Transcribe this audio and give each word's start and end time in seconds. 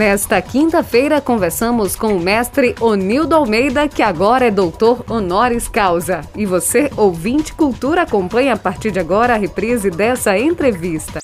Nesta 0.00 0.40
quinta-feira, 0.40 1.20
conversamos 1.20 1.94
com 1.94 2.16
o 2.16 2.20
mestre 2.20 2.74
Onildo 2.80 3.34
Almeida, 3.34 3.86
que 3.86 4.02
agora 4.02 4.46
é 4.46 4.50
doutor 4.50 5.04
honoris 5.06 5.68
causa. 5.68 6.22
E 6.34 6.46
você, 6.46 6.90
ouvinte 6.96 7.52
cultura, 7.52 8.00
acompanha 8.00 8.54
a 8.54 8.56
partir 8.56 8.90
de 8.92 8.98
agora 8.98 9.34
a 9.34 9.36
reprise 9.36 9.90
dessa 9.90 10.38
entrevista. 10.38 11.20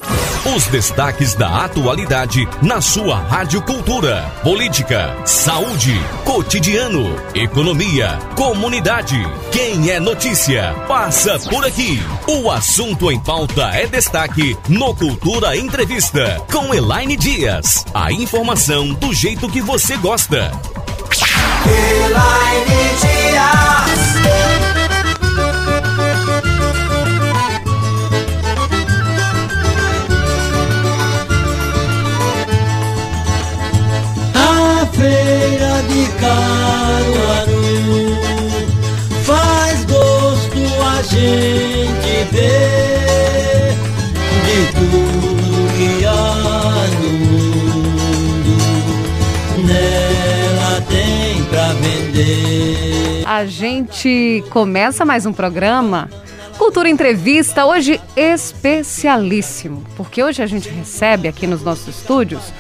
Os 0.55 0.67
destaques 0.67 1.35
da 1.35 1.65
atualidade 1.65 2.47
na 2.63 2.83
sua 2.83 3.17
Rádio 3.17 3.63
Cultura. 3.63 4.23
Política, 4.45 5.17
saúde, 5.25 5.99
cotidiano, 6.25 7.17
economia, 7.35 8.19
comunidade. 8.37 9.17
Quem 9.51 9.91
é 9.91 9.99
notícia, 9.99 10.73
passa 10.87 11.39
por 11.49 11.65
aqui. 11.65 11.99
O 12.29 12.51
assunto 12.51 13.11
em 13.11 13.19
pauta 13.19 13.71
é 13.71 13.87
destaque 13.87 14.57
no 14.69 14.95
Cultura 14.95 15.57
Entrevista 15.57 16.41
com 16.53 16.73
Elaine 16.73 17.17
Dias. 17.17 17.85
A 17.93 18.13
informação 18.13 18.66
do 18.67 19.15
jeito 19.15 19.49
que 19.49 19.61
você 19.61 19.97
gosta. 19.97 20.51
Elaine 21.65 22.91
Dias. 23.01 24.17
feira 34.93 35.83
de 35.89 36.07
Caruaru 36.19 37.55
faz 39.23 39.85
gosto 39.85 40.61
a 40.83 41.03
gente 41.03 42.25
ver 42.33 42.96
A 53.27 53.45
gente 53.45 54.45
começa 54.51 55.05
mais 55.05 55.27
um 55.27 55.33
programa 55.33 56.09
Cultura 56.57 56.89
Entrevista, 56.89 57.67
hoje 57.67 58.01
especialíssimo, 58.15 59.83
porque 59.97 60.23
hoje 60.23 60.45
a 60.45 60.47
gente 60.47 60.69
recebe 60.69 61.27
aqui 61.27 61.45
nos 61.45 61.61
nossos 61.61 61.89
estúdios 61.89 62.53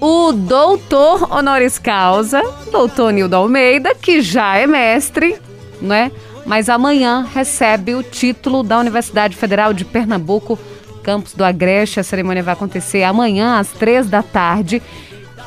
o 0.00 0.32
doutor 0.32 1.32
honoris 1.32 1.78
causa, 1.78 2.42
doutor 2.72 3.12
Nildo 3.12 3.36
Almeida, 3.36 3.94
que 3.94 4.20
já 4.20 4.56
é 4.56 4.66
mestre, 4.66 5.38
né? 5.80 6.10
Mas 6.44 6.68
amanhã 6.68 7.24
recebe 7.32 7.94
o 7.94 8.02
título 8.02 8.64
da 8.64 8.80
Universidade 8.80 9.36
Federal 9.36 9.72
de 9.72 9.84
Pernambuco, 9.84 10.58
campus 11.04 11.34
do 11.34 11.44
Agreste. 11.44 12.00
A 12.00 12.02
cerimônia 12.02 12.42
vai 12.42 12.54
acontecer 12.54 13.04
amanhã 13.04 13.60
às 13.60 13.68
três 13.68 14.08
da 14.08 14.24
tarde, 14.24 14.82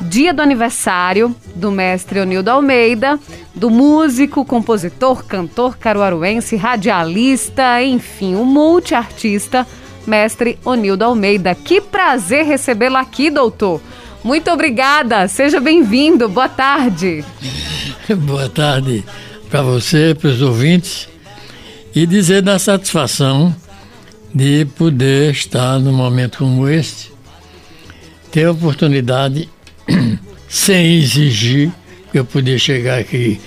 dia 0.00 0.32
do 0.32 0.42
aniversário 0.42 1.34
do 1.54 1.70
mestre 1.70 2.20
Onildo 2.20 2.50
Almeida, 2.50 3.18
do 3.54 3.70
músico, 3.70 4.44
compositor, 4.44 5.24
cantor 5.24 5.76
caruaruense, 5.76 6.56
radialista, 6.56 7.82
enfim, 7.82 8.34
o 8.34 8.42
um 8.42 8.44
multiartista, 8.44 9.66
mestre 10.06 10.58
Onildo 10.64 11.04
Almeida. 11.04 11.54
Que 11.54 11.80
prazer 11.80 12.44
recebê-lo 12.44 12.96
aqui, 12.96 13.30
doutor. 13.30 13.80
Muito 14.22 14.50
obrigada, 14.50 15.26
seja 15.28 15.60
bem-vindo, 15.60 16.28
boa 16.28 16.48
tarde. 16.48 17.24
boa 18.26 18.48
tarde 18.48 19.04
para 19.50 19.62
você, 19.62 20.14
para 20.14 20.30
os 20.30 20.42
ouvintes, 20.42 21.08
e 21.94 22.06
dizer 22.06 22.42
da 22.42 22.58
satisfação 22.58 23.54
de 24.34 24.66
poder 24.76 25.30
estar 25.32 25.78
num 25.78 25.92
momento 25.92 26.38
como 26.38 26.68
este, 26.68 27.10
ter 28.30 28.44
a 28.44 28.52
oportunidade, 28.52 29.48
sem 30.48 30.98
exigir 30.98 31.72
que 32.12 32.18
eu 32.18 32.24
podia 32.24 32.58
chegar 32.58 32.98
aqui. 32.98 33.40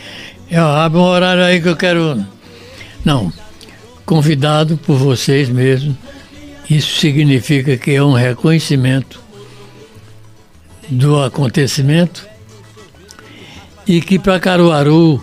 Eu 0.50 0.66
abro 0.66 1.00
um 1.00 1.04
horário 1.04 1.44
aí 1.44 1.62
que 1.62 1.70
eu 1.70 1.76
quero. 1.76 2.26
Não, 3.06 3.32
convidado 4.06 4.78
por 4.78 4.98
vocês 4.98 5.50
mesmos. 5.50 5.96
Isso 6.70 7.00
significa 7.00 7.78
que 7.78 7.92
é 7.92 8.04
um 8.04 8.14
reconhecimento 8.14 9.22
do 10.90 11.22
acontecimento 11.22 12.28
e 13.88 14.02
que 14.02 14.20
para 14.20 14.40
Caruaru 14.40 15.22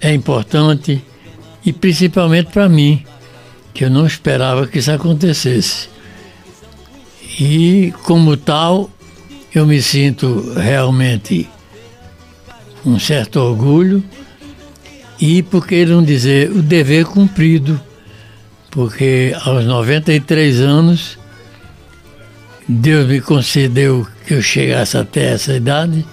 é 0.00 0.12
importante 0.12 1.04
e 1.64 1.72
principalmente 1.72 2.50
para 2.50 2.68
mim, 2.68 3.04
que 3.72 3.84
eu 3.84 3.90
não 3.90 4.06
esperava 4.06 4.66
que 4.66 4.78
isso 4.78 4.90
acontecesse. 4.90 5.88
E 7.38 7.94
como 8.02 8.36
tal, 8.36 8.90
eu 9.54 9.66
me 9.66 9.80
sinto 9.82 10.52
realmente 10.56 11.48
um 12.84 12.98
certo 12.98 13.36
orgulho 13.36 14.02
e, 15.20 15.42
por 15.42 15.66
que 15.66 15.84
não 15.84 16.02
dizer, 16.02 16.50
o 16.50 16.62
dever 16.62 17.04
cumprido, 17.04 17.80
porque 18.70 19.36
aos 19.44 19.64
93 19.64 20.60
anos 20.60 21.18
Deus 22.68 23.06
me 23.06 23.20
concedeu 23.20 24.06
que 24.26 24.34
eu 24.34 24.42
chegasse 24.42 24.96
até 24.96 25.32
essa 25.32 25.54
idade 25.54 26.04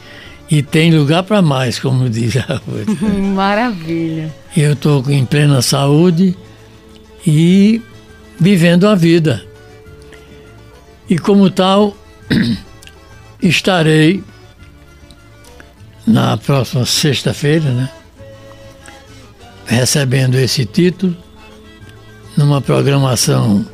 e 0.49 0.63
tem 0.63 0.93
lugar 0.93 1.23
para 1.23 1.41
mais, 1.41 1.79
como 1.79 2.09
diz 2.09 2.37
a 2.37 2.61
outra. 2.67 3.07
Maravilha. 3.33 4.33
Eu 4.57 4.73
estou 4.73 5.03
em 5.09 5.25
plena 5.25 5.61
saúde 5.61 6.35
e 7.25 7.81
vivendo 8.39 8.87
a 8.87 8.95
vida. 8.95 9.43
E 11.09 11.17
como 11.17 11.49
tal, 11.49 11.95
estarei 13.41 14.23
na 16.05 16.37
próxima 16.37 16.85
sexta-feira, 16.85 17.71
né? 17.71 17.89
Recebendo 19.65 20.35
esse 20.35 20.65
título 20.65 21.15
numa 22.35 22.61
programação 22.61 23.65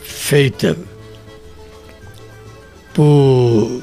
feita 0.00 0.76
por, 2.94 3.82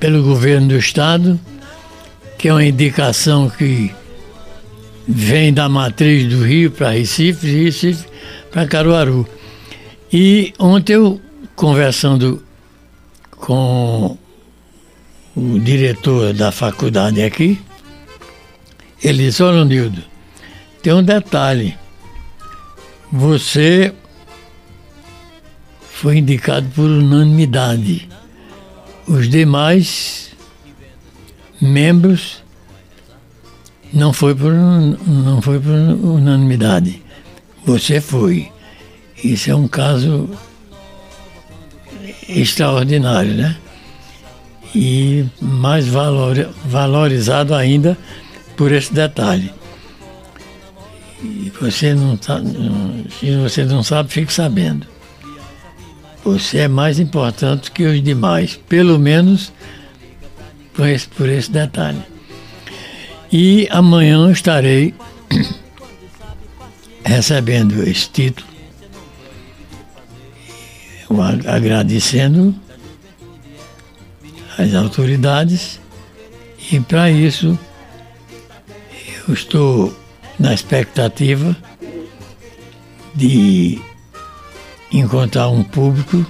pelo 0.00 0.22
governo 0.22 0.68
do 0.68 0.76
estado, 0.76 1.38
que 2.38 2.48
é 2.48 2.52
uma 2.52 2.64
indicação 2.64 3.48
que 3.48 3.94
vem 5.06 5.52
da 5.52 5.68
matriz 5.68 6.28
do 6.28 6.44
Rio 6.44 6.70
para 6.70 6.90
Recife, 6.90 7.64
Recife 7.64 8.06
para 8.50 8.66
Caruaru. 8.66 9.26
E 10.12 10.52
ontem 10.58 10.94
eu, 10.94 11.20
conversando 11.54 12.45
com 13.36 14.16
o 15.36 15.58
diretor 15.58 16.32
da 16.32 16.50
faculdade 16.50 17.22
aqui, 17.22 17.60
ele 19.02 19.24
disse, 19.24 19.42
olha 19.42 19.64
Nildo, 19.64 20.02
tem 20.82 20.92
um 20.92 21.02
detalhe. 21.02 21.76
Você 23.12 23.94
foi 25.90 26.18
indicado 26.18 26.66
por 26.74 26.84
unanimidade. 26.84 28.08
Os 29.06 29.28
demais 29.28 30.30
membros 31.60 32.42
não 33.92 34.12
foi 34.12 34.34
por, 34.34 34.52
não 34.52 35.40
foi 35.40 35.60
por 35.60 35.70
unanimidade. 35.70 37.02
Você 37.64 38.00
foi. 38.00 38.50
Isso 39.22 39.50
é 39.50 39.54
um 39.54 39.68
caso 39.68 40.28
extraordinário, 42.28 43.34
né? 43.34 43.56
E 44.74 45.24
mais 45.40 45.86
valor, 45.86 46.50
valorizado 46.64 47.54
ainda 47.54 47.96
por 48.56 48.72
esse 48.72 48.92
detalhe. 48.92 49.52
E 51.22 51.52
você 51.60 51.94
não 51.94 52.16
tá, 52.16 52.40
se 53.18 53.36
você 53.36 53.64
não 53.64 53.82
sabe, 53.82 54.12
fique 54.12 54.32
sabendo. 54.32 54.86
Você 56.24 56.58
é 56.58 56.68
mais 56.68 56.98
importante 56.98 57.70
que 57.70 57.84
os 57.84 58.02
demais, 58.02 58.58
pelo 58.68 58.98
menos 58.98 59.52
por 60.74 60.88
esse, 60.88 61.08
por 61.08 61.28
esse 61.28 61.50
detalhe. 61.50 62.02
E 63.32 63.66
amanhã 63.70 64.30
estarei 64.30 64.94
recebendo 67.04 67.82
esse 67.82 68.10
título, 68.10 68.45
agradecendo 71.46 72.54
as 74.58 74.74
autoridades 74.74 75.80
e 76.72 76.80
para 76.80 77.10
isso 77.10 77.58
eu 79.28 79.34
estou 79.34 79.96
na 80.38 80.52
expectativa 80.52 81.56
de 83.14 83.80
encontrar 84.92 85.48
um 85.48 85.62
público 85.62 86.24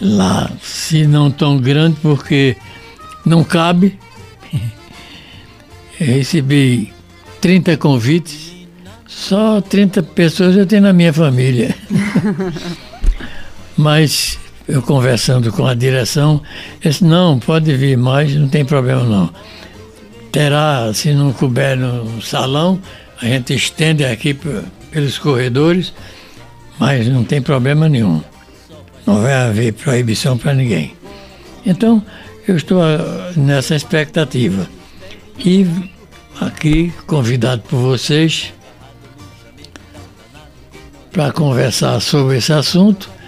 lá, 0.00 0.50
se 0.62 1.06
não 1.06 1.30
tão 1.30 1.58
grande, 1.58 1.96
porque 2.00 2.56
não 3.24 3.42
cabe. 3.44 3.98
Eu 6.00 6.06
recebi 6.06 6.92
30 7.42 7.76
convites, 7.76 8.54
só 9.06 9.60
30 9.60 10.02
pessoas 10.02 10.56
eu 10.56 10.64
tenho 10.64 10.80
na 10.80 10.94
minha 10.94 11.12
família. 11.12 11.74
Mas 13.80 14.38
eu 14.68 14.82
conversando 14.82 15.50
com 15.50 15.66
a 15.66 15.72
direção, 15.72 16.42
disse, 16.82 17.02
não, 17.02 17.38
pode 17.38 17.74
vir, 17.74 17.96
mas 17.96 18.34
não 18.34 18.46
tem 18.46 18.62
problema 18.62 19.02
não. 19.04 19.30
Terá, 20.30 20.92
se 20.92 21.14
não 21.14 21.32
couber 21.32 21.78
no 21.78 22.20
salão, 22.20 22.78
a 23.22 23.24
gente 23.24 23.54
estende 23.54 24.04
aqui 24.04 24.38
pelos 24.90 25.18
corredores, 25.18 25.94
mas 26.78 27.08
não 27.08 27.24
tem 27.24 27.40
problema 27.40 27.88
nenhum. 27.88 28.20
Não 29.06 29.22
vai 29.22 29.32
haver 29.32 29.72
proibição 29.72 30.36
para 30.36 30.52
ninguém. 30.52 30.94
Então, 31.64 32.04
eu 32.46 32.56
estou 32.56 32.82
ah, 32.82 33.32
nessa 33.34 33.74
expectativa. 33.74 34.68
E 35.38 35.66
aqui, 36.38 36.92
convidado 37.06 37.62
por 37.62 37.78
vocês, 37.78 38.52
para 41.10 41.32
conversar 41.32 41.98
sobre 42.00 42.36
esse 42.36 42.52
assunto 42.52 43.19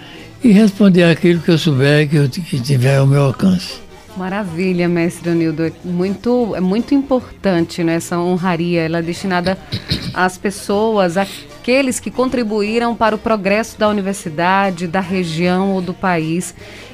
e 0.43 0.51
responder 0.51 1.03
aquilo 1.03 1.39
que 1.39 1.49
eu 1.49 1.57
souber 1.57 2.09
que, 2.09 2.15
eu, 2.17 2.29
que 2.29 2.59
tiver 2.59 2.97
ao 2.97 3.07
meu 3.07 3.23
alcance. 3.23 3.81
Maravilha, 4.17 4.87
mestre 4.87 5.31
Onildo. 5.31 5.71
Muito, 5.83 6.53
é 6.55 6.59
muito 6.59 6.93
importante 6.93 7.83
né, 7.83 7.95
essa 7.95 8.19
honraria. 8.19 8.81
Ela 8.81 8.99
é 8.99 9.01
destinada 9.01 9.57
às 10.13 10.37
pessoas, 10.37 11.17
aqueles 11.17 11.99
que 11.99 12.11
contribuíram 12.11 12.95
para 12.95 13.15
o 13.15 13.17
progresso 13.17 13.79
da 13.79 13.89
universidade, 13.89 14.85
da 14.85 14.99
região 14.99 15.71
ou 15.71 15.81
do 15.81 15.93
país. 15.93 16.53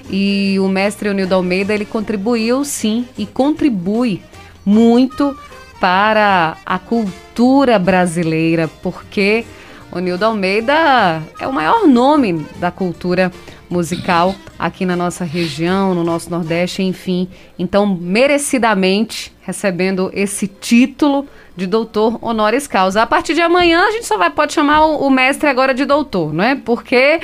E 0.09 0.57
o 0.59 0.67
mestre 0.69 1.09
Onildo 1.09 1.35
Almeida, 1.35 1.73
ele 1.73 1.85
contribuiu 1.85 2.63
sim 2.63 3.05
e 3.17 3.25
contribui 3.25 4.21
muito 4.65 5.35
para 5.79 6.57
a 6.65 6.79
cultura 6.79 7.77
brasileira, 7.77 8.67
porque 8.81 9.45
Onildo 9.91 10.25
Almeida 10.25 11.21
é 11.39 11.47
o 11.47 11.53
maior 11.53 11.87
nome 11.87 12.45
da 12.57 12.69
cultura 12.69 13.31
musical 13.69 14.35
aqui 14.57 14.85
na 14.85 14.95
nossa 14.95 15.23
região, 15.23 15.93
no 15.93 16.03
nosso 16.03 16.29
Nordeste, 16.29 16.81
enfim. 16.81 17.27
Então, 17.57 17.85
merecidamente 17.85 19.31
recebendo 19.41 20.11
esse 20.13 20.47
título 20.47 21.25
de 21.55 21.67
doutor 21.67 22.17
honoris 22.21 22.67
causa. 22.67 23.01
A 23.01 23.07
partir 23.07 23.33
de 23.33 23.41
amanhã 23.41 23.81
a 23.81 23.91
gente 23.91 24.05
só 24.05 24.17
vai 24.17 24.29
pode 24.29 24.53
chamar 24.53 24.85
o, 24.85 25.07
o, 25.07 25.09
mestre 25.09 25.49
agora 25.49 25.73
de 25.73 25.85
doutor, 25.85 26.33
não 26.33 26.43
é? 26.43 26.55
Porque 26.55 27.19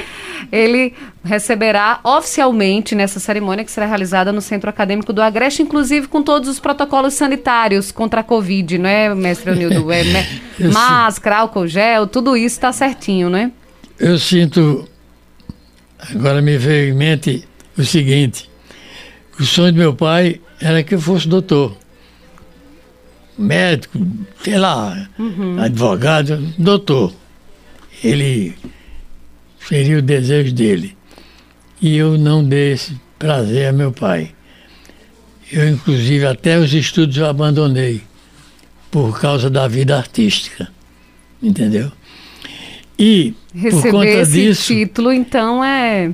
ele 0.52 0.94
receberá 1.24 2.00
oficialmente 2.04 2.96
nessa 2.96 3.20
cerimônia 3.20 3.64
que 3.64 3.72
será 3.72 3.86
realizada 3.86 4.32
no 4.32 4.42
Centro 4.42 4.70
Acadêmico 4.70 5.14
do 5.14 5.22
Agreste, 5.22 5.62
inclusive 5.62 6.08
com 6.08 6.22
todos 6.22 6.50
os 6.50 6.60
protocolos 6.60 7.14
sanitários 7.14 7.92
contra 7.92 8.22
a 8.22 8.24
Covid, 8.24 8.78
não 8.78 8.90
é, 8.90 9.14
mestre 9.16 9.52
Onildo? 9.52 9.92
É, 9.92 10.04
me, 10.04 10.70
máscara, 10.74 11.38
álcool 11.38 11.68
gel, 11.68 12.08
tudo 12.08 12.36
isso 12.36 12.56
está 12.56 12.72
certinho, 12.72 13.30
não 13.30 13.38
é? 13.38 13.52
Eu 13.98 14.18
sinto 14.20 14.88
agora 16.14 16.42
me 16.42 16.58
veio 16.58 16.94
em 16.94 16.98
mente 16.98 17.48
o 17.78 17.84
seguinte: 17.84 18.50
o 19.40 19.44
sonho 19.44 19.72
do 19.72 19.78
meu 19.78 19.94
pai 19.94 20.42
era 20.60 20.84
que 20.84 20.96
eu 20.96 21.02
fosse 21.02 21.28
doutor 21.28 21.78
médico, 23.38 24.00
sei 24.44 24.58
lá, 24.58 25.10
uhum. 25.18 25.60
advogado, 25.60 26.38
doutor. 26.58 27.14
Ele 28.04 28.56
seria 29.60 30.00
o 30.00 30.02
desejo 30.02 30.54
dele. 30.54 30.96
E 31.82 31.96
eu 31.98 32.18
não 32.18 32.44
dei 32.44 32.74
esse 32.74 32.96
prazer 33.20 33.68
a 33.70 33.74
meu 33.74 33.92
pai. 33.92 34.32
Eu, 35.52 35.68
inclusive, 35.70 36.26
até 36.26 36.58
os 36.58 36.74
estudos 36.74 37.18
eu 37.18 37.28
abandonei 37.28 38.02
por 38.90 39.20
causa 39.20 39.50
da 39.50 39.68
vida 39.68 39.98
artística. 39.98 40.68
Entendeu? 41.42 41.92
E 42.98 43.34
Receber 43.54 43.82
por 43.82 43.92
conta 43.92 44.26
disso, 44.26 44.74
título, 44.74 45.12
então, 45.12 45.64
é. 45.64 46.12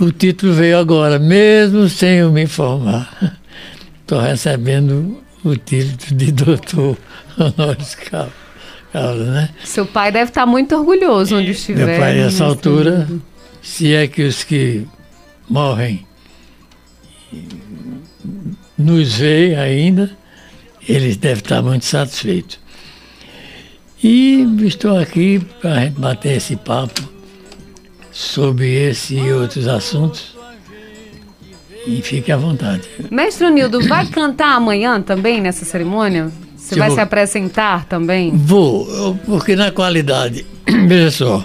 O 0.00 0.10
título 0.10 0.52
veio 0.54 0.78
agora, 0.78 1.18
mesmo 1.18 1.88
sem 1.88 2.18
eu 2.18 2.32
me 2.32 2.42
informar. 2.42 3.38
Estou 4.00 4.20
recebendo 4.20 5.22
o 5.44 5.56
título 5.56 6.18
de 6.18 6.32
doutor 6.32 6.96
honoris 7.38 7.94
causa, 7.94 8.32
né? 9.32 9.50
Seu 9.64 9.86
pai 9.86 10.10
deve 10.10 10.30
estar 10.30 10.46
muito 10.46 10.74
orgulhoso 10.74 11.36
onde 11.36 11.50
estiver. 11.50 11.86
Meu 11.86 11.98
pai, 11.98 12.14
nessa 12.14 12.44
altura, 12.44 13.08
se 13.62 13.94
é 13.94 14.06
que 14.06 14.22
os 14.22 14.42
que 14.42 14.86
morrem 15.48 16.06
nos 18.76 19.14
veem 19.14 19.56
ainda, 19.56 20.10
eles 20.88 21.16
devem 21.16 21.42
estar 21.42 21.62
muito 21.62 21.84
satisfeitos. 21.84 22.63
E 24.06 24.46
estou 24.66 24.98
aqui 24.98 25.40
para 25.62 25.72
a 25.72 25.80
gente 25.80 25.98
bater 25.98 26.36
esse 26.36 26.56
papo 26.56 27.08
sobre 28.12 28.70
esse 28.70 29.14
e 29.14 29.32
outros 29.32 29.66
assuntos 29.66 30.36
e 31.86 32.02
fique 32.02 32.30
à 32.30 32.36
vontade. 32.36 32.82
Mestre 33.10 33.50
Nildo, 33.50 33.80
vai 33.88 34.06
cantar 34.06 34.56
amanhã 34.56 35.00
também 35.00 35.40
nessa 35.40 35.64
cerimônia? 35.64 36.30
Você 36.54 36.78
vai 36.78 36.88
vou... 36.88 36.96
se 36.98 37.00
apresentar 37.00 37.86
também? 37.86 38.30
Vou, 38.36 39.18
porque 39.24 39.56
na 39.56 39.70
qualidade, 39.70 40.44
veja 40.86 41.10
só, 41.10 41.44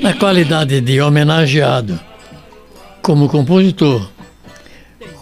na 0.00 0.14
qualidade 0.14 0.80
de 0.80 0.98
homenageado 0.98 2.00
como 3.02 3.28
compositor, 3.28 4.10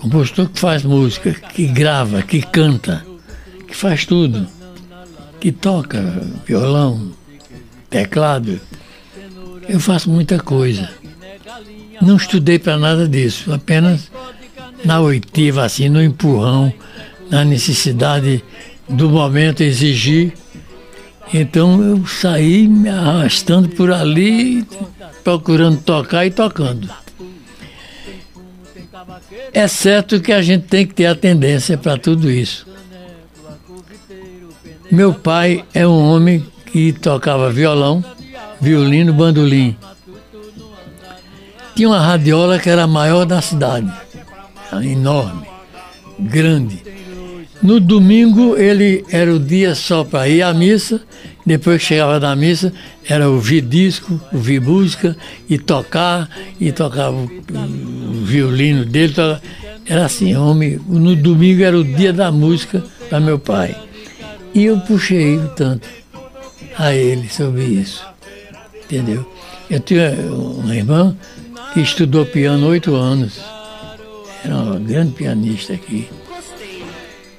compositor 0.00 0.50
que 0.50 0.60
faz 0.60 0.84
música, 0.84 1.32
que 1.32 1.66
grava, 1.66 2.22
que 2.22 2.40
canta, 2.42 3.04
que 3.66 3.75
faz 3.75 4.06
tudo, 4.06 4.46
que 5.40 5.50
toca 5.50 6.22
violão, 6.46 7.12
teclado, 7.88 8.60
eu 9.66 9.81
faço 9.81 10.10
muita 10.10 10.38
coisa. 10.38 10.90
Não 12.00 12.16
estudei 12.16 12.58
para 12.58 12.76
nada 12.76 13.08
disso, 13.08 13.52
apenas 13.52 14.10
na 14.84 15.00
oitiva, 15.00 15.64
assim, 15.64 15.88
no 15.88 16.02
empurrão, 16.02 16.72
na 17.31 17.44
necessidade 17.44 18.44
do 18.88 19.08
momento 19.08 19.62
exigir. 19.62 20.34
Então 21.32 21.82
eu 21.82 22.06
saí 22.06 22.69
me 22.69 22.88
arrastando 22.88 23.69
por 23.69 23.92
ali, 23.92 24.66
procurando 25.22 25.81
tocar 25.81 26.26
e 26.26 26.31
tocando. 26.31 26.88
É 29.52 29.66
certo 29.69 30.20
que 30.20 30.32
a 30.32 30.42
gente 30.42 30.66
tem 30.66 30.87
que 30.87 30.94
ter 30.94 31.06
a 31.06 31.14
tendência 31.14 31.78
para 31.78 31.96
tudo 31.96 32.31
isso. 32.31 32.66
Meu 34.90 35.14
pai 35.14 35.64
é 35.72 35.87
um 35.87 36.10
homem 36.10 36.44
que 36.66 36.92
tocava 36.92 37.50
violão, 37.50 38.04
violino, 38.61 39.12
bandolim 39.12 39.76
tinha 41.80 41.88
uma 41.88 42.00
radiola 42.00 42.59
que 42.59 42.68
era 42.68 42.82
a 42.82 42.87
maior 42.87 43.25
da 43.25 43.40
cidade, 43.40 43.90
enorme, 44.82 45.47
grande. 46.18 46.82
No 47.62 47.80
domingo 47.80 48.54
ele 48.54 49.02
era 49.11 49.35
o 49.35 49.38
dia 49.38 49.75
só 49.75 50.04
para 50.04 50.28
ir 50.28 50.42
à 50.42 50.52
missa, 50.52 51.00
depois 51.47 51.80
que 51.80 51.88
chegava 51.88 52.20
da 52.20 52.37
missa, 52.37 52.70
era 53.09 53.30
ouvir 53.30 53.62
disco, 53.62 54.20
ouvir 54.30 54.61
música 54.61 55.16
e 55.49 55.56
tocar, 55.56 56.28
e 56.61 56.70
tocava 56.70 57.16
o, 57.16 57.25
o 57.25 58.25
violino 58.26 58.85
dele. 58.85 59.14
Era 59.87 60.04
assim, 60.04 60.37
homem, 60.37 60.78
no 60.87 61.16
domingo 61.16 61.62
era 61.62 61.78
o 61.78 61.82
dia 61.82 62.12
da 62.12 62.30
música 62.30 62.85
para 63.09 63.20
meu 63.20 63.38
pai. 63.38 63.75
E 64.54 64.64
eu 64.64 64.80
puxei 64.80 65.38
o 65.38 65.49
tanto 65.50 65.88
a 66.76 66.95
ele 66.95 67.28
sobre 67.28 67.64
isso. 67.64 68.04
Entendeu? 68.75 69.30
Eu 69.69 69.80
tinha 69.80 70.11
uma 70.33 70.75
irmã 70.75 71.16
que 71.73 71.80
estudou 71.80 72.26
piano 72.26 72.66
oito 72.69 72.95
anos. 72.97 73.40
Era 74.45 74.57
uma 74.57 74.80
grande 74.80 75.12
pianista 75.12 75.75
aqui. 75.75 76.09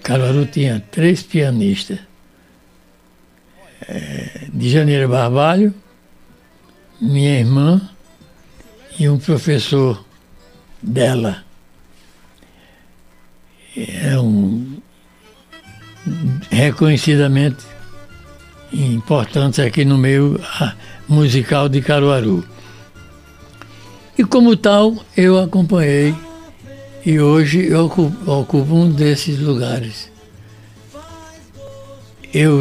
Caruaru 0.04 0.46
tinha 0.46 0.80
três 0.92 1.22
pianistas. 1.24 2.00
É, 3.88 4.48
de 4.54 4.70
Janeiro 4.70 5.10
Barbalho, 5.10 5.74
minha 7.02 7.40
irmã 7.40 7.82
e 9.00 9.10
um 9.10 9.18
professor 9.18 10.06
dela. 10.82 11.44
É 13.76 14.18
um 14.20 14.71
reconhecidamente 16.50 17.66
importante 18.74 19.62
aqui 19.62 19.84
no 19.84 19.98
meio 19.98 20.40
musical 21.08 21.68
de 21.68 21.82
Caruaru. 21.82 22.44
E 24.18 24.24
como 24.24 24.56
tal, 24.56 24.96
eu 25.16 25.40
acompanhei 25.40 26.16
e 27.06 27.20
hoje 27.20 27.66
eu 27.68 27.86
ocupo, 27.86 28.32
ocupo 28.32 28.74
um 28.74 28.92
desses 28.92 29.40
lugares. 29.40 30.10
Eu 32.34 32.60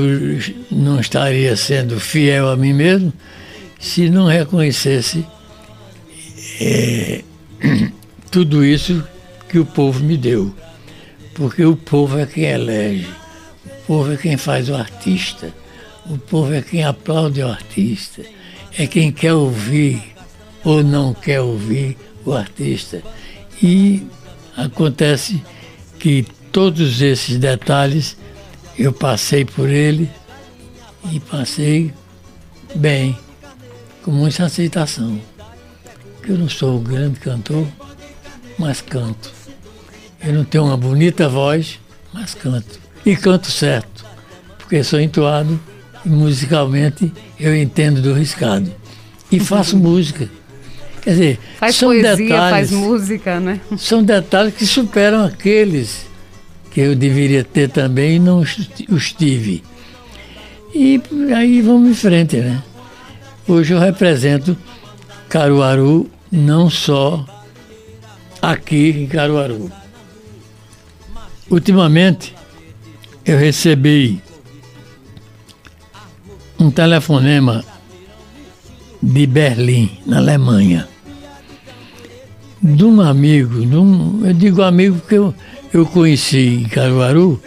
não 0.70 0.98
estaria 0.98 1.54
sendo 1.56 2.00
fiel 2.00 2.48
a 2.48 2.56
mim 2.56 2.72
mesmo 2.72 3.12
se 3.78 4.10
não 4.10 4.26
reconhecesse 4.26 5.24
é, 6.60 7.22
tudo 8.30 8.64
isso 8.64 9.02
que 9.48 9.58
o 9.58 9.64
povo 9.66 10.00
me 10.02 10.16
deu. 10.16 10.54
Porque 11.34 11.64
o 11.64 11.76
povo 11.76 12.18
é 12.18 12.26
quem 12.26 12.44
elege, 12.44 13.08
povo 13.90 14.12
é 14.12 14.16
quem 14.16 14.36
faz 14.36 14.68
o 14.68 14.76
artista, 14.76 15.52
o 16.08 16.16
povo 16.16 16.54
é 16.54 16.62
quem 16.62 16.84
aplaude 16.84 17.42
o 17.42 17.48
artista, 17.48 18.22
é 18.78 18.86
quem 18.86 19.10
quer 19.10 19.32
ouvir 19.32 20.14
ou 20.62 20.84
não 20.84 21.12
quer 21.12 21.40
ouvir 21.40 21.96
o 22.24 22.32
artista. 22.32 23.02
E 23.60 24.06
acontece 24.56 25.42
que 25.98 26.24
todos 26.52 27.02
esses 27.02 27.36
detalhes 27.36 28.16
eu 28.78 28.92
passei 28.92 29.44
por 29.44 29.68
ele 29.68 30.08
e 31.10 31.18
passei 31.18 31.92
bem, 32.76 33.18
com 34.04 34.12
muita 34.12 34.44
aceitação. 34.44 35.20
Eu 36.28 36.38
não 36.38 36.48
sou 36.48 36.78
um 36.78 36.84
grande 36.84 37.18
cantor, 37.18 37.66
mas 38.56 38.80
canto. 38.80 39.32
Eu 40.24 40.32
não 40.32 40.44
tenho 40.44 40.66
uma 40.66 40.76
bonita 40.76 41.28
voz, 41.28 41.80
mas 42.12 42.36
canto. 42.36 42.89
E 43.04 43.16
canto 43.16 43.50
certo, 43.50 44.04
porque 44.58 44.82
sou 44.84 45.00
entoado 45.00 45.58
e 46.04 46.08
musicalmente 46.08 47.12
eu 47.38 47.56
entendo 47.56 48.02
do 48.02 48.12
riscado. 48.12 48.72
E 49.30 49.40
faço 49.40 49.76
música. 49.78 50.28
Quer 51.02 51.10
dizer, 51.10 51.38
faz 51.58 51.76
são 51.76 51.88
poesia, 51.88 52.16
detalhes, 52.16 52.50
faz 52.50 52.70
música, 52.70 53.40
né? 53.40 53.60
São 53.78 54.02
detalhes 54.02 54.54
que 54.54 54.66
superam 54.66 55.24
aqueles 55.24 56.06
que 56.70 56.80
eu 56.80 56.94
deveria 56.94 57.42
ter 57.42 57.70
também 57.70 58.16
e 58.16 58.18
não 58.18 58.40
os 58.40 59.12
tive. 59.12 59.64
E 60.74 61.00
aí 61.34 61.62
vamos 61.62 61.90
em 61.90 61.94
frente, 61.94 62.36
né? 62.36 62.62
Hoje 63.48 63.72
eu 63.72 63.80
represento 63.80 64.56
Caruaru 65.28 66.08
não 66.30 66.70
só 66.70 67.24
aqui 68.40 68.90
em 68.90 69.06
Caruaru. 69.06 69.70
Ultimamente 71.50 72.34
eu 73.24 73.38
recebi 73.38 74.20
um 76.58 76.70
telefonema 76.70 77.64
de 79.02 79.26
Berlim, 79.26 79.98
na 80.06 80.18
Alemanha, 80.18 80.88
de 82.62 82.84
um 82.84 83.00
amigo, 83.00 83.64
de 83.64 83.76
um, 83.76 84.26
eu 84.26 84.34
digo 84.34 84.62
amigo 84.62 84.96
porque 84.96 85.14
eu, 85.16 85.34
eu 85.72 85.86
conheci 85.86 86.62
em 86.64 86.68
Caruaru 86.68 87.40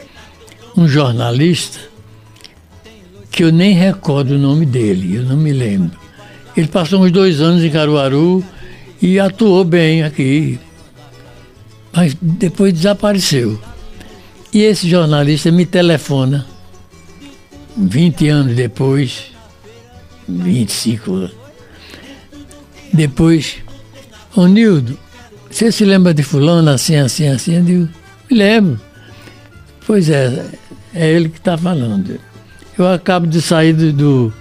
um 0.76 0.88
jornalista 0.88 1.80
que 3.30 3.44
eu 3.44 3.52
nem 3.52 3.74
recordo 3.74 4.36
o 4.36 4.40
nome 4.40 4.66
dele, 4.66 5.16
eu 5.16 5.24
não 5.24 5.38
me 5.38 5.52
lembro. 5.52 5.98
Ele 6.56 6.68
passou 6.68 7.04
uns 7.04 7.12
dois 7.12 7.42
anos 7.42 7.64
em 7.64 7.70
Caruaru 7.70 8.44
e 9.02 9.20
atuou 9.20 9.64
bem 9.64 10.04
aqui, 10.04 10.60
mas 11.92 12.16
depois 12.20 12.74
desapareceu. 12.74 13.60
E 14.54 14.62
esse 14.62 14.88
jornalista 14.88 15.52
me 15.52 15.66
telefona, 15.66 16.46
20 17.76 18.28
anos 18.28 18.56
depois, 18.56 19.32
25 20.28 21.14
anos, 21.14 21.32
depois, 22.94 23.58
ô 24.36 24.46
Nildo, 24.46 24.98
você 25.50 25.72
se 25.72 25.84
lembra 25.84 26.14
de 26.14 26.22
fulano 26.22 26.70
assim, 26.70 26.96
assim, 26.96 27.28
assim? 27.28 27.56
Eu 27.56 27.64
digo, 27.64 27.90
me 28.30 28.38
lembro. 28.38 28.80
Pois 29.88 30.08
é, 30.10 30.46
é 30.94 31.12
ele 31.12 31.30
que 31.30 31.40
está 31.40 31.58
falando. 31.58 32.20
Eu 32.78 32.88
acabo 32.88 33.26
de 33.26 33.42
sair 33.42 33.74
do, 33.74 33.92
do, 33.92 34.34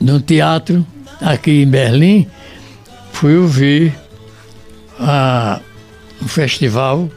do 0.00 0.20
teatro 0.20 0.86
aqui 1.20 1.62
em 1.62 1.68
Berlim, 1.68 2.26
fui 3.12 3.36
ouvir 3.36 3.94
a, 4.98 5.60
um 6.22 6.28
festival, 6.28 7.10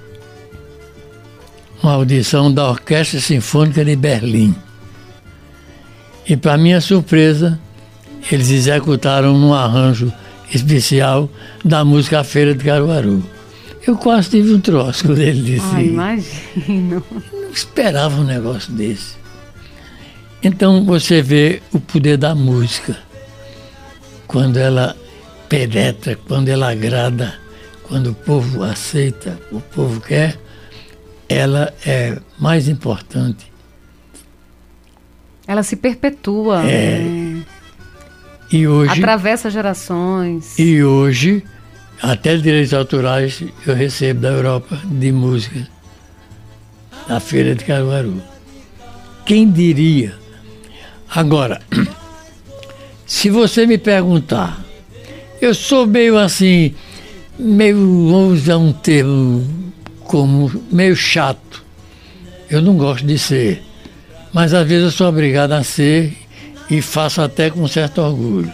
uma 1.85 1.93
audição 1.93 2.51
da 2.51 2.67
Orquestra 2.67 3.19
Sinfônica 3.19 3.85
de 3.85 3.95
Berlim. 3.95 4.55
E 6.27 6.35
para 6.35 6.57
minha 6.57 6.81
surpresa, 6.81 7.59
eles 8.31 8.49
executaram 8.49 9.35
um 9.35 9.53
arranjo 9.53 10.11
especial 10.51 11.29
da 11.63 11.85
música 11.85 12.23
Feira 12.23 12.55
de 12.55 12.63
Caruaru. 12.63 13.23
Eu 13.85 13.95
quase 13.95 14.31
tive 14.31 14.55
um 14.55 14.59
troço 14.59 15.05
quando 15.05 15.19
ele 15.19 15.43
disse. 15.43 15.75
Ah, 15.75 15.83
imagino. 15.83 17.03
Não 17.31 17.51
esperava 17.51 18.19
um 18.19 18.23
negócio 18.23 18.73
desse. 18.73 19.15
Então 20.41 20.83
você 20.85 21.21
vê 21.21 21.61
o 21.71 21.79
poder 21.79 22.17
da 22.17 22.33
música. 22.33 22.97
Quando 24.25 24.57
ela 24.57 24.97
penetra, 25.47 26.17
quando 26.27 26.49
ela 26.49 26.71
agrada, 26.71 27.35
quando 27.83 28.09
o 28.09 28.15
povo 28.15 28.63
aceita, 28.63 29.39
o 29.51 29.61
povo 29.61 30.01
quer, 30.01 30.35
ela 31.27 31.73
é 31.85 32.17
mais 32.39 32.67
importante. 32.67 33.51
Ela 35.47 35.63
se 35.63 35.75
perpetua. 35.75 36.63
É. 36.63 36.99
Né? 36.99 37.45
E 38.51 38.67
hoje. 38.67 38.91
Atravessa 38.91 39.49
gerações. 39.49 40.57
E 40.57 40.83
hoje, 40.83 41.43
até 42.01 42.37
direitos 42.37 42.73
autorais 42.73 43.43
eu 43.65 43.75
recebo 43.75 44.21
da 44.21 44.29
Europa 44.29 44.79
de 44.85 45.11
música 45.11 45.67
na 47.07 47.19
Feira 47.19 47.55
de 47.55 47.63
Caruaru. 47.63 48.21
Quem 49.25 49.49
diria? 49.49 50.15
Agora, 51.09 51.61
se 53.05 53.29
você 53.29 53.65
me 53.65 53.77
perguntar, 53.77 54.63
eu 55.41 55.53
sou 55.53 55.87
meio 55.87 56.17
assim, 56.17 56.73
meio, 57.37 57.75
vamos 58.09 58.41
usar 58.41 58.57
um 58.57 58.71
termo 58.71 59.64
como 60.05 60.51
meio 60.71 60.95
chato. 60.95 61.63
Eu 62.49 62.61
não 62.61 62.77
gosto 62.77 63.05
de 63.05 63.17
ser, 63.17 63.63
mas 64.33 64.53
às 64.53 64.67
vezes 64.67 64.85
eu 64.85 64.91
sou 64.91 65.07
obrigado 65.07 65.51
a 65.51 65.63
ser 65.63 66.15
e 66.69 66.81
faço 66.81 67.21
até 67.21 67.49
com 67.49 67.67
certo 67.67 68.01
orgulho. 68.01 68.51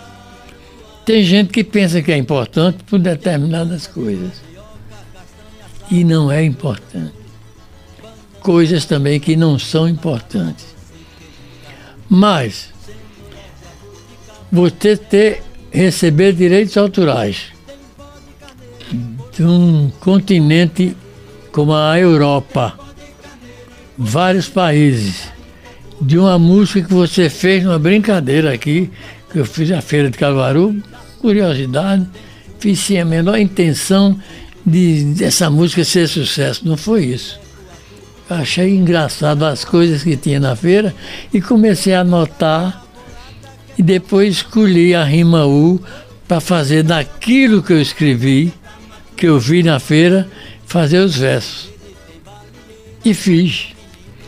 Tem 1.06 1.24
gente 1.24 1.52
que 1.52 1.64
pensa 1.64 2.02
que 2.02 2.12
é 2.12 2.18
importante 2.18 2.84
por 2.84 3.00
determinadas 3.00 3.88
coisas. 3.88 4.42
E 5.90 6.04
não 6.04 6.32
é 6.32 6.44
importante. 6.44 7.14
Coisas 8.40 8.86
também 8.86 9.20
que 9.20 9.36
não 9.36 9.60
são 9.60 9.90
importantes. 9.90 10.68
Mas 12.10 12.70
você 14.52 14.96
ter 14.96 15.44
receber 15.72 16.34
direitos 16.34 16.76
autorais 16.78 17.52
de 19.32 19.44
um 19.44 19.90
continente 20.00 20.96
como 21.52 21.74
a 21.74 22.00
Europa, 22.00 22.78
vários 23.98 24.48
países, 24.48 25.30
de 26.02 26.18
uma 26.18 26.40
música 26.40 26.88
que 26.88 26.94
você 26.94 27.30
fez 27.30 27.64
numa 27.64 27.78
brincadeira 27.78 28.54
aqui, 28.54 28.90
que 29.32 29.40
eu 29.40 29.46
fiz 29.46 29.72
a 29.72 29.82
Feira 29.82 30.10
de 30.10 30.18
Caruaru, 30.18 30.82
curiosidade, 31.20 32.08
fiz 32.60 32.80
sem 32.80 33.00
a 33.00 33.06
menor 33.06 33.38
intenção 33.38 34.20
de 34.66 35.04
dessa 35.16 35.50
música 35.50 35.84
ser 35.84 36.08
sucesso, 36.08 36.68
não 36.68 36.78
foi 36.78 37.06
isso. 37.06 37.40
Achei 38.30 38.76
engraçado 38.76 39.44
as 39.44 39.66
coisas 39.66 40.04
que 40.04 40.16
tinha 40.16 40.40
na 40.40 40.56
feira 40.56 40.96
e 41.34 41.42
comecei 41.42 41.94
a 41.94 42.02
anotar 42.02 42.84
e 43.78 43.84
depois 43.84 44.36
escolhi 44.36 44.96
a 44.96 45.04
rima 45.04 45.46
U 45.46 45.82
para 46.28 46.40
fazer 46.40 46.84
daquilo 46.84 47.62
que 47.62 47.74
eu 47.74 47.82
escrevi, 47.82 48.54
que 49.18 49.28
eu 49.28 49.38
vi 49.38 49.64
na 49.64 49.80
feira, 49.80 50.30
fazer 50.72 51.00
os 51.00 51.18
versos. 51.18 51.70
E 53.04 53.14
fiz. 53.14 53.74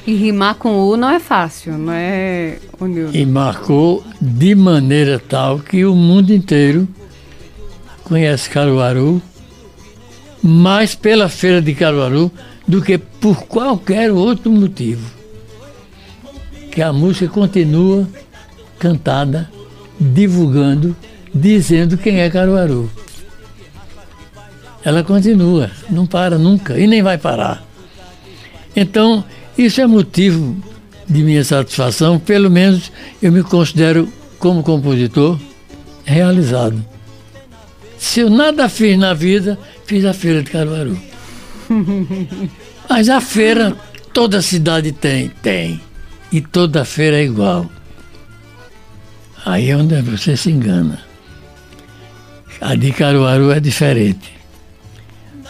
E 0.05 0.13
rimar 0.13 0.55
com 0.55 0.89
U 0.89 0.97
não 0.97 1.09
é 1.09 1.17
fácil, 1.17 1.77
não 1.77 1.93
é, 1.93 2.57
Nildo? 2.81 3.15
E 3.15 3.25
marcou 3.25 4.03
de 4.19 4.53
maneira 4.53 5.17
tal 5.17 5.59
que 5.59 5.85
o 5.85 5.95
mundo 5.95 6.33
inteiro 6.33 6.85
conhece 8.03 8.49
Caruaru 8.49 9.21
mais 10.41 10.93
pela 10.93 11.29
feira 11.29 11.61
de 11.61 11.73
Caruaru 11.73 12.29
do 12.67 12.81
que 12.81 12.97
por 12.97 13.45
qualquer 13.45 14.11
outro 14.11 14.51
motivo. 14.51 15.09
Que 16.69 16.81
a 16.81 16.91
música 16.91 17.29
continua 17.29 18.05
cantada, 18.77 19.49
divulgando, 19.97 20.93
dizendo 21.33 21.97
quem 21.97 22.19
é 22.19 22.29
Caruaru. 22.29 22.91
Ela 24.85 25.03
continua, 25.03 25.71
não 25.89 26.05
para 26.05 26.37
nunca 26.37 26.77
e 26.77 26.87
nem 26.87 27.01
vai 27.01 27.17
parar. 27.17 27.63
Então, 28.75 29.23
isso 29.57 29.79
é 29.79 29.87
motivo 29.87 30.57
de 31.07 31.23
minha 31.23 31.43
satisfação, 31.43 32.19
pelo 32.19 32.49
menos 32.49 32.91
eu 33.21 33.31
me 33.31 33.43
considero, 33.43 34.11
como 34.39 34.63
compositor, 34.63 35.39
realizado. 36.03 36.83
Se 37.97 38.21
eu 38.21 38.29
nada 38.29 38.67
fiz 38.67 38.97
na 38.97 39.13
vida, 39.13 39.57
fiz 39.85 40.03
a 40.03 40.13
feira 40.13 40.43
de 40.43 40.51
Caruaru. 40.51 40.97
Mas 42.89 43.07
a 43.09 43.21
feira, 43.21 43.75
toda 44.11 44.41
cidade 44.41 44.91
tem, 44.91 45.29
tem. 45.41 45.79
E 46.31 46.41
toda 46.41 46.83
feira 46.83 47.17
é 47.17 47.23
igual. 47.23 47.69
Aí 49.45 49.69
é 49.69 49.77
onde 49.77 50.01
você 50.01 50.35
se 50.35 50.49
engana. 50.49 50.99
A 52.59 52.75
de 52.75 52.91
Caruaru 52.91 53.51
é 53.51 53.59
diferente. 53.59 54.32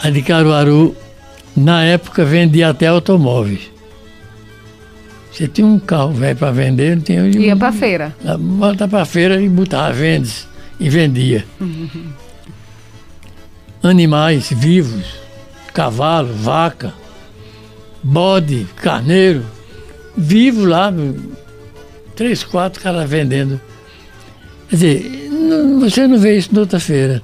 A 0.01 0.09
de 0.09 0.21
Caruaru, 0.21 0.95
na 1.55 1.83
época, 1.83 2.25
vendia 2.25 2.69
até 2.69 2.87
automóveis. 2.87 3.71
Você 5.31 5.47
tinha 5.47 5.65
um 5.65 5.79
carro 5.79 6.13
velho 6.13 6.37
para 6.37 6.51
vender, 6.51 6.95
não 6.95 7.03
tinha. 7.03 7.27
Ia 7.27 7.55
para 7.55 7.71
feira. 7.71 8.15
Bota 8.39 8.87
para 8.87 9.05
feira 9.05 9.41
e 9.41 9.49
botava 9.49 9.91
vendes 9.93 10.47
e 10.79 10.89
vendia. 10.89 11.45
Uhum. 11.59 12.11
animais 13.83 14.49
vivos, 14.49 15.05
cavalo, 15.73 16.33
vaca, 16.33 16.93
bode, 18.01 18.65
carneiro, 18.77 19.45
vivo 20.15 20.65
lá, 20.65 20.91
três, 22.15 22.43
quatro 22.43 22.81
caras 22.81 23.09
vendendo. 23.09 23.59
Quer 24.69 24.75
dizer, 24.75 25.29
não, 25.29 25.81
você 25.81 26.07
não 26.07 26.17
vê 26.17 26.37
isso 26.37 26.53
na 26.53 26.61
outra 26.61 26.79
feira. 26.79 27.21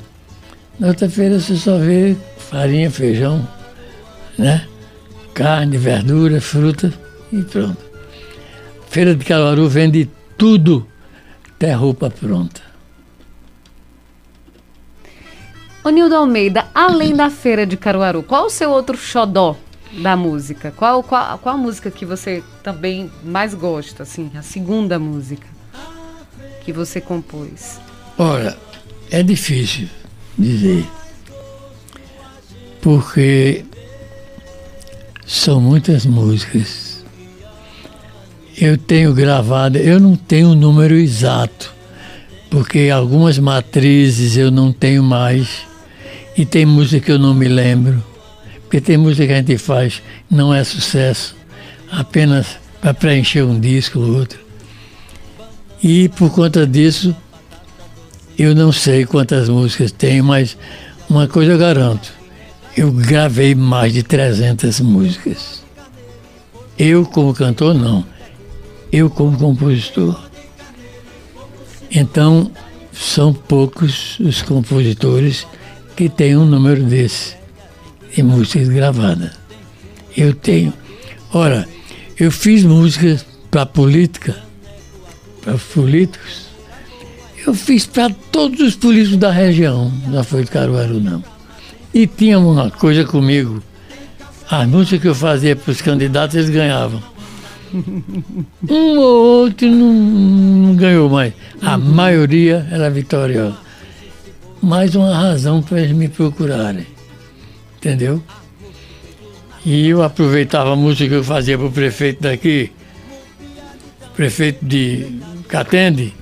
Na 0.77 0.87
outra 0.89 1.09
feira 1.09 1.39
você 1.39 1.55
só 1.55 1.77
vê 1.77 2.15
farinha, 2.49 2.89
feijão, 2.89 3.47
né? 4.37 4.67
Carne, 5.33 5.77
verdura, 5.77 6.41
fruta 6.41 6.91
e 7.31 7.41
pronto. 7.43 7.77
Feira 8.89 9.15
de 9.15 9.23
Caruaru 9.23 9.69
vende 9.69 10.09
tudo, 10.37 10.87
até 11.55 11.73
roupa 11.73 12.09
pronta. 12.09 12.61
Ô 15.83 15.89
Nildo 15.89 16.15
Almeida, 16.15 16.67
além 16.73 17.15
da 17.15 17.29
feira 17.29 17.65
de 17.65 17.77
Caruaru, 17.77 18.23
qual 18.23 18.47
o 18.47 18.49
seu 18.49 18.69
outro 18.71 18.97
xodó 18.97 19.55
da 20.01 20.15
música? 20.17 20.73
Qual, 20.75 21.03
qual, 21.03 21.37
qual 21.37 21.55
a 21.55 21.57
música 21.57 21.89
que 21.89 22.05
você 22.05 22.43
também 22.63 23.09
mais 23.23 23.53
gosta, 23.53 24.03
assim, 24.03 24.29
a 24.35 24.41
segunda 24.41 24.99
música 24.99 25.47
que 26.65 26.73
você 26.73 26.99
compôs? 26.99 27.79
Olha, 28.17 28.57
é 29.09 29.23
difícil 29.23 29.87
dizer, 30.37 30.85
porque 32.81 33.63
são 35.25 35.59
muitas 35.61 36.05
músicas. 36.05 37.03
Eu 38.59 38.77
tenho 38.77 39.13
gravado, 39.13 39.77
eu 39.77 39.99
não 39.99 40.15
tenho 40.15 40.49
o 40.49 40.51
um 40.51 40.55
número 40.55 40.95
exato, 40.95 41.73
porque 42.49 42.89
algumas 42.89 43.39
matrizes 43.39 44.35
eu 44.35 44.51
não 44.51 44.71
tenho 44.73 45.03
mais, 45.03 45.67
e 46.37 46.45
tem 46.45 46.65
música 46.65 47.05
que 47.05 47.11
eu 47.11 47.19
não 47.19 47.33
me 47.33 47.47
lembro. 47.47 48.03
Porque 48.61 48.81
tem 48.81 48.97
música 48.97 49.25
que 49.25 49.33
a 49.33 49.37
gente 49.37 49.57
faz, 49.57 50.01
não 50.29 50.53
é 50.53 50.63
sucesso, 50.63 51.35
apenas 51.91 52.57
para 52.79 52.93
preencher 52.93 53.43
um 53.43 53.59
disco 53.59 53.99
ou 53.99 54.17
outro. 54.17 54.39
E 55.81 56.09
por 56.09 56.31
conta 56.31 56.67
disso, 56.67 57.15
eu 58.37 58.53
não 58.53 58.71
sei 58.71 59.05
quantas 59.05 59.49
músicas 59.49 59.91
tem, 59.91 60.21
mas 60.21 60.57
uma 61.09 61.27
coisa 61.27 61.53
eu 61.53 61.57
garanto: 61.57 62.18
eu 62.79 62.93
gravei 62.93 63.53
mais 63.53 63.91
de 63.91 64.03
300 64.03 64.79
músicas. 64.79 65.61
Eu, 66.77 67.05
como 67.05 67.33
cantor, 67.33 67.73
não. 67.73 68.05
Eu, 68.89 69.09
como 69.09 69.37
compositor. 69.37 70.17
Então, 71.91 72.49
são 72.93 73.33
poucos 73.33 74.17
os 74.21 74.41
compositores 74.41 75.45
que 75.93 76.07
têm 76.07 76.37
um 76.37 76.45
número 76.45 76.81
desse 76.85 77.35
de 78.15 78.23
músicas 78.23 78.69
gravadas. 78.69 79.31
Eu 80.15 80.33
tenho. 80.33 80.73
Ora, 81.33 81.67
eu 82.17 82.31
fiz 82.31 82.63
músicas 82.63 83.25
para 83.51 83.65
política, 83.65 84.41
para 85.41 85.55
os 85.55 85.63
políticos. 85.63 86.45
Eu 87.45 87.53
fiz 87.53 87.85
para 87.85 88.09
todos 88.31 88.61
os 88.61 88.75
políticos 88.77 89.17
da 89.17 89.31
região, 89.31 89.91
não 90.07 90.23
foi 90.23 90.45
de 90.45 90.51
Caruaru 90.51 91.01
não. 91.01 91.38
E 91.93 92.07
tinha 92.07 92.39
uma 92.39 92.69
coisa 92.69 93.03
comigo. 93.03 93.61
As 94.49 94.67
músicas 94.67 95.01
que 95.01 95.07
eu 95.07 95.15
fazia 95.15 95.55
para 95.55 95.71
os 95.71 95.81
candidatos, 95.81 96.35
eles 96.35 96.49
ganhavam. 96.49 97.01
Um 98.67 98.97
ou 98.97 99.43
outro 99.43 99.69
não, 99.69 99.93
não 99.93 100.75
ganhou 100.75 101.07
mais. 101.09 101.33
A 101.61 101.77
maioria 101.77 102.67
era 102.71 102.89
vitoriosa. 102.89 103.57
Mais 104.61 104.95
uma 104.95 105.15
razão 105.15 105.61
para 105.61 105.79
eles 105.79 105.95
me 105.95 106.09
procurarem 106.09 106.85
entendeu? 107.79 108.21
E 109.65 109.87
eu 109.87 110.03
aproveitava 110.03 110.73
a 110.73 110.75
música 110.75 111.09
que 111.09 111.15
eu 111.15 111.23
fazia 111.23 111.57
para 111.57 111.67
o 111.67 111.71
prefeito 111.71 112.21
daqui, 112.21 112.71
prefeito 114.15 114.63
de 114.63 115.19
Catende, 115.47 116.13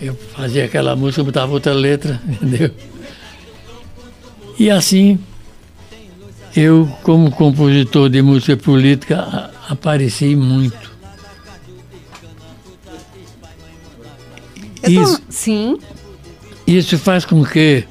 eu 0.00 0.14
fazia 0.34 0.64
aquela 0.64 0.96
música, 0.96 1.22
botava 1.22 1.52
outra 1.52 1.72
letra, 1.72 2.20
entendeu? 2.28 2.70
E 4.58 4.70
assim, 4.70 5.18
eu, 6.54 6.88
como 7.02 7.30
compositor 7.30 8.08
de 8.08 8.22
música 8.22 8.56
política, 8.56 9.50
apareci 9.68 10.36
muito. 10.36 10.92
Isso, 14.86 15.20
sim. 15.28 15.78
Isso 16.66 16.98
faz 16.98 17.24
com 17.24 17.44
que 17.44 17.84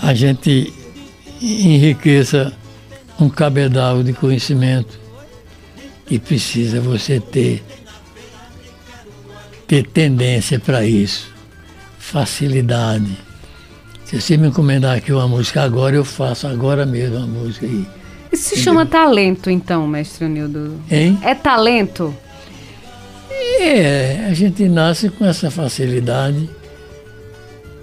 a 0.00 0.12
gente 0.14 0.72
enriqueça 1.40 2.52
um 3.20 3.28
cabedal 3.28 4.02
de 4.02 4.12
conhecimento 4.12 4.98
e 6.10 6.18
precisa 6.18 6.80
você 6.80 7.20
ter 7.20 7.62
ter 9.66 9.86
tendência 9.86 10.60
para 10.60 10.84
isso, 10.84 11.32
facilidade. 11.98 13.16
Se 14.12 14.20
você 14.20 14.36
me 14.36 14.48
encomendar 14.48 14.98
aqui 14.98 15.10
uma 15.10 15.26
música 15.26 15.62
agora, 15.62 15.96
eu 15.96 16.04
faço 16.04 16.46
agora 16.46 16.84
mesmo 16.84 17.16
a 17.16 17.26
música. 17.26 17.64
E, 17.64 17.86
Isso 18.30 18.50
se 18.50 18.56
chama 18.58 18.84
talento, 18.84 19.48
então, 19.48 19.86
mestre 19.86 20.28
Nildo? 20.28 20.78
Hein? 20.90 21.18
É 21.22 21.34
talento? 21.34 22.14
É, 23.58 24.26
a 24.28 24.34
gente 24.34 24.68
nasce 24.68 25.08
com 25.08 25.24
essa 25.24 25.50
facilidade, 25.50 26.46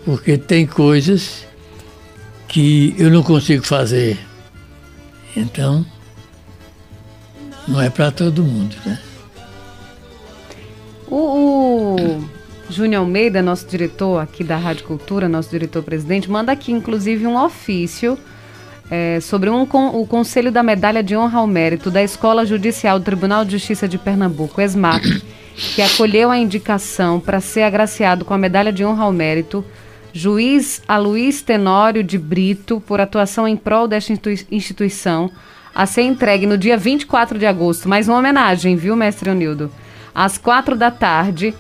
porque 0.06 0.38
tem 0.38 0.68
coisas 0.68 1.48
que 2.48 2.94
eu 3.00 3.10
não 3.10 3.24
consigo 3.24 3.66
fazer. 3.66 4.20
Então, 5.36 5.84
não 7.68 7.82
é 7.82 7.90
para 7.90 8.12
todo 8.12 8.44
mundo, 8.44 8.76
né? 8.86 9.00
O, 11.08 11.96
o 11.96 12.39
Júnior 12.70 13.02
Almeida, 13.02 13.42
nosso 13.42 13.68
diretor 13.68 14.20
aqui 14.20 14.44
da 14.44 14.56
Rádio 14.56 14.86
Cultura, 14.86 15.28
nosso 15.28 15.50
diretor-presidente, 15.50 16.30
manda 16.30 16.52
aqui, 16.52 16.72
inclusive, 16.72 17.26
um 17.26 17.36
ofício 17.36 18.18
é, 18.92 19.20
sobre 19.20 19.50
um, 19.50 19.64
o 19.64 20.06
Conselho 20.06 20.52
da 20.52 20.62
Medalha 20.62 21.02
de 21.02 21.16
Honra 21.16 21.40
ao 21.40 21.48
Mérito 21.48 21.90
da 21.90 22.04
Escola 22.04 22.46
Judicial 22.46 23.00
do 23.00 23.06
Tribunal 23.06 23.44
de 23.44 23.52
Justiça 23.52 23.88
de 23.88 23.98
Pernambuco, 23.98 24.62
ESMAP, 24.62 25.04
que 25.76 25.82
acolheu 25.82 26.30
a 26.30 26.38
indicação 26.38 27.20
para 27.20 27.40
ser 27.40 27.64
agraciado 27.64 28.24
com 28.24 28.34
a 28.34 28.38
Medalha 28.38 28.72
de 28.72 28.86
Honra 28.86 29.04
ao 29.04 29.12
Mérito 29.12 29.66
juiz 30.14 30.82
Aloís 30.88 31.42
Tenório 31.42 32.04
de 32.04 32.18
Brito, 32.18 32.82
por 32.82 33.00
atuação 33.00 33.48
em 33.48 33.56
prol 33.56 33.88
desta 33.88 34.14
instituição, 34.52 35.32
a 35.74 35.86
ser 35.86 36.02
entregue 36.02 36.46
no 36.46 36.58
dia 36.58 36.78
24 36.78 37.38
de 37.38 37.46
agosto. 37.46 37.88
Mais 37.88 38.08
uma 38.08 38.18
homenagem, 38.18 38.76
viu, 38.76 38.96
mestre 38.96 39.30
Onildo? 39.30 39.72
Às 40.14 40.38
quatro 40.38 40.76
da 40.76 40.92
tarde, 40.92 41.54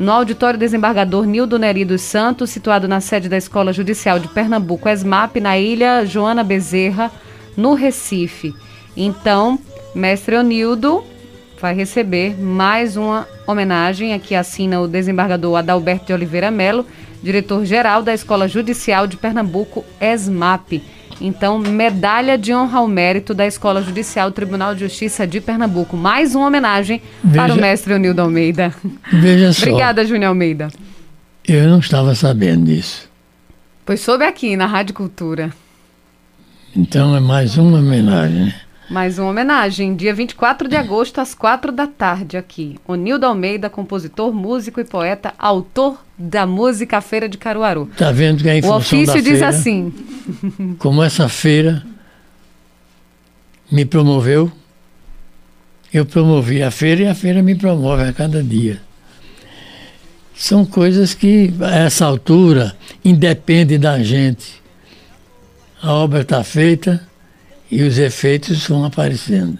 no 0.00 0.12
auditório 0.12 0.58
desembargador 0.58 1.26
Nildo 1.26 1.58
Neri 1.58 1.84
dos 1.84 2.00
Santos, 2.00 2.48
situado 2.48 2.88
na 2.88 3.02
sede 3.02 3.28
da 3.28 3.36
Escola 3.36 3.70
Judicial 3.70 4.18
de 4.18 4.28
Pernambuco, 4.28 4.88
ESMAP, 4.88 5.38
na 5.40 5.58
ilha 5.58 6.06
Joana 6.06 6.42
Bezerra, 6.42 7.12
no 7.54 7.74
Recife. 7.74 8.54
Então, 8.96 9.58
mestre 9.94 10.36
Onildo 10.36 11.04
vai 11.60 11.74
receber 11.74 12.34
mais 12.40 12.96
uma 12.96 13.28
homenagem. 13.46 14.14
Aqui 14.14 14.34
assina 14.34 14.80
o 14.80 14.88
desembargador 14.88 15.56
Adalberto 15.56 16.06
de 16.06 16.14
Oliveira 16.14 16.50
Melo 16.50 16.86
diretor-geral 17.22 18.02
da 18.02 18.14
Escola 18.14 18.48
Judicial 18.48 19.06
de 19.06 19.18
Pernambuco, 19.18 19.84
ESMAP. 20.00 20.82
Então, 21.20 21.58
medalha 21.58 22.38
de 22.38 22.54
honra 22.54 22.78
ao 22.78 22.88
mérito 22.88 23.34
da 23.34 23.46
Escola 23.46 23.82
Judicial 23.82 24.30
do 24.30 24.34
Tribunal 24.34 24.74
de 24.74 24.80
Justiça 24.80 25.26
de 25.26 25.40
Pernambuco. 25.40 25.96
Mais 25.96 26.34
uma 26.34 26.46
homenagem 26.46 27.02
Veja, 27.22 27.42
para 27.42 27.54
o 27.54 27.60
mestre 27.60 27.92
Onildo 27.92 28.22
Almeida. 28.22 28.74
Veja 29.12 29.52
só. 29.52 29.66
Obrigada, 29.66 30.04
Júnior 30.04 30.30
Almeida. 30.30 30.68
Eu 31.46 31.68
não 31.68 31.78
estava 31.78 32.14
sabendo 32.14 32.64
disso. 32.64 33.10
Pois 33.84 34.00
soube 34.00 34.24
aqui, 34.24 34.56
na 34.56 34.66
Rádio 34.66 34.94
Cultura. 34.94 35.50
Então 36.74 37.14
é 37.14 37.20
mais 37.20 37.58
uma 37.58 37.78
homenagem. 37.78 38.46
Né? 38.46 38.54
Mais 38.90 39.20
uma 39.20 39.30
homenagem, 39.30 39.94
dia 39.94 40.12
24 40.12 40.68
de 40.68 40.74
agosto, 40.74 41.20
às 41.20 41.32
quatro 41.32 41.70
da 41.70 41.86
tarde, 41.86 42.36
aqui. 42.36 42.76
Onildo 42.88 43.24
Almeida, 43.24 43.70
compositor, 43.70 44.32
músico 44.32 44.80
e 44.80 44.84
poeta, 44.84 45.32
autor 45.38 46.04
da 46.18 46.44
música 46.44 47.00
Feira 47.00 47.28
de 47.28 47.38
Caruaru. 47.38 47.88
Tá 47.96 48.10
vendo 48.10 48.42
que 48.42 48.48
é 48.48 48.58
em 48.58 48.64
O 48.64 48.74
ofício 48.74 49.22
diz 49.22 49.38
feira, 49.38 49.48
assim. 49.48 49.92
Como 50.76 51.04
essa 51.04 51.28
feira 51.28 51.86
me 53.70 53.84
promoveu, 53.84 54.50
eu 55.94 56.04
promovi 56.04 56.60
a 56.60 56.72
feira 56.72 57.02
e 57.02 57.06
a 57.06 57.14
feira 57.14 57.44
me 57.44 57.54
promove 57.54 58.02
a 58.02 58.12
cada 58.12 58.42
dia. 58.42 58.82
São 60.34 60.64
coisas 60.64 61.14
que, 61.14 61.54
a 61.60 61.76
essa 61.76 62.06
altura, 62.06 62.76
independe 63.04 63.78
da 63.78 64.02
gente. 64.02 64.60
A 65.80 65.92
obra 65.92 66.22
está 66.22 66.42
feita, 66.42 67.08
e 67.70 67.82
os 67.82 67.98
efeitos 67.98 68.66
vão 68.66 68.84
aparecendo. 68.84 69.58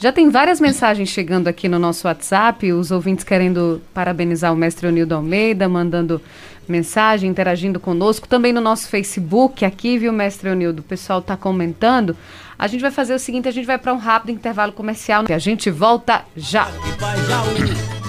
Já 0.00 0.12
tem 0.12 0.28
várias 0.28 0.60
mensagens 0.60 1.08
chegando 1.08 1.48
aqui 1.48 1.68
no 1.68 1.78
nosso 1.78 2.06
WhatsApp, 2.06 2.72
os 2.72 2.90
ouvintes 2.90 3.24
querendo 3.24 3.80
parabenizar 3.94 4.52
o 4.52 4.56
mestre 4.56 4.86
Onildo 4.86 5.14
Almeida, 5.14 5.68
mandando 5.68 6.20
mensagem, 6.68 7.30
interagindo 7.30 7.78
conosco, 7.78 8.28
também 8.28 8.52
no 8.52 8.60
nosso 8.60 8.88
Facebook, 8.88 9.64
aqui, 9.64 9.98
viu, 9.98 10.12
mestre 10.12 10.50
Eunildo? 10.50 10.80
O 10.80 10.84
pessoal 10.84 11.20
está 11.20 11.36
comentando. 11.36 12.16
A 12.58 12.66
gente 12.66 12.80
vai 12.80 12.90
fazer 12.90 13.14
o 13.14 13.18
seguinte: 13.18 13.48
a 13.48 13.52
gente 13.52 13.66
vai 13.66 13.78
para 13.78 13.92
um 13.92 13.98
rápido 13.98 14.30
intervalo 14.30 14.72
comercial 14.72 15.24
e 15.28 15.32
a 15.32 15.38
gente 15.38 15.70
volta 15.70 16.24
já. 16.36 16.68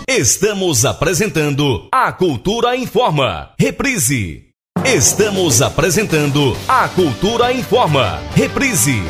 Estamos 0.08 0.86
apresentando 0.86 1.88
a 1.92 2.12
Cultura 2.12 2.76
Informa. 2.76 3.52
Reprise. 3.60 4.55
Estamos 4.86 5.64
apresentando 5.64 6.56
a 6.68 6.88
Cultura 6.88 7.52
Informa. 7.52 8.20
Reprise. 8.36 9.02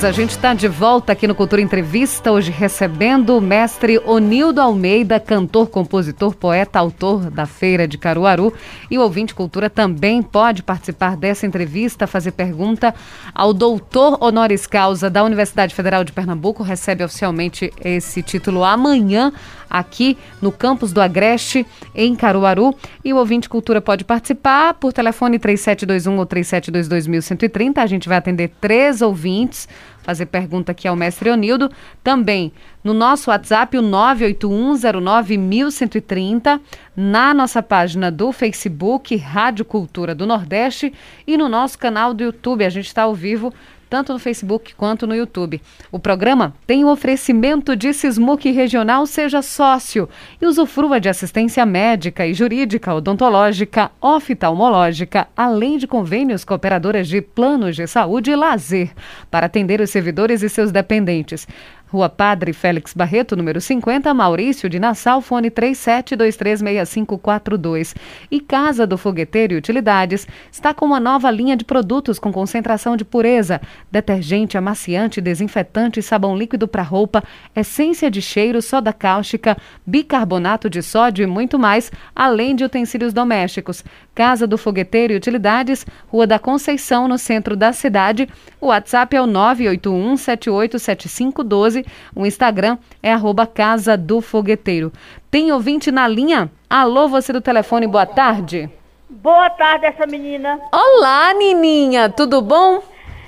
A 0.00 0.12
gente 0.12 0.30
está 0.30 0.52
de 0.52 0.68
volta 0.68 1.12
aqui 1.12 1.26
no 1.26 1.34
Cultura 1.34 1.62
Entrevista, 1.62 2.30
hoje 2.30 2.50
recebendo 2.50 3.38
o 3.38 3.40
mestre 3.40 3.98
Onildo 4.04 4.60
Almeida, 4.60 5.18
cantor, 5.18 5.68
compositor, 5.68 6.36
poeta, 6.36 6.78
autor 6.78 7.30
da 7.30 7.46
Feira 7.46 7.88
de 7.88 7.96
Caruaru. 7.96 8.52
E 8.90 8.98
o 8.98 9.00
ouvinte 9.00 9.34
Cultura 9.34 9.70
também 9.70 10.22
pode 10.22 10.62
participar 10.62 11.16
dessa 11.16 11.46
entrevista, 11.46 12.06
fazer 12.06 12.32
pergunta 12.32 12.94
ao 13.34 13.54
doutor 13.54 14.18
honoris 14.20 14.66
causa 14.66 15.08
da 15.08 15.24
Universidade 15.24 15.74
Federal 15.74 16.04
de 16.04 16.12
Pernambuco. 16.12 16.62
Recebe 16.62 17.02
oficialmente 17.02 17.72
esse 17.82 18.22
título 18.22 18.62
amanhã 18.62 19.32
aqui 19.74 20.16
no 20.40 20.52
campus 20.52 20.92
do 20.92 21.00
Agreste, 21.00 21.66
em 21.92 22.14
Caruaru. 22.14 22.72
E 23.04 23.12
o 23.12 23.16
ouvinte 23.16 23.48
Cultura 23.48 23.80
pode 23.80 24.04
participar 24.04 24.74
por 24.74 24.92
telefone 24.92 25.36
3721 25.36 26.16
ou 26.16 26.24
3722 26.24 27.76
A 27.76 27.86
gente 27.86 28.08
vai 28.08 28.18
atender 28.18 28.52
três 28.60 29.02
ouvintes 29.02 29.68
fazer 30.04 30.26
pergunta 30.26 30.70
aqui 30.70 30.86
ao 30.86 30.94
mestre 30.94 31.30
Onildo. 31.30 31.68
Também 32.04 32.52
no 32.84 32.92
nosso 32.92 33.30
WhatsApp, 33.30 33.78
o 33.78 33.82
981091130, 33.82 36.60
na 36.94 37.32
nossa 37.32 37.62
página 37.62 38.10
do 38.10 38.30
Facebook, 38.30 39.16
Rádio 39.16 39.64
Cultura 39.64 40.14
do 40.14 40.26
Nordeste, 40.26 40.92
e 41.26 41.38
no 41.38 41.48
nosso 41.48 41.78
canal 41.78 42.12
do 42.12 42.22
YouTube. 42.22 42.62
A 42.64 42.70
gente 42.70 42.86
está 42.86 43.04
ao 43.04 43.14
vivo 43.14 43.50
tanto 43.94 44.12
no 44.12 44.18
Facebook 44.18 44.74
quanto 44.74 45.06
no 45.06 45.14
YouTube. 45.14 45.62
O 45.92 46.00
programa 46.00 46.52
tem 46.66 46.84
o 46.84 46.90
oferecimento 46.90 47.76
de 47.76 47.92
Sismuc 47.92 48.50
Regional 48.50 49.06
Seja 49.06 49.40
Sócio 49.40 50.08
e 50.42 50.46
usufrua 50.46 50.98
de 50.98 51.08
assistência 51.08 51.64
médica 51.64 52.26
e 52.26 52.34
jurídica, 52.34 52.92
odontológica, 52.92 53.92
oftalmológica, 54.00 55.28
além 55.36 55.78
de 55.78 55.86
convênios 55.86 56.44
com 56.44 56.54
operadoras 56.54 57.06
de 57.06 57.20
planos 57.20 57.76
de 57.76 57.86
saúde 57.86 58.32
e 58.32 58.34
lazer, 58.34 58.90
para 59.30 59.46
atender 59.46 59.80
os 59.80 59.90
servidores 59.90 60.42
e 60.42 60.48
seus 60.48 60.72
dependentes. 60.72 61.46
Rua 61.94 62.08
Padre 62.08 62.52
Félix 62.52 62.92
Barreto, 62.92 63.36
número 63.36 63.60
50, 63.60 64.12
Maurício 64.12 64.68
de 64.68 64.80
Nassau, 64.80 65.20
fone 65.20 65.48
37236542. 65.48 67.94
E 68.28 68.40
Casa 68.40 68.84
do 68.84 68.98
Fogueteiro 68.98 69.54
e 69.54 69.56
Utilidades 69.56 70.26
está 70.50 70.74
com 70.74 70.86
uma 70.86 70.98
nova 70.98 71.30
linha 71.30 71.56
de 71.56 71.64
produtos 71.64 72.18
com 72.18 72.32
concentração 72.32 72.96
de 72.96 73.04
pureza, 73.04 73.60
detergente, 73.92 74.58
amaciante, 74.58 75.20
desinfetante, 75.20 76.02
sabão 76.02 76.36
líquido 76.36 76.66
para 76.66 76.82
roupa, 76.82 77.22
essência 77.54 78.10
de 78.10 78.20
cheiro, 78.20 78.60
soda 78.60 78.92
cáustica, 78.92 79.56
bicarbonato 79.86 80.68
de 80.68 80.82
sódio 80.82 81.22
e 81.22 81.28
muito 81.28 81.60
mais, 81.60 81.92
além 82.12 82.56
de 82.56 82.64
utensílios 82.64 83.12
domésticos. 83.12 83.84
Casa 84.14 84.46
do 84.46 84.56
Fogueteiro 84.56 85.12
e 85.12 85.16
Utilidades, 85.16 85.84
Rua 86.08 86.26
da 86.26 86.38
Conceição, 86.38 87.08
no 87.08 87.18
centro 87.18 87.56
da 87.56 87.72
cidade. 87.72 88.28
O 88.60 88.68
WhatsApp 88.68 89.16
é 89.16 89.20
o 89.20 89.26
981 89.26 90.16
787512 90.16 91.84
o 92.14 92.24
Instagram 92.24 92.78
é 93.02 93.12
arroba 93.12 93.46
Casa 93.46 93.96
do 93.96 94.20
Fogueteiro. 94.20 94.92
Tem 95.30 95.50
ouvinte 95.52 95.90
na 95.90 96.06
linha? 96.06 96.50
Alô, 96.68 97.08
você 97.08 97.32
do 97.32 97.40
telefone, 97.40 97.86
boa 97.86 98.06
tarde. 98.06 98.70
Boa 99.08 99.50
tarde, 99.50 99.86
essa 99.86 100.06
menina. 100.06 100.60
Olá, 100.72 101.32
Nininha, 101.34 102.08
tudo 102.08 102.40
bom? 102.40 102.82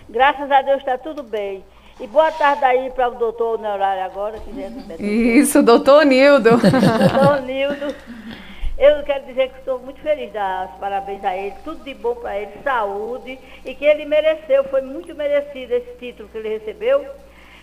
Graças 0.09 0.51
a 0.51 0.63
Deus 0.63 0.79
está 0.79 0.97
tudo 0.99 1.23
bem. 1.23 1.65
E 1.99 2.07
boa 2.07 2.31
tarde 2.31 2.65
aí 2.65 2.91
para 2.91 3.09
o 3.09 3.15
doutor 3.15 3.59
Neurário 3.59 4.05
agora. 4.05 4.39
Que 4.39 5.03
Isso, 5.03 5.63
doutor 5.63 6.05
Nildo. 6.05 6.51
doutor 6.51 7.43
Nildo. 7.43 7.95
Eu 8.79 9.03
quero 9.05 9.25
dizer 9.25 9.49
que 9.49 9.59
estou 9.59 9.79
muito 9.79 10.01
feliz, 10.03 10.31
dar 10.33 10.67
os 10.67 10.79
parabéns 10.79 11.25
a 11.25 11.35
ele, 11.35 11.55
tudo 11.65 11.83
de 11.83 11.95
bom 11.95 12.15
para 12.15 12.39
ele, 12.39 12.53
saúde, 12.63 13.39
e 13.65 13.75
que 13.75 13.85
ele 13.87 14.05
mereceu, 14.05 14.65
foi 14.65 14.83
muito 14.83 15.15
merecido 15.15 15.73
esse 15.73 15.97
título 15.99 16.29
que 16.29 16.37
ele 16.37 16.59
recebeu 16.59 17.07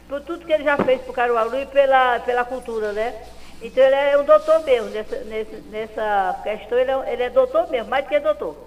por 0.10 0.22
tudo 0.22 0.46
que 0.46 0.52
ele 0.52 0.64
já 0.64 0.76
fez 0.78 1.02
para 1.02 1.12
o 1.12 1.14
Caruaru 1.14 1.60
e 1.60 1.66
pela, 1.68 2.20
pela 2.20 2.44
cultura, 2.44 2.92
né? 2.94 3.16
Então 3.62 3.84
ele 3.84 3.96
é 3.96 4.18
um 4.18 4.26
doutor 4.26 4.64
mesmo, 4.64 4.90
nessa, 4.90 5.16
nessa, 5.70 6.40
questão 6.44 6.78
ele 6.80 6.92
é, 6.92 7.14
ele 7.14 7.24
é 7.24 7.30
doutor 7.30 7.70
mesmo, 7.70 7.90
mais 7.90 8.04
do 8.06 8.10
que 8.10 8.20
doutor. 8.20 8.58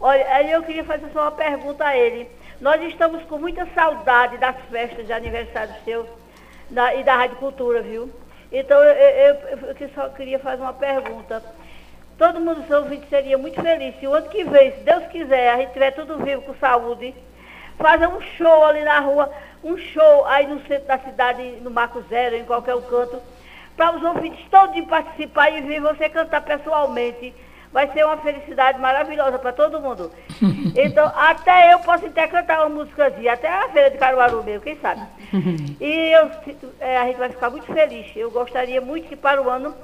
Olha, 0.00 0.26
aí 0.34 0.50
eu 0.50 0.62
queria 0.62 0.84
fazer 0.84 1.10
só 1.12 1.22
uma 1.22 1.32
pergunta 1.32 1.84
a 1.84 1.96
ele. 1.96 2.30
Nós 2.60 2.80
estamos 2.82 3.24
com 3.24 3.38
muita 3.38 3.66
saudade 3.74 4.38
das 4.38 4.56
festas 4.70 5.04
de 5.04 5.12
aniversário 5.12 5.74
seu 5.84 6.08
na, 6.70 6.94
e 6.94 7.02
da 7.02 7.16
Rádio 7.16 7.36
Cultura, 7.36 7.82
viu? 7.82 8.08
Então 8.50 8.82
eu, 8.82 8.92
eu, 8.92 9.74
eu 9.78 9.90
só 9.94 10.08
queria 10.10 10.38
fazer 10.38 10.62
uma 10.62 10.72
pergunta. 10.72 11.42
Todo 12.22 12.38
mundo 12.38 12.62
ouvindo 12.72 13.04
seria 13.08 13.36
muito 13.36 13.60
feliz 13.60 13.98
se 13.98 14.06
o 14.06 14.14
ano 14.14 14.28
que 14.28 14.44
vem, 14.44 14.70
se 14.70 14.84
Deus 14.84 15.04
quiser, 15.06 15.50
a 15.50 15.56
gente 15.56 15.72
tiver 15.72 15.90
tudo 15.90 16.18
vivo 16.18 16.42
com 16.42 16.54
saúde, 16.54 17.12
fazer 17.76 18.06
um 18.06 18.20
show 18.38 18.64
ali 18.64 18.84
na 18.84 19.00
rua 19.00 19.28
um 19.64 19.76
show 19.76 20.24
aí 20.26 20.46
no 20.46 20.64
centro 20.68 20.86
da 20.86 21.00
cidade, 21.00 21.42
no 21.62 21.68
Marco 21.68 22.00
Zero, 22.02 22.36
em 22.36 22.44
qualquer 22.44 22.80
canto, 22.82 23.20
para 23.76 23.96
os 23.96 24.04
ouvintes 24.04 24.38
todos 24.52 24.80
participar 24.84 25.50
e 25.50 25.62
ver 25.62 25.80
você 25.80 26.08
cantar 26.08 26.42
pessoalmente. 26.42 27.34
Vai 27.72 27.90
ser 27.90 28.04
uma 28.04 28.18
felicidade 28.18 28.78
maravilhosa 28.78 29.36
para 29.40 29.52
todo 29.52 29.80
mundo. 29.80 30.08
Então, 30.76 31.10
até 31.16 31.74
eu 31.74 31.80
posso 31.80 32.06
até 32.06 32.28
cantar 32.28 32.60
uma 32.60 32.84
músicazinha, 32.84 33.32
até 33.32 33.48
a 33.48 33.68
feira 33.70 33.90
de 33.90 33.98
Caruaru 33.98 34.44
mesmo, 34.44 34.62
quem 34.62 34.76
sabe. 34.76 35.02
E 35.80 36.12
eu, 36.12 36.30
é, 36.78 36.98
a 36.98 37.06
gente 37.06 37.18
vai 37.18 37.30
ficar 37.30 37.50
muito 37.50 37.66
feliz. 37.66 38.06
Eu 38.14 38.30
gostaria 38.30 38.80
muito 38.80 39.08
que 39.08 39.16
para 39.16 39.42
o 39.42 39.50
ano, 39.50 39.74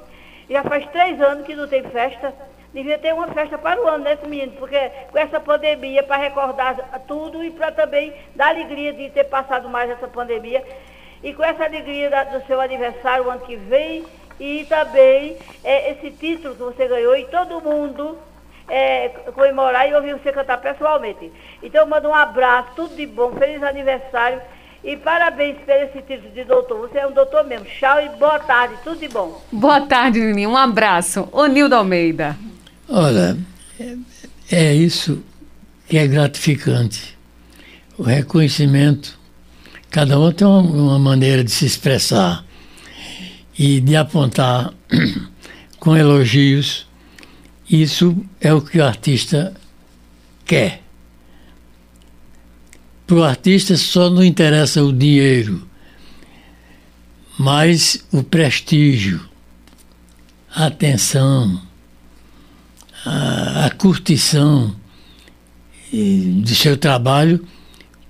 já 0.49 0.63
faz 0.63 0.87
três 0.87 1.21
anos 1.21 1.47
que 1.47 1.55
não 1.55 1.69
tem 1.69 1.83
festa, 1.85 2.35
devia 2.73 2.99
ter 2.99 3.13
uma 3.13 3.29
festa 3.29 3.59
para 3.59 3.81
o 3.81 3.87
ano, 3.87 4.05
né, 4.05 4.19
menino? 4.27 4.53
Porque 4.53 4.91
com 5.11 5.19
essa 5.19 5.41
pandemia, 5.41 6.03
para 6.03 6.17
recordar 6.17 6.77
tudo 7.07 7.45
e 7.45 7.51
para 7.51 7.73
também 7.73 8.13
dar 8.35 8.49
alegria 8.49 8.93
de 8.93 9.11
ter 9.11 9.25
passado 9.25 9.69
mais 9.69 9.91
essa 9.91 10.09
pandemia. 10.09 10.65
E 11.23 11.35
com 11.35 11.43
essa 11.43 11.65
alegria 11.65 12.09
da, 12.09 12.25
do 12.25 12.47
seu 12.47 12.61
aniversário 12.61 13.27
o 13.27 13.31
ano 13.31 13.41
que 13.41 13.57
vem 13.57 14.05
e 14.39 14.65
também 14.67 15.37
é, 15.65 15.91
esse 15.93 16.11
título 16.13 16.55
que 16.55 16.63
você 16.63 16.87
ganhou 16.87 17.17
e 17.17 17.25
todo 17.25 17.61
mundo 17.61 18.17
é, 18.69 19.09
comemorar 19.35 19.89
e 19.89 19.95
ouvir 19.95 20.15
você 20.15 20.33
cantar 20.33 20.59
pessoalmente. 20.59 21.33
Então 21.63 21.83
eu 21.83 21.87
mando 21.87 22.09
um 22.09 22.15
abraço, 22.15 22.71
tudo 22.77 22.95
de 22.95 23.07
bom, 23.07 23.33
feliz 23.33 23.63
aniversário 23.63 24.41
e 24.83 24.97
parabéns 24.97 25.57
por 25.59 25.71
esse 25.71 26.03
título 26.03 26.33
de 26.35 26.45
doutor. 26.45 26.89
Você 26.89 26.99
é 26.99 27.07
um 27.07 27.13
doutor 27.13 27.45
mesmo. 27.45 27.67
Tchau 27.67 28.01
e 28.01 28.09
boa 28.19 28.39
tarde, 28.39 28.75
tudo 28.85 28.99
de 28.99 29.09
bom. 29.09 29.43
Boa 29.51 29.81
tarde, 29.83 30.21
Nininho. 30.21 30.51
Um 30.51 30.57
abraço. 30.57 31.29
O 31.33 31.47
Nildo 31.47 31.75
Almeida. 31.75 32.37
Olha, 32.89 33.37
é, 33.79 33.97
é 34.51 34.75
isso 34.75 35.23
que 35.89 35.99
é 35.99 36.07
gratificante. 36.07 37.19
O 37.97 38.03
reconhecimento. 38.03 39.19
Cada 39.91 40.19
um 40.19 40.31
tem 40.31 40.47
uma, 40.47 40.61
uma 40.61 40.99
maneira 40.99 41.43
de 41.43 41.51
se 41.51 41.65
expressar 41.65 42.45
e 43.59 43.81
de 43.81 43.97
apontar 43.97 44.73
com 45.81 45.97
elogios. 45.97 46.87
Isso 47.69 48.17
é 48.41 48.53
o 48.55 48.61
que 48.61 48.79
o 48.79 48.85
artista 48.85 49.55
quer. 50.45 50.83
Para 53.09 53.17
o 53.17 53.25
artista 53.25 53.75
só 53.75 54.11
não 54.11 54.23
interessa 54.23 54.85
o 54.85 54.93
dinheiro, 54.93 55.67
mas 57.39 58.07
o 58.13 58.23
prestígio, 58.23 59.27
a 60.55 60.67
atenção, 60.67 61.59
a, 63.07 63.65
a 63.65 63.71
curtição 63.71 64.77
de 65.91 66.55
seu 66.55 66.77
trabalho 66.77 67.43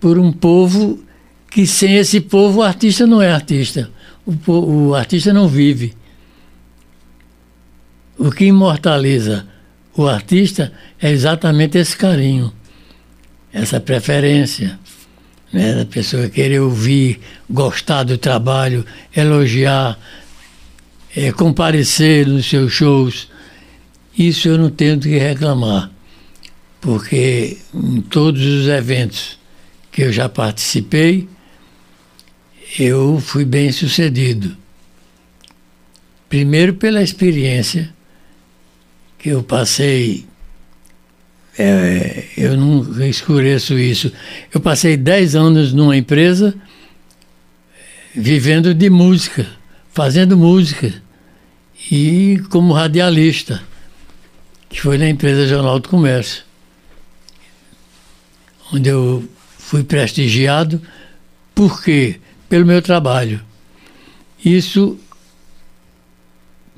por 0.01 0.19
um 0.19 0.33
povo 0.33 1.01
que 1.49 1.65
sem 1.65 1.97
esse 1.97 2.21
povo 2.21 2.59
o 2.59 2.63
artista 2.65 3.07
não 3.07 3.23
é 3.23 3.31
artista. 3.31 3.93
O, 4.27 4.89
o 4.89 4.95
artista 4.97 5.33
não 5.33 5.47
vive. 5.47 5.95
O 8.19 8.33
que 8.33 8.47
imortaliza 8.47 9.47
o 9.97 10.09
artista 10.09 10.73
é 11.01 11.09
exatamente 11.13 11.79
esse 11.79 11.97
carinho, 11.97 12.53
essa 13.53 13.79
preferência. 13.79 14.77
Né, 15.51 15.75
da 15.75 15.87
pessoa 15.87 16.29
querer 16.29 16.61
ouvir, 16.61 17.21
gostar 17.49 18.03
do 18.03 18.19
trabalho, 18.19 18.85
elogiar, 19.17 19.99
é, 21.17 21.33
comparecer 21.33 22.27
nos 22.27 22.47
seus 22.47 22.71
shows. 22.71 23.29
Isso 24.17 24.49
eu 24.49 24.59
não 24.59 24.69
tenho 24.69 25.01
que 25.01 25.17
reclamar, 25.17 25.91
porque 26.83 27.57
em 27.73 28.03
todos 28.03 28.45
os 28.45 28.69
eventos 28.69 29.39
que 29.91 30.03
eu 30.03 30.13
já 30.13 30.29
participei, 30.29 31.27
eu 32.79 33.19
fui 33.19 33.45
bem 33.45 33.73
sucedido. 33.73 34.57
Primeiro 36.29 36.75
pela 36.75 37.03
experiência 37.03 37.93
que 39.19 39.31
eu 39.31 39.43
passei 39.43 40.28
é, 41.59 42.25
eu 42.37 42.57
não 42.57 43.05
escureço 43.05 43.77
isso. 43.77 44.13
Eu 44.55 44.61
passei 44.61 44.97
10 44.97 45.35
anos 45.35 45.73
numa 45.73 45.97
empresa 45.97 46.55
vivendo 48.15 48.73
de 48.73 48.89
música, 48.89 49.47
fazendo 49.93 50.37
música 50.37 51.03
e 51.91 52.41
como 52.51 52.73
radialista, 52.73 53.63
que 54.69 54.81
foi 54.81 54.99
na 54.99 55.09
empresa 55.09 55.49
Jornal 55.49 55.81
do 55.81 55.89
Comércio, 55.89 56.45
onde 58.73 58.89
eu 58.89 59.29
fui 59.59 59.83
prestigiado, 59.83 60.81
por 61.55 61.83
quê? 61.83 62.21
Pelo 62.49 62.65
meu 62.65 62.81
trabalho. 62.81 63.43
Isso 64.45 64.99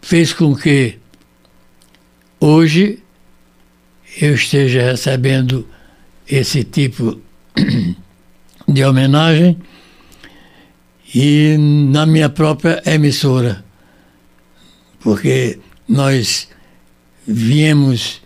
fez 0.01 0.33
com 0.33 0.57
que 0.57 0.99
hoje 2.41 3.00
eu 4.21 4.35
esteja 4.35 4.83
recebendo 4.83 5.69
esse 6.29 6.65
tipo 6.65 7.21
de 8.67 8.85
homenagem 8.85 9.57
e 11.15 11.57
na 11.59 12.07
minha 12.07 12.29
própria 12.29 12.83
emissora, 12.87 13.65
porque 15.01 15.59
nós 15.89 16.49
viemos 17.27 18.23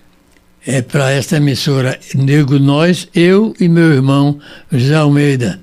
é, 0.67 0.83
para 0.83 1.11
esta 1.11 1.37
emissora, 1.37 1.99
digo 2.15 2.59
nós, 2.59 3.09
eu 3.15 3.55
e 3.59 3.69
meu 3.69 3.93
irmão 3.93 4.39
José 4.71 4.95
Almeida. 4.95 5.61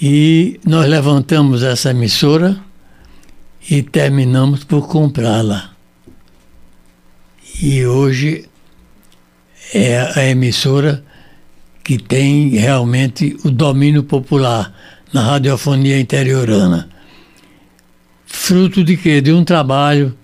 E 0.00 0.60
nós 0.64 0.88
levantamos 0.88 1.64
essa 1.64 1.90
emissora 1.90 2.56
e 3.68 3.82
terminamos 3.82 4.62
por 4.62 4.86
comprá-la. 4.86 5.77
E 7.60 7.84
hoje 7.84 8.44
é 9.74 9.98
a 10.14 10.24
emissora 10.24 11.04
que 11.82 11.98
tem 11.98 12.50
realmente 12.50 13.36
o 13.44 13.50
domínio 13.50 14.04
popular 14.04 14.72
na 15.12 15.22
radiofonia 15.22 15.98
interiorana. 15.98 16.88
Fruto 18.26 18.84
de 18.84 18.96
quê? 18.96 19.20
De 19.20 19.32
um 19.32 19.42
trabalho 19.42 20.16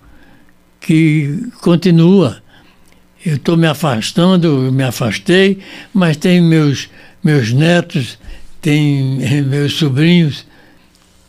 que 0.81 1.49
continua. 1.61 2.41
Eu 3.27 3.35
estou 3.35 3.57
me 3.57 3.67
afastando, 3.67 4.71
me 4.71 4.85
afastei, 4.85 5.59
mas 5.93 6.17
tem 6.17 6.41
meus, 6.41 6.89
meus 7.23 7.53
netos, 7.53 8.17
tem 8.61 9.19
meus 9.43 9.73
sobrinhos 9.73 10.47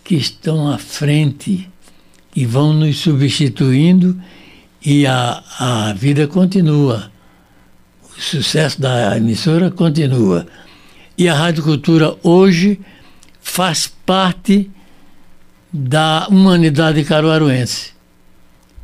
que 0.03 0.13
estão 0.13 0.71
à 0.71 0.77
frente 0.77 1.67
e 2.35 2.45
vão 2.45 2.73
nos 2.73 2.99
substituindo 2.99 4.15
e 4.85 5.07
a, 5.07 5.43
a 5.59 5.93
vida 5.93 6.27
continua. 6.27 7.11
O 8.15 8.21
sucesso 8.21 8.79
da 8.79 9.17
emissora 9.17 9.71
continua. 9.71 10.45
E 11.17 11.27
a 11.27 11.33
Rádio 11.33 11.63
Cultura 11.63 12.15
hoje 12.21 12.79
faz 13.41 13.87
parte 14.05 14.69
da 15.73 16.27
humanidade 16.29 17.03
caruaruense, 17.03 17.91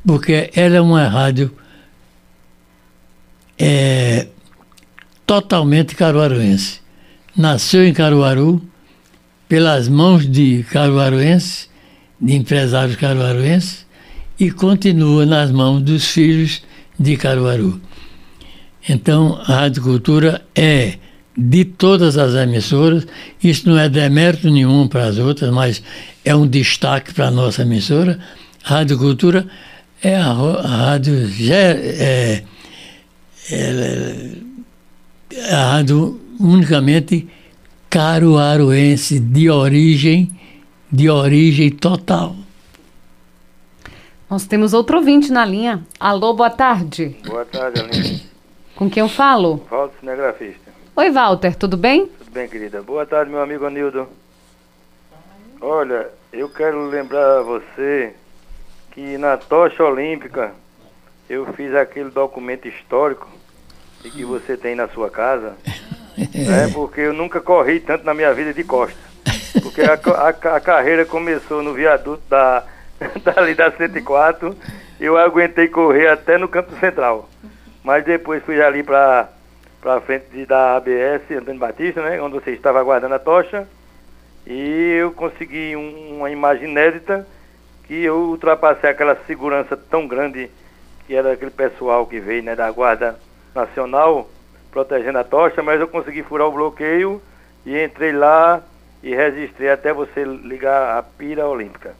porque 0.05 0.49
ela 0.55 0.75
é 0.75 0.81
uma 0.81 1.07
rádio 1.07 1.55
é, 3.57 4.27
totalmente 5.25 5.95
caruaruense. 5.95 6.81
Nasceu 7.37 7.85
em 7.85 7.93
Caruaru, 7.93 8.61
pelas 9.47 9.87
mãos 9.87 10.29
de 10.29 10.63
caruaruenses, 10.69 11.69
de 12.19 12.35
empresários 12.35 12.97
caruaruenses, 12.97 13.85
e 14.41 14.49
continua 14.49 15.23
nas 15.23 15.51
mãos 15.51 15.83
dos 15.83 16.07
filhos 16.07 16.63
de 16.99 17.15
Caruaru. 17.15 17.79
Então, 18.89 19.39
a 19.45 19.53
Rádio 19.53 19.83
Cultura 19.83 20.41
é 20.55 20.95
de 21.37 21.63
todas 21.63 22.17
as 22.17 22.33
emissoras, 22.33 23.05
isso 23.43 23.69
não 23.69 23.77
é 23.77 23.87
demérito 23.87 24.49
nenhum 24.49 24.87
para 24.87 25.05
as 25.05 25.19
outras, 25.19 25.51
mas 25.51 25.83
é 26.25 26.35
um 26.35 26.47
destaque 26.47 27.13
para 27.13 27.27
a 27.27 27.31
nossa 27.31 27.61
emissora. 27.61 28.17
A 28.63 28.77
Rádio 28.77 28.97
Cultura 28.97 29.45
é 30.01 30.15
a, 30.15 30.33
rádio 30.33 31.13
é, 31.47 32.43
é, 33.51 33.93
é 35.31 35.53
a 35.53 35.73
rádio 35.73 36.19
unicamente 36.39 37.27
caruaruense 37.91 39.19
de 39.19 39.51
origem 39.51 40.31
de 40.91 41.09
origem 41.09 41.69
total. 41.69 42.35
Nós 44.31 44.45
temos 44.45 44.73
outro 44.73 44.95
ouvinte 44.95 45.29
na 45.29 45.43
linha. 45.43 45.83
Alô, 45.99 46.33
boa 46.33 46.49
tarde. 46.49 47.17
Boa 47.25 47.43
tarde, 47.43 47.81
Aline. 47.81 48.25
Com 48.77 48.89
quem 48.89 49.01
eu 49.01 49.09
falo? 49.09 49.57
Walter, 49.69 49.99
cinegrafista. 49.99 50.71
Oi, 50.95 51.11
Walter, 51.11 51.53
tudo 51.53 51.75
bem? 51.75 52.05
Tudo 52.05 52.31
bem, 52.31 52.47
querida. 52.47 52.81
Boa 52.81 53.05
tarde, 53.05 53.29
meu 53.29 53.41
amigo 53.41 53.65
Anildo. 53.65 54.07
Olha, 55.59 56.07
eu 56.31 56.47
quero 56.47 56.85
lembrar 56.85 57.39
a 57.39 57.41
você 57.41 58.13
que 58.91 59.17
na 59.17 59.35
tocha 59.35 59.83
olímpica 59.83 60.53
eu 61.29 61.45
fiz 61.51 61.75
aquele 61.75 62.09
documento 62.09 62.69
histórico 62.69 63.27
e 64.05 64.09
que 64.09 64.23
você 64.23 64.55
tem 64.55 64.75
na 64.75 64.87
sua 64.87 65.09
casa. 65.09 65.57
É 66.33 66.71
porque 66.71 67.01
eu 67.01 67.13
nunca 67.13 67.41
corri 67.41 67.79
tanto 67.79 68.05
na 68.05 68.13
minha 68.13 68.33
vida 68.33 68.53
de 68.53 68.63
costa. 68.63 68.99
Porque 69.61 69.81
a, 69.81 69.93
a, 69.93 70.29
a 70.55 70.59
carreira 70.59 71.05
começou 71.05 71.63
no 71.63 71.73
viaduto 71.73 72.21
da 72.29 72.63
dali 73.23 73.55
da 73.55 73.71
104, 73.71 74.55
eu 74.99 75.17
aguentei 75.17 75.67
correr 75.67 76.07
até 76.07 76.37
no 76.37 76.47
campo 76.47 76.75
central. 76.79 77.27
Mas 77.83 78.03
depois 78.03 78.43
fui 78.43 78.61
ali 78.61 78.83
para 78.83 79.29
para 79.81 79.99
frente 79.99 80.25
de, 80.31 80.45
da 80.45 80.75
ABS 80.75 81.23
Antônio 81.31 81.59
Batista, 81.59 82.03
né, 82.03 82.21
onde 82.21 82.35
você 82.35 82.51
estava 82.51 82.79
aguardando 82.79 83.15
a 83.15 83.19
tocha, 83.19 83.67
e 84.45 84.97
eu 84.99 85.11
consegui 85.11 85.75
um, 85.75 86.17
uma 86.17 86.29
imagem 86.29 86.69
inédita 86.69 87.27
que 87.85 88.03
eu 88.03 88.15
ultrapassei 88.15 88.91
aquela 88.91 89.17
segurança 89.25 89.75
tão 89.75 90.07
grande 90.07 90.51
que 91.07 91.15
era 91.15 91.31
aquele 91.31 91.49
pessoal 91.49 92.05
que 92.05 92.19
veio 92.19 92.43
né, 92.43 92.55
da 92.55 92.69
Guarda 92.69 93.17
Nacional 93.55 94.29
protegendo 94.71 95.17
a 95.17 95.23
tocha, 95.23 95.63
mas 95.63 95.81
eu 95.81 95.87
consegui 95.87 96.21
furar 96.21 96.47
o 96.47 96.51
bloqueio 96.51 97.19
e 97.65 97.83
entrei 97.83 98.11
lá 98.11 98.61
e 99.01 99.15
registrei 99.15 99.71
até 99.71 99.91
você 99.91 100.23
ligar 100.23 100.99
a 100.99 101.01
pira 101.01 101.47
olímpica. 101.47 101.95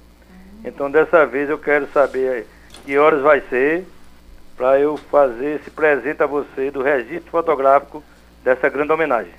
Então 0.64 0.90
dessa 0.90 1.26
vez 1.26 1.50
eu 1.50 1.58
quero 1.58 1.88
saber 1.94 2.46
que 2.86 2.98
horas 2.98 3.22
vai 3.22 3.42
ser 3.50 3.86
para 4.56 4.80
eu 4.80 4.98
fazer 4.98 5.60
esse 5.60 5.72
presente 5.72 6.22
a 6.22 6.28
você 6.28 6.70
do 6.70 6.84
registro 6.84 7.32
fotográfico 7.32 8.04
dessa 8.44 8.70
grande 8.70 8.92
homenagem. 8.92 9.34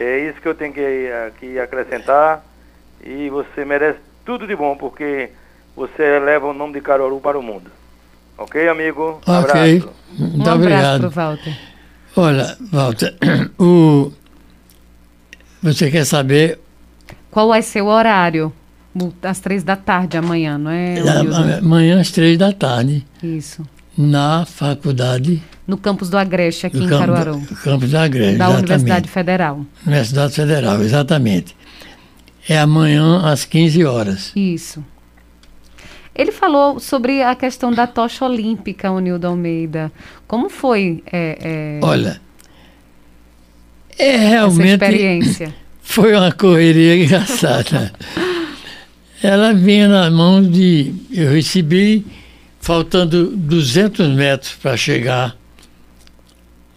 É 0.00 0.18
isso 0.20 0.40
que 0.40 0.48
eu 0.48 0.54
tenho 0.54 0.72
que 0.72 1.10
aqui 1.26 1.58
acrescentar 1.58 2.44
e 3.04 3.28
você 3.28 3.64
merece 3.64 3.98
tudo 4.24 4.46
de 4.46 4.54
bom 4.54 4.76
porque 4.76 5.30
você 5.74 6.02
eleva 6.02 6.46
o 6.46 6.54
nome 6.54 6.74
de 6.74 6.80
Caruaru 6.80 7.20
para 7.20 7.38
o 7.38 7.42
mundo. 7.42 7.70
Ok, 8.36 8.68
amigo? 8.68 9.20
Um 9.26 9.32
ok. 9.32 9.78
Abraço. 9.78 9.94
Muito 10.18 10.48
um 10.48 10.54
obrigado. 10.54 11.06
Abraço 11.06 11.14
Walter. 11.14 11.58
Olha, 12.16 12.56
Walter, 12.72 13.16
o... 13.58 14.12
você 15.62 15.90
quer 15.90 16.04
saber 16.04 16.58
qual 17.30 17.48
vai 17.48 17.62
ser 17.62 17.82
o 17.82 17.86
horário? 17.86 18.52
Às 19.22 19.40
três 19.40 19.62
da 19.62 19.76
tarde 19.76 20.16
amanhã, 20.16 20.58
não 20.58 20.70
é? 20.70 20.96
Amanhã 21.58 22.00
às 22.00 22.10
três 22.10 22.36
da 22.38 22.52
tarde. 22.52 23.04
Isso. 23.22 23.66
Na 23.96 24.44
faculdade. 24.46 25.42
No 25.66 25.76
campus 25.76 26.08
do 26.08 26.16
Agreste, 26.16 26.66
aqui 26.66 26.78
em 26.78 26.88
campo, 26.88 26.98
Caruaru. 27.00 27.40
Campus 27.62 27.90
do 27.90 27.98
Agreste, 27.98 28.38
Da 28.38 28.44
exatamente. 28.46 28.58
Universidade 28.58 29.08
Federal. 29.08 29.66
Universidade 29.86 30.34
Federal, 30.34 30.82
exatamente. 30.82 31.56
É 32.48 32.58
amanhã 32.58 33.20
às 33.24 33.44
15 33.44 33.84
horas. 33.84 34.32
Isso. 34.34 34.82
Ele 36.14 36.32
falou 36.32 36.80
sobre 36.80 37.22
a 37.22 37.34
questão 37.34 37.70
da 37.70 37.86
tocha 37.86 38.24
olímpica, 38.24 38.90
o 38.90 38.98
Nildo 38.98 39.26
Almeida. 39.26 39.92
Como 40.26 40.48
foi? 40.48 41.02
É, 41.12 41.78
é, 41.80 41.86
Olha, 41.86 42.20
é 43.98 44.16
realmente. 44.16 44.62
Essa 44.62 44.72
experiência. 44.72 45.54
Foi 45.82 46.14
uma 46.14 46.30
correria 46.30 47.02
engraçada. 47.02 47.92
ela 49.22 49.52
vinha 49.52 49.88
nas 49.88 50.12
mãos 50.12 50.50
de. 50.50 50.94
Eu 51.10 51.32
recebi 51.32 52.06
faltando 52.60 53.36
200 53.36 54.08
metros 54.10 54.52
para 54.52 54.76
chegar 54.76 55.36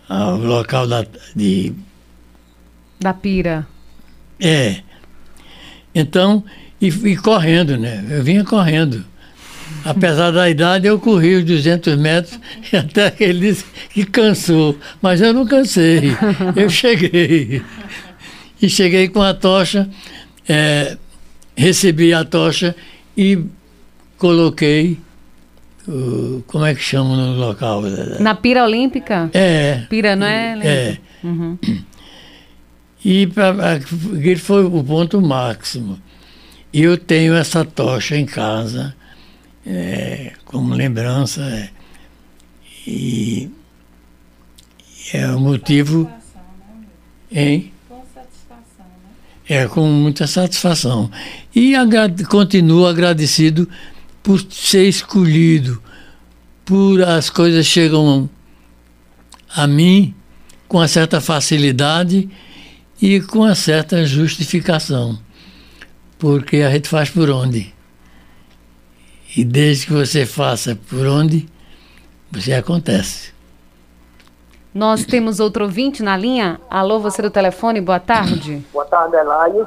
ao 0.07 0.37
local 0.37 0.87
da, 0.87 1.05
de. 1.35 1.73
Da 2.99 3.13
pira. 3.13 3.67
É. 4.39 4.81
Então, 5.93 6.43
e, 6.81 6.87
e 6.87 7.17
correndo, 7.17 7.77
né? 7.77 8.03
Eu 8.09 8.23
vinha 8.23 8.43
correndo. 8.43 9.05
Apesar 9.83 10.31
da 10.31 10.49
idade, 10.49 10.85
eu 10.85 10.99
corri 10.99 11.35
os 11.35 11.43
200 11.45 11.97
metros 11.97 12.39
e 12.71 12.75
até 12.77 13.09
que 13.09 13.23
ele 13.23 13.39
disse 13.39 13.65
que 13.91 14.05
cansou. 14.05 14.77
Mas 15.01 15.21
eu 15.21 15.33
não 15.33 15.45
cansei. 15.45 16.15
Eu 16.55 16.69
cheguei. 16.71 17.63
E 18.61 18.69
cheguei 18.69 19.07
com 19.07 19.21
a 19.21 19.33
tocha. 19.33 19.89
É, 20.47 20.97
recebi 21.55 22.13
a 22.13 22.23
tocha 22.23 22.75
e 23.17 23.43
coloquei 24.17 24.97
como 26.47 26.65
é 26.65 26.75
que 26.75 26.81
chama 26.81 27.15
no 27.15 27.35
local? 27.35 27.81
Na 28.19 28.35
pira 28.35 28.63
olímpica? 28.63 29.29
É. 29.33 29.85
Pira, 29.89 30.15
não 30.15 30.27
é? 30.27 30.59
É. 30.63 30.97
Uhum. 31.23 31.57
E 33.03 33.25
pra, 33.27 33.73
aquele 33.73 34.37
foi 34.37 34.63
o 34.63 34.83
ponto 34.83 35.19
máximo. 35.19 35.99
E 36.71 36.83
eu 36.83 36.97
tenho 36.97 37.33
essa 37.33 37.65
tocha 37.65 38.15
em 38.15 38.25
casa, 38.25 38.95
é, 39.65 40.33
como 40.45 40.73
lembrança. 40.73 41.41
é, 41.41 41.69
e 42.87 43.49
é 45.13 45.27
o 45.27 45.39
motivo. 45.39 46.09
Hein? 47.31 47.70
É, 49.47 49.67
com 49.67 49.85
muita 49.87 50.27
satisfação. 50.27 51.11
E 51.53 51.75
agra 51.75 52.09
continuo 52.29 52.85
agradecido 52.85 53.67
por 54.23 54.39
ser 54.49 54.87
escolhido, 54.87 55.81
por 56.63 57.01
as 57.03 57.29
coisas 57.29 57.65
chegam 57.65 58.29
a 59.53 59.67
mim 59.67 60.13
com 60.67 60.77
uma 60.77 60.87
certa 60.87 61.19
facilidade 61.19 62.29
e 63.01 63.19
com 63.19 63.39
uma 63.39 63.55
certa 63.55 64.05
justificação. 64.05 65.19
Porque 66.17 66.57
a 66.57 66.71
gente 66.71 66.87
faz 66.87 67.09
por 67.09 67.29
onde? 67.29 67.73
E 69.35 69.43
desde 69.43 69.87
que 69.87 69.93
você 69.93 70.25
faça 70.25 70.75
por 70.87 71.05
onde, 71.07 71.47
você 72.31 72.53
acontece. 72.53 73.33
Nós 74.73 75.05
temos 75.05 75.39
outro 75.39 75.65
ouvinte 75.65 76.01
na 76.01 76.15
linha. 76.15 76.59
Alô, 76.69 76.99
você 76.99 77.21
do 77.21 77.29
telefone, 77.29 77.81
boa 77.81 77.99
tarde. 77.99 78.65
Boa 78.71 78.85
tarde, 78.85 79.15
Elaine, 79.17 79.65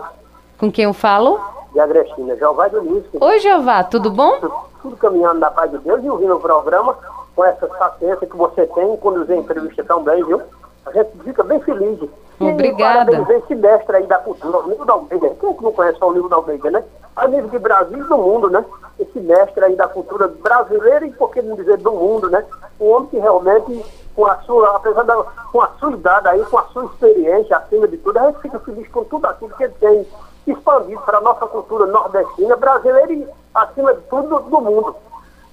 Com 0.58 0.72
quem 0.72 0.84
eu 0.84 0.94
falo? 0.94 1.38
de 1.72 1.80
Agrestina. 1.80 2.36
Jeová 2.36 2.68
Dionísio. 2.68 3.10
Oi, 3.20 3.38
Jeová, 3.40 3.82
tudo 3.82 4.08
bom? 4.10 4.38
Tudo 4.80 4.96
caminhando 4.96 5.40
na 5.40 5.50
paz 5.50 5.70
de 5.72 5.78
Deus 5.78 6.02
e 6.04 6.08
ouvindo 6.08 6.36
o 6.36 6.40
programa 6.40 6.96
com 7.34 7.44
essa 7.44 7.66
paciência 7.66 8.26
que 8.28 8.36
você 8.36 8.64
tem 8.66 8.94
em 8.94 8.96
conduzir 8.96 9.34
a 9.36 9.40
entrevista 9.40 9.82
tão 9.82 10.02
bem, 10.04 10.22
viu? 10.24 10.40
A 10.86 10.92
gente 10.92 11.10
fica 11.24 11.42
bem 11.42 11.58
feliz. 11.60 11.98
E 12.40 12.44
Obrigada. 12.44 13.10
parabéns 13.10 13.28
a 13.28 13.34
esse 13.44 13.54
mestre 13.56 13.96
aí 13.96 14.06
da 14.06 14.18
cultura, 14.18 14.58
o 14.58 14.68
Nildo 14.68 14.90
Almeida. 14.92 15.30
Quem 15.40 15.50
é 15.50 15.52
que 15.52 15.64
não 15.64 15.72
conhece 15.72 15.98
o 16.00 16.12
Nildo 16.12 16.34
Almeida, 16.34 16.70
né? 16.70 16.84
A 17.16 17.26
nível 17.26 17.48
de 17.48 17.58
Brasil 17.58 17.98
e 17.98 18.04
do 18.08 18.16
mundo, 18.16 18.48
né? 18.50 18.64
Esse 18.98 19.18
mestre 19.20 19.64
aí 19.64 19.74
da 19.74 19.88
cultura 19.88 20.28
brasileira 20.28 21.04
e, 21.06 21.10
por 21.12 21.30
que 21.32 21.42
não 21.42 21.56
dizer, 21.56 21.78
do 21.78 21.90
mundo, 21.92 22.30
né? 22.30 22.44
Um 22.80 22.88
homem 22.92 23.08
que 23.08 23.18
realmente, 23.18 23.84
com 24.14 24.26
a 24.26 24.36
sua, 24.38 24.76
apesar 24.76 25.02
da 25.02 25.24
com 25.50 25.60
a 25.60 25.68
sua 25.78 25.92
idade 25.92 26.28
aí, 26.28 26.44
com 26.46 26.58
a 26.58 26.64
sua 26.64 26.84
experiência, 26.86 27.56
acima 27.56 27.88
de 27.88 27.96
tudo, 27.98 28.18
a 28.18 28.26
gente 28.26 28.40
fica 28.40 28.58
feliz 28.60 28.88
com 28.88 29.04
tudo 29.04 29.26
aquilo 29.26 29.50
que 29.56 29.64
ele 29.64 29.74
tem 29.74 30.06
expandido 30.46 31.00
para 31.02 31.18
a 31.18 31.20
nossa 31.20 31.46
cultura 31.46 31.86
nordestina, 31.86 32.56
brasileira 32.56 33.12
e, 33.12 33.28
acima 33.54 33.94
de 33.94 34.00
tudo, 34.02 34.28
do, 34.28 34.38
do 34.40 34.60
mundo. 34.60 34.96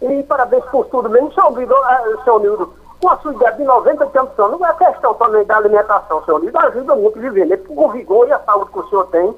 E 0.01 0.23
parabéns 0.23 0.65
por 0.65 0.85
tudo 0.87 1.09
mesmo, 1.09 1.31
seu 1.33 1.51
Nildo, 1.51 1.75
eh, 1.75 2.17
seu 2.23 2.39
Nildo. 2.39 2.73
Com 2.99 3.09
a 3.09 3.17
sua 3.17 3.33
idade 3.33 3.57
de 3.57 3.63
90 3.63 4.05
e 4.05 4.09
tantos 4.09 4.39
anos, 4.39 4.59
não 4.59 4.67
é 4.67 4.73
questão 4.73 5.13
também 5.15 5.43
da 5.45 5.57
alimentação, 5.57 6.23
seu 6.23 6.39
Nildo, 6.39 6.57
ajuda 6.57 6.95
muito 6.95 7.17
a 7.17 7.21
viver, 7.21 7.45
né? 7.45 7.57
Com 7.57 7.85
o 7.85 7.91
vigor 7.91 8.27
e 8.27 8.33
a 8.33 8.39
saúde 8.39 8.71
que 8.71 8.79
o 8.79 8.89
senhor 8.89 9.07
tem, 9.07 9.35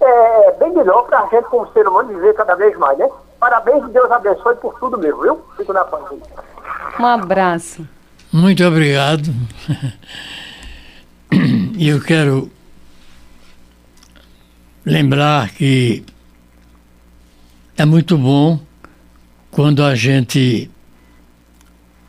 é 0.00 0.52
bem 0.52 0.72
melhor 0.72 1.04
para 1.04 1.20
a 1.20 1.26
gente, 1.26 1.48
como 1.48 1.70
ser 1.72 1.86
humano, 1.86 2.08
viver 2.08 2.34
cada 2.34 2.54
vez 2.54 2.76
mais, 2.76 2.98
né? 2.98 3.08
Parabéns 3.38 3.84
e 3.84 3.88
Deus 3.88 4.10
abençoe 4.10 4.54
por 4.56 4.78
tudo 4.78 4.98
mesmo, 4.98 5.22
viu? 5.22 5.40
Fico 5.56 5.72
na 5.72 5.84
paz. 5.84 6.04
Um 6.98 7.06
abraço. 7.06 7.86
Muito 8.34 8.64
obrigado. 8.64 9.32
Eu 11.78 12.00
quero 12.00 12.50
lembrar 14.84 15.50
que 15.50 16.02
é 17.76 17.84
muito 17.84 18.18
bom 18.18 18.60
quando 19.52 19.84
a 19.84 19.94
gente 19.94 20.68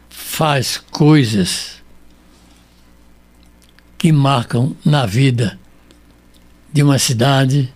faz 0.10 0.80
coisas 0.90 1.84
que 3.96 4.12
marcam 4.12 4.76
na 4.84 5.06
vida 5.06 5.60
de 6.74 6.82
uma 6.82 6.98
cidade, 6.98 7.72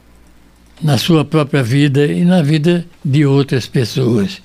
na 0.82 0.98
sua 0.98 1.24
própria 1.24 1.62
vida 1.62 2.04
e 2.04 2.26
na 2.26 2.42
vida 2.42 2.84
de 3.06 3.28
outras 3.28 3.68
pessoas. 3.68 4.42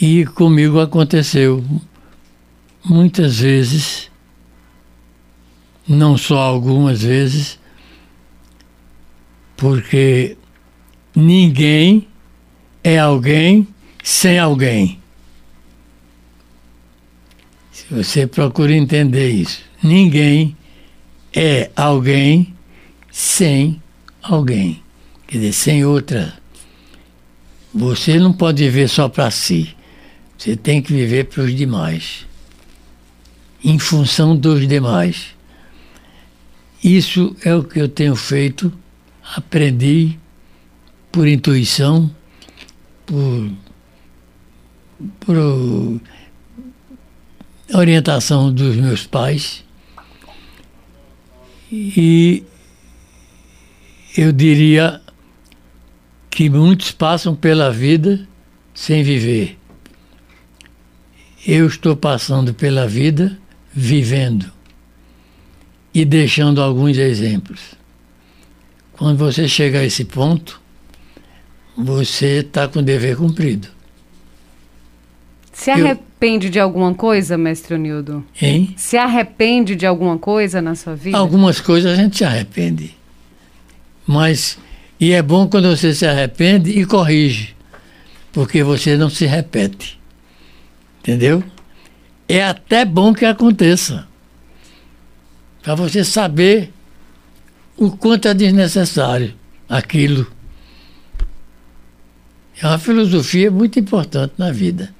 E 0.00 0.24
comigo 0.24 0.80
aconteceu 0.80 1.64
muitas 2.84 3.40
vezes, 3.40 4.10
não 5.86 6.18
só 6.18 6.38
algumas 6.40 7.02
vezes, 7.02 7.58
porque 9.56 10.36
ninguém 11.14 12.08
é 12.82 12.98
alguém 12.98 13.66
sem 14.02 14.38
alguém. 14.38 15.00
Se 17.72 17.86
você 17.90 18.26
procura 18.26 18.72
entender 18.72 19.30
isso, 19.30 19.62
ninguém 19.82 20.56
é 21.32 21.70
alguém 21.76 22.54
sem 23.10 23.80
alguém. 24.22 24.82
Quer 25.26 25.38
dizer, 25.38 25.52
sem 25.52 25.84
outra. 25.84 26.34
Você 27.72 28.18
não 28.18 28.32
pode 28.32 28.62
viver 28.62 28.88
só 28.88 29.08
para 29.08 29.30
si. 29.30 29.74
Você 30.44 30.56
tem 30.56 30.82
que 30.82 30.92
viver 30.92 31.24
para 31.24 31.42
os 31.42 31.54
demais. 31.54 32.26
Em 33.64 33.78
função 33.78 34.36
dos 34.36 34.68
demais. 34.68 35.28
Isso 36.82 37.34
é 37.42 37.54
o 37.54 37.64
que 37.64 37.80
eu 37.80 37.88
tenho 37.88 38.14
feito. 38.14 38.70
Aprendi 39.34 40.18
por 41.10 41.26
intuição, 41.26 42.14
por, 43.06 43.50
por 45.20 46.00
orientação 47.72 48.52
dos 48.52 48.76
meus 48.76 49.06
pais. 49.06 49.64
E 51.72 52.44
eu 54.14 54.30
diria 54.30 55.00
que 56.28 56.50
muitos 56.50 56.90
passam 56.90 57.34
pela 57.34 57.70
vida 57.72 58.28
sem 58.74 59.02
viver. 59.02 59.63
Eu 61.46 61.66
estou 61.66 61.94
passando 61.94 62.54
pela 62.54 62.86
vida 62.86 63.38
vivendo 63.72 64.50
e 65.92 66.04
deixando 66.04 66.62
alguns 66.62 66.96
exemplos. 66.96 67.60
Quando 68.92 69.18
você 69.18 69.46
chega 69.46 69.80
a 69.80 69.84
esse 69.84 70.04
ponto, 70.04 70.60
você 71.76 72.38
está 72.38 72.66
com 72.68 72.78
o 72.78 72.82
dever 72.82 73.16
cumprido. 73.16 73.68
Se 75.52 75.70
Eu- 75.70 75.84
arrepende 75.84 76.48
de 76.48 76.58
alguma 76.58 76.94
coisa, 76.94 77.36
mestre 77.36 77.76
Nildo? 77.76 78.24
Hein? 78.40 78.74
Se 78.76 78.96
arrepende 78.96 79.76
de 79.76 79.84
alguma 79.86 80.16
coisa 80.18 80.62
na 80.62 80.74
sua 80.74 80.94
vida? 80.94 81.18
Algumas 81.18 81.60
coisas 81.60 81.92
a 81.92 82.02
gente 82.02 82.16
se 82.16 82.24
arrepende. 82.24 82.96
Mas, 84.06 84.58
e 84.98 85.12
é 85.12 85.20
bom 85.20 85.46
quando 85.48 85.68
você 85.68 85.92
se 85.92 86.06
arrepende 86.06 86.70
e 86.70 86.86
corrige, 86.86 87.54
porque 88.32 88.62
você 88.62 88.96
não 88.96 89.10
se 89.10 89.26
repete. 89.26 89.98
Entendeu? 91.04 91.44
É 92.26 92.42
até 92.42 92.82
bom 92.82 93.12
que 93.12 93.26
aconteça. 93.26 94.08
Para 95.62 95.74
você 95.74 96.02
saber 96.02 96.72
o 97.76 97.94
quanto 97.94 98.26
é 98.26 98.32
desnecessário 98.32 99.34
aquilo. 99.68 100.26
É 102.58 102.66
uma 102.66 102.78
filosofia 102.78 103.50
muito 103.50 103.78
importante 103.78 104.32
na 104.38 104.50
vida. 104.50 104.94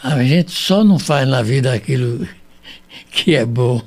A 0.00 0.22
gente 0.22 0.52
só 0.52 0.84
não 0.84 0.98
faz 0.98 1.28
na 1.28 1.42
vida 1.42 1.74
aquilo 1.74 2.24
que 3.10 3.34
é 3.34 3.44
bom. 3.44 3.82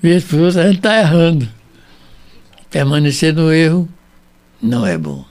Vez 0.00 0.24
por 0.24 0.46
a 0.46 0.50
gente 0.66 0.76
está 0.76 0.98
errando. 0.98 1.46
Permanecer 2.70 3.34
no 3.34 3.52
erro 3.52 3.86
não 4.62 4.86
é 4.86 4.96
bom. 4.96 5.26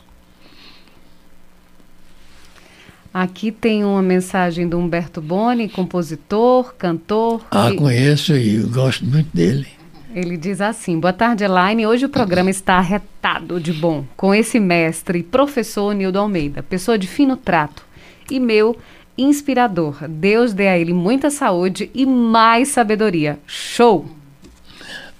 Aqui 3.15 3.49
tem 3.49 3.85
uma 3.85 4.01
mensagem 4.01 4.67
do 4.67 4.77
Humberto 4.77 5.21
Boni, 5.21 5.69
compositor, 5.69 6.75
cantor. 6.77 7.45
Ah, 7.49 7.71
e- 7.71 7.77
conheço 7.77 8.35
e 8.35 8.57
gosto 8.57 9.05
muito 9.05 9.29
dele. 9.33 9.67
Ele 10.13 10.35
diz 10.35 10.59
assim: 10.59 10.99
Boa 10.99 11.13
tarde, 11.13 11.45
Elaine. 11.45 11.87
Hoje 11.87 12.05
o 12.05 12.09
programa 12.09 12.49
está 12.49 12.73
arretado 12.73 13.57
de 13.57 13.71
bom 13.71 14.03
com 14.17 14.35
esse 14.35 14.59
mestre 14.59 15.19
e 15.19 15.23
professor 15.23 15.93
Nildo 15.95 16.19
Almeida, 16.19 16.61
pessoa 16.61 16.97
de 16.97 17.07
fino 17.07 17.37
trato 17.37 17.85
e 18.29 18.37
meu 18.37 18.77
inspirador. 19.17 20.09
Deus 20.09 20.51
dê 20.51 20.67
a 20.67 20.77
ele 20.77 20.91
muita 20.91 21.29
saúde 21.29 21.89
e 21.95 22.05
mais 22.05 22.67
sabedoria. 22.67 23.39
Show! 23.47 24.09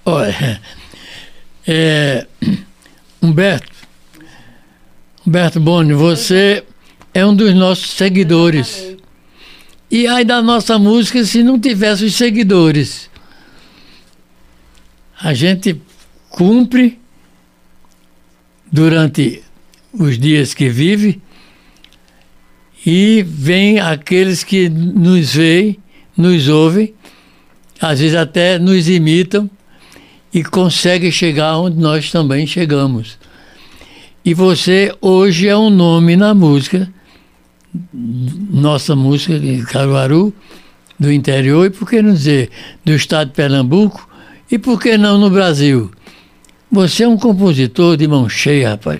Olha, 0.04 0.60
é, 1.66 2.28
Humberto, 3.24 3.72
Humberto 5.26 5.62
Boni, 5.62 5.94
você 5.94 6.62
é 7.16 7.26
um 7.26 7.34
dos 7.34 7.54
nossos 7.54 7.92
seguidores. 7.92 8.94
E 9.90 10.06
aí 10.06 10.26
da 10.26 10.42
nossa 10.42 10.78
música 10.78 11.24
se 11.24 11.42
não 11.42 11.58
tivesse 11.58 12.04
os 12.04 12.14
seguidores. 12.14 13.10
A 15.18 15.34
gente 15.34 15.82
cumpre 16.30 17.00
durante 18.70 19.42
os 19.94 20.20
dias 20.20 20.54
que 20.54 20.68
vive 20.68 21.22
E 22.86 23.24
vem 23.24 23.80
aqueles 23.80 24.44
que 24.44 24.68
nos 24.68 25.34
veem, 25.34 25.80
nos 26.16 26.50
ouvem, 26.50 26.94
às 27.82 28.00
vezes 28.00 28.16
até 28.16 28.60
nos 28.60 28.90
imitam 28.90 29.50
e 30.32 30.44
conseguem 30.44 31.12
chegar 31.12 31.58
onde 31.58 31.78
nós 31.78 32.12
também 32.12 32.46
chegamos. 32.46 33.18
E 34.24 34.34
você 34.34 34.94
hoje 35.02 35.48
é 35.48 35.58
um 35.58 35.70
nome 35.70 36.16
na 36.16 36.36
música, 36.36 36.94
nossa 37.94 38.96
música 38.96 39.40
de 39.40 39.64
Caruaru, 39.64 40.34
do 41.00 41.12
interior, 41.12 41.66
e 41.66 41.70
por 41.70 41.90
que 41.90 42.02
não 42.02 42.14
dizer 42.14 42.50
do 42.84 42.94
estado 42.94 43.28
de 43.28 43.34
Pernambuco, 43.34 44.08
e 44.52 44.58
por 44.58 44.80
que 44.80 44.98
não 44.98 45.18
no 45.18 45.30
Brasil? 45.30 45.92
Você 46.72 47.04
é 47.04 47.08
um 47.08 47.18
compositor 47.18 47.98
de 47.98 48.08
mão 48.08 48.28
cheia, 48.28 48.72
rapaz. 48.72 49.00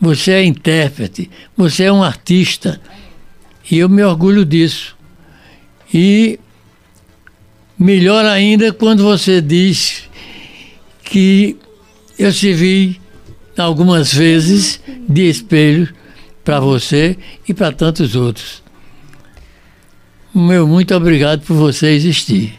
Você 0.00 0.32
é 0.32 0.44
intérprete, 0.44 1.30
você 1.56 1.84
é 1.84 1.92
um 1.92 2.02
artista. 2.02 2.80
E 3.70 3.78
eu 3.78 3.88
me 3.88 4.02
orgulho 4.02 4.44
disso. 4.44 4.96
E 5.92 6.38
melhor 7.78 8.24
ainda 8.24 8.72
quando 8.72 9.02
você 9.02 9.40
diz 9.40 10.04
que 11.02 11.56
eu 12.18 12.32
servi 12.32 13.00
algumas 13.56 14.12
vezes 14.12 14.80
de 15.08 15.28
espelho 15.28 15.88
para 16.44 16.60
você 16.60 17.16
e 17.48 17.54
para 17.54 17.72
tantos 17.72 18.14
outros. 18.14 18.62
Meu 20.34 20.66
muito 20.66 20.94
obrigado 20.94 21.40
por 21.40 21.54
você 21.54 21.88
existir. 21.88 22.58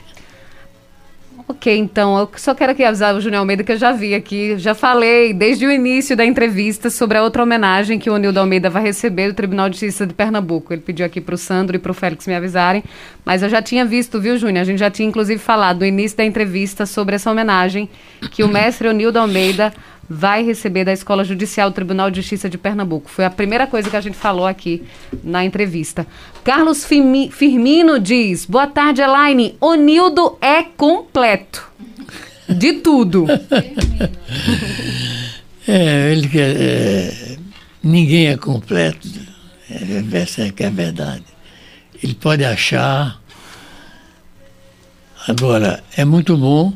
Ok, 1.47 1.77
então, 1.77 2.17
eu 2.17 2.29
só 2.37 2.55
quero 2.55 2.71
aqui 2.71 2.83
avisar 2.83 3.13
o 3.13 3.21
Júnior 3.21 3.41
Almeida 3.41 3.63
que 3.63 3.71
eu 3.71 3.77
já 3.77 3.91
vi 3.91 4.15
aqui, 4.15 4.57
já 4.57 4.73
falei 4.73 5.31
desde 5.31 5.63
o 5.67 5.71
início 5.71 6.17
da 6.17 6.25
entrevista 6.25 6.89
sobre 6.89 7.19
a 7.19 7.23
outra 7.23 7.43
homenagem 7.43 7.99
que 7.99 8.09
o 8.09 8.17
Nildo 8.17 8.39
Almeida 8.39 8.67
vai 8.67 8.81
receber 8.81 9.27
do 9.27 9.35
Tribunal 9.35 9.69
de 9.69 9.75
Justiça 9.75 10.07
de 10.07 10.13
Pernambuco. 10.15 10.73
Ele 10.73 10.81
pediu 10.81 11.05
aqui 11.05 11.21
para 11.21 11.35
o 11.35 11.37
Sandro 11.37 11.75
e 11.75 11.79
para 11.79 11.91
o 11.91 11.93
Félix 11.93 12.25
me 12.25 12.33
avisarem, 12.33 12.83
mas 13.23 13.43
eu 13.43 13.49
já 13.49 13.61
tinha 13.61 13.85
visto, 13.85 14.19
viu, 14.19 14.37
Júnior? 14.37 14.61
A 14.61 14.63
gente 14.63 14.79
já 14.79 14.89
tinha 14.89 15.07
inclusive 15.07 15.39
falado 15.39 15.81
no 15.81 15.85
início 15.85 16.17
da 16.17 16.25
entrevista 16.25 16.87
sobre 16.87 17.15
essa 17.15 17.29
homenagem 17.29 17.87
que 18.31 18.43
o 18.43 18.47
mestre 18.47 18.87
Onildo 18.87 19.19
Almeida 19.19 19.71
vai 20.09 20.43
receber 20.43 20.85
da 20.85 20.93
Escola 20.93 21.23
Judicial 21.23 21.69
do 21.69 21.73
Tribunal 21.73 22.11
de 22.11 22.21
Justiça 22.21 22.49
de 22.49 22.57
Pernambuco. 22.57 23.09
Foi 23.09 23.25
a 23.25 23.29
primeira 23.29 23.67
coisa 23.67 23.89
que 23.89 23.97
a 23.97 24.01
gente 24.01 24.17
falou 24.17 24.45
aqui 24.45 24.83
na 25.23 25.43
entrevista. 25.43 26.05
Carlos 26.43 26.85
Firmino 26.85 27.99
diz: 27.99 28.45
Boa 28.45 28.67
tarde, 28.67 29.01
Elaine. 29.01 29.57
Nildo 29.79 30.37
é 30.41 30.63
completo. 30.63 31.69
De 32.47 32.73
tudo. 32.73 33.25
é, 35.67 36.11
ele. 36.11 36.29
É, 36.35 37.37
ninguém 37.83 38.27
é 38.27 38.37
completo. 38.37 39.07
É, 39.69 40.17
essa 40.17 40.43
é 40.43 40.51
que 40.51 40.63
é 40.63 40.67
a 40.67 40.71
verdade. 40.71 41.23
Ele 42.01 42.13
pode 42.13 42.45
achar. 42.45 43.19
Agora, 45.27 45.83
é 45.97 46.05
muito 46.05 46.37
bom 46.37 46.71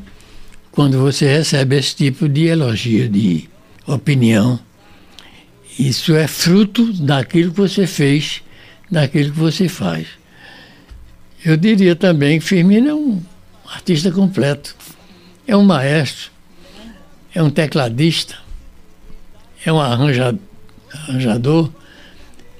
quando 0.71 0.97
você 0.99 1.27
recebe 1.27 1.77
esse 1.77 1.95
tipo 1.95 2.29
de 2.29 2.45
elogio, 2.45 3.09
de 3.09 3.49
opinião. 3.85 4.59
Isso 5.77 6.15
é 6.15 6.27
fruto 6.27 6.91
daquilo 6.93 7.51
que 7.51 7.57
você 7.59 7.87
fez, 7.87 8.41
daquilo 8.91 9.31
que 9.31 9.39
você 9.39 9.67
faz. 9.69 10.07
Eu 11.43 11.55
diria 11.55 11.95
também 11.95 12.39
que 12.39 12.45
Firmino 12.45 12.89
é 12.89 12.93
um 12.93 13.21
artista 13.65 14.11
completo. 14.11 14.75
É 15.47 15.55
um 15.55 15.63
maestro, 15.63 16.31
é 17.33 17.41
um 17.41 17.49
tecladista, 17.49 18.37
é 19.65 19.73
um 19.73 19.79
arranjador, 19.79 21.71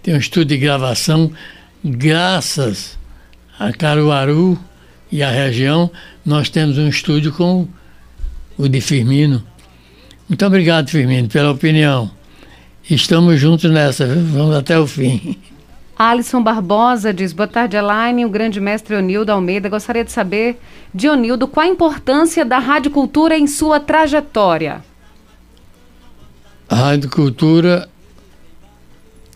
tem 0.02 0.16
um 0.16 0.18
estúdio 0.18 0.46
de 0.46 0.58
gravação. 0.58 1.32
Graças 1.84 2.98
a 3.60 3.72
Caruaru 3.72 4.58
e 5.12 5.22
a 5.22 5.30
região, 5.30 5.92
nós 6.26 6.50
temos 6.50 6.80
um 6.80 6.88
estúdio 6.88 7.32
com 7.32 7.68
o 8.60 8.68
de 8.68 8.82
Firmino. 8.82 9.42
Muito 10.28 10.46
obrigado, 10.46 10.90
Firmino, 10.90 11.30
pela 11.30 11.50
opinião. 11.50 12.12
Estamos 12.90 13.40
juntos 13.40 13.72
nessa, 13.72 14.06
vamos 14.06 14.54
até 14.54 14.78
o 14.78 14.86
fim. 14.86 15.38
Alisson 15.98 16.44
Barbosa 16.44 17.14
diz: 17.14 17.32
Boa 17.32 17.48
tarde, 17.48 17.78
Elaine. 17.78 18.26
O 18.26 18.30
grande 18.30 18.60
mestre 18.60 18.96
Onildo 18.96 19.32
Almeida. 19.32 19.70
Gostaria 19.70 20.04
de 20.04 20.12
saber 20.12 20.60
de 20.94 21.08
Onildo 21.08 21.48
qual 21.48 21.66
a 21.66 21.70
importância 21.70 22.44
da 22.44 22.60
Rádio 22.60 22.92
Cultura 22.92 23.38
em 23.38 23.48
sua 23.48 23.80
trajetória. 23.80 24.84
A 26.68 26.76
Rádio 26.76 27.10
Cultura 27.10 27.90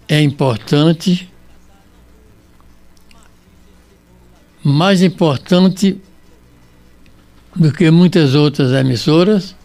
é 0.08 0.22
importante, 0.22 1.32
mais 4.64 5.02
importante 5.02 6.00
do 7.56 7.72
que 7.72 7.89
muitas 7.91 8.36
outras 8.36 8.72
emissoras. 8.72 9.56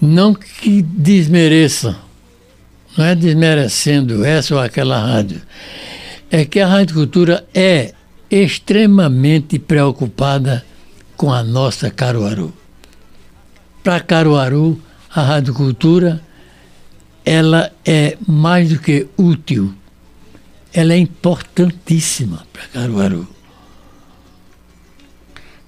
Não 0.00 0.34
que 0.34 0.82
desmereça, 0.82 1.96
não 2.96 3.04
é 3.04 3.14
desmerecendo 3.14 4.24
essa 4.24 4.54
ou 4.54 4.60
aquela 4.60 4.98
rádio, 4.98 5.40
é 6.30 6.44
que 6.44 6.60
a 6.60 6.66
Rádio 6.66 6.94
Cultura 6.94 7.46
é 7.54 7.92
extremamente 8.30 9.58
preocupada 9.58 10.64
com 11.16 11.32
a 11.32 11.42
nossa 11.42 11.90
Caruaru. 11.90 12.52
Para 13.82 14.00
Caruaru, 14.00 14.80
a 15.14 15.22
Rádio 15.22 15.54
Cultura 15.54 16.20
ela 17.24 17.72
é 17.84 18.18
mais 18.26 18.68
do 18.68 18.78
que 18.78 19.06
útil, 19.16 19.74
ela 20.72 20.92
é 20.92 20.98
importantíssima 20.98 22.46
para 22.52 22.66
Caruaru. 22.66 23.33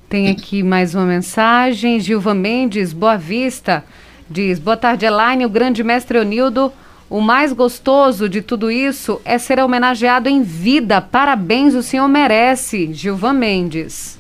Tem 0.09 0.28
aqui 0.28 0.62
mais 0.62 0.94
uma 0.94 1.04
mensagem. 1.04 1.98
Gilva 1.98 2.32
Mendes, 2.32 2.92
Boa 2.92 3.16
Vista, 3.16 3.84
diz: 4.30 4.59
Boa 4.59 4.76
tarde, 4.76 5.04
Elaine. 5.04 5.44
O 5.44 5.50
grande 5.50 5.82
mestre 5.82 6.18
Onildo. 6.18 6.72
O 7.11 7.20
mais 7.20 7.52
gostoso 7.52 8.28
de 8.28 8.42
tudo 8.42 8.70
isso 8.70 9.20
é 9.24 9.38
ser 9.38 9.61
homenageado 9.61 10.28
em 10.28 10.42
vida. 10.42 11.00
Parabéns, 11.00 11.74
o 11.74 11.82
senhor 11.82 12.09
merece. 12.09 12.92
Gilva 12.92 13.32
Mendes. 13.32 14.18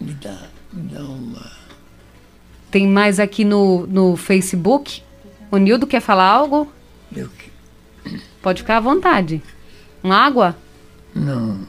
Me 0.00 0.12
dá, 0.12 0.36
me 0.72 0.82
dá 0.82 1.00
uma. 1.00 1.50
Tem 2.70 2.86
mais 2.86 3.20
aqui 3.20 3.44
no, 3.44 3.86
no 3.86 4.16
Facebook. 4.16 5.02
O 5.50 5.56
Nildo 5.56 5.86
quer 5.86 6.00
falar 6.00 6.24
algo? 6.24 6.70
Eu... 7.14 7.30
Pode 8.42 8.62
ficar 8.62 8.76
à 8.78 8.80
vontade. 8.80 9.42
Uma 10.02 10.16
água? 10.16 10.56
Não. 11.14 11.60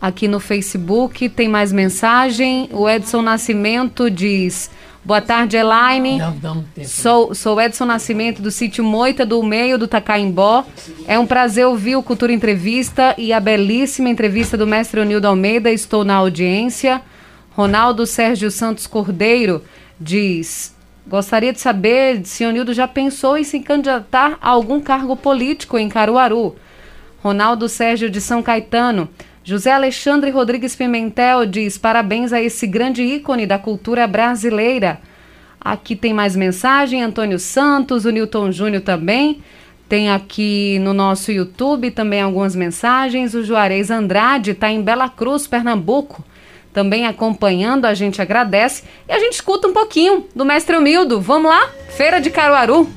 Aqui 0.00 0.28
no 0.28 0.38
Facebook 0.38 1.28
tem 1.28 1.48
mais 1.48 1.72
mensagem. 1.72 2.68
O 2.72 2.88
Edson 2.88 3.22
Nascimento 3.22 4.10
diz: 4.10 4.70
Boa 5.06 5.20
tarde, 5.20 5.56
Elaine. 5.56 6.18
Não, 6.18 6.34
não, 6.42 6.64
sou, 6.84 7.34
sou 7.34 7.60
Edson 7.60 7.84
Nascimento 7.84 8.42
do 8.42 8.50
sítio 8.50 8.82
Moita 8.82 9.24
do 9.24 9.42
Meio 9.42 9.78
do 9.78 9.86
Tacaimbó. 9.86 10.64
É 11.06 11.16
um 11.16 11.26
prazer 11.26 11.64
ouvir 11.64 11.94
o 11.94 12.02
Cultura 12.02 12.32
Entrevista 12.32 13.14
e 13.16 13.32
a 13.32 13.38
belíssima 13.38 14.08
entrevista 14.08 14.56
do 14.56 14.66
mestre 14.66 15.00
Onildo 15.00 15.28
Almeida. 15.28 15.70
Estou 15.70 16.04
na 16.04 16.16
audiência. 16.16 17.00
Ronaldo 17.52 18.04
Sérgio 18.04 18.50
Santos 18.50 18.86
Cordeiro 18.86 19.62
diz: 19.98 20.74
Gostaria 21.06 21.52
de 21.52 21.60
saber 21.60 22.20
se 22.26 22.44
Onildo 22.44 22.74
já 22.74 22.88
pensou 22.88 23.38
em 23.38 23.44
se 23.44 23.60
candidatar 23.60 24.36
a 24.42 24.50
algum 24.50 24.80
cargo 24.80 25.16
político 25.16 25.78
em 25.78 25.88
Caruaru. 25.88 26.56
Ronaldo 27.22 27.68
Sérgio 27.68 28.10
de 28.10 28.20
São 28.20 28.42
Caetano. 28.42 29.08
José 29.46 29.70
Alexandre 29.70 30.28
Rodrigues 30.32 30.74
Pimentel 30.74 31.46
diz: 31.46 31.78
parabéns 31.78 32.32
a 32.32 32.42
esse 32.42 32.66
grande 32.66 33.04
ícone 33.04 33.46
da 33.46 33.56
cultura 33.56 34.04
brasileira. 34.04 34.98
Aqui 35.60 35.94
tem 35.94 36.12
mais 36.12 36.34
mensagem: 36.34 37.00
Antônio 37.00 37.38
Santos, 37.38 38.04
o 38.04 38.10
Newton 38.10 38.50
Júnior 38.50 38.82
também. 38.82 39.40
Tem 39.88 40.10
aqui 40.10 40.80
no 40.80 40.92
nosso 40.92 41.30
YouTube 41.30 41.92
também 41.92 42.20
algumas 42.20 42.56
mensagens. 42.56 43.34
O 43.34 43.44
Juarez 43.44 43.88
Andrade 43.88 44.50
está 44.50 44.68
em 44.68 44.82
Bela 44.82 45.08
Cruz, 45.08 45.46
Pernambuco, 45.46 46.24
também 46.72 47.06
acompanhando. 47.06 47.84
A 47.84 47.94
gente 47.94 48.20
agradece 48.20 48.82
e 49.08 49.12
a 49.12 49.20
gente 49.20 49.34
escuta 49.34 49.68
um 49.68 49.72
pouquinho 49.72 50.26
do 50.34 50.44
Mestre 50.44 50.76
Humildo. 50.76 51.20
Vamos 51.20 51.52
lá? 51.52 51.70
Feira 51.90 52.20
de 52.20 52.30
Caruaru. 52.30 52.90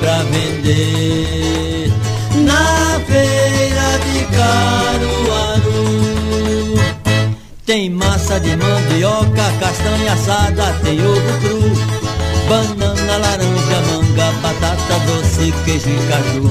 Pra 0.00 0.22
vender 0.24 1.92
na 2.34 3.00
feira 3.06 3.98
de 4.04 4.24
Caruaru. 4.36 5.92
Tem 7.64 7.90
massa 7.90 8.40
de 8.40 8.56
mandioca, 8.56 9.52
castanha 9.60 10.12
assada, 10.12 10.74
tem 10.82 11.00
ovo 11.06 11.38
cru, 11.40 11.60
banana, 12.48 13.16
laranja, 13.18 13.80
manga, 13.90 14.32
batata 14.42 14.98
doce, 15.06 15.52
queijo 15.64 15.88
e 15.88 15.98
caju. 16.08 16.44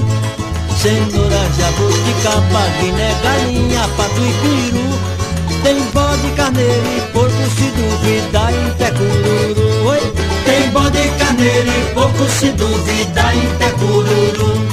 Cenoura, 0.80 1.42
jabuticaba, 1.58 2.62
guiné, 2.80 3.10
galinha, 3.22 3.84
pato 3.96 4.20
e 4.20 4.32
peru. 4.42 4.88
Tem 5.62 5.78
bode, 5.92 6.30
carneiro 6.36 6.88
e 6.96 7.00
porco, 7.12 7.44
se 7.56 7.70
duvidar 7.70 8.52
se 12.42 12.50
duvidar 12.52 13.32
em 13.36 13.78
cururu. 13.78 14.66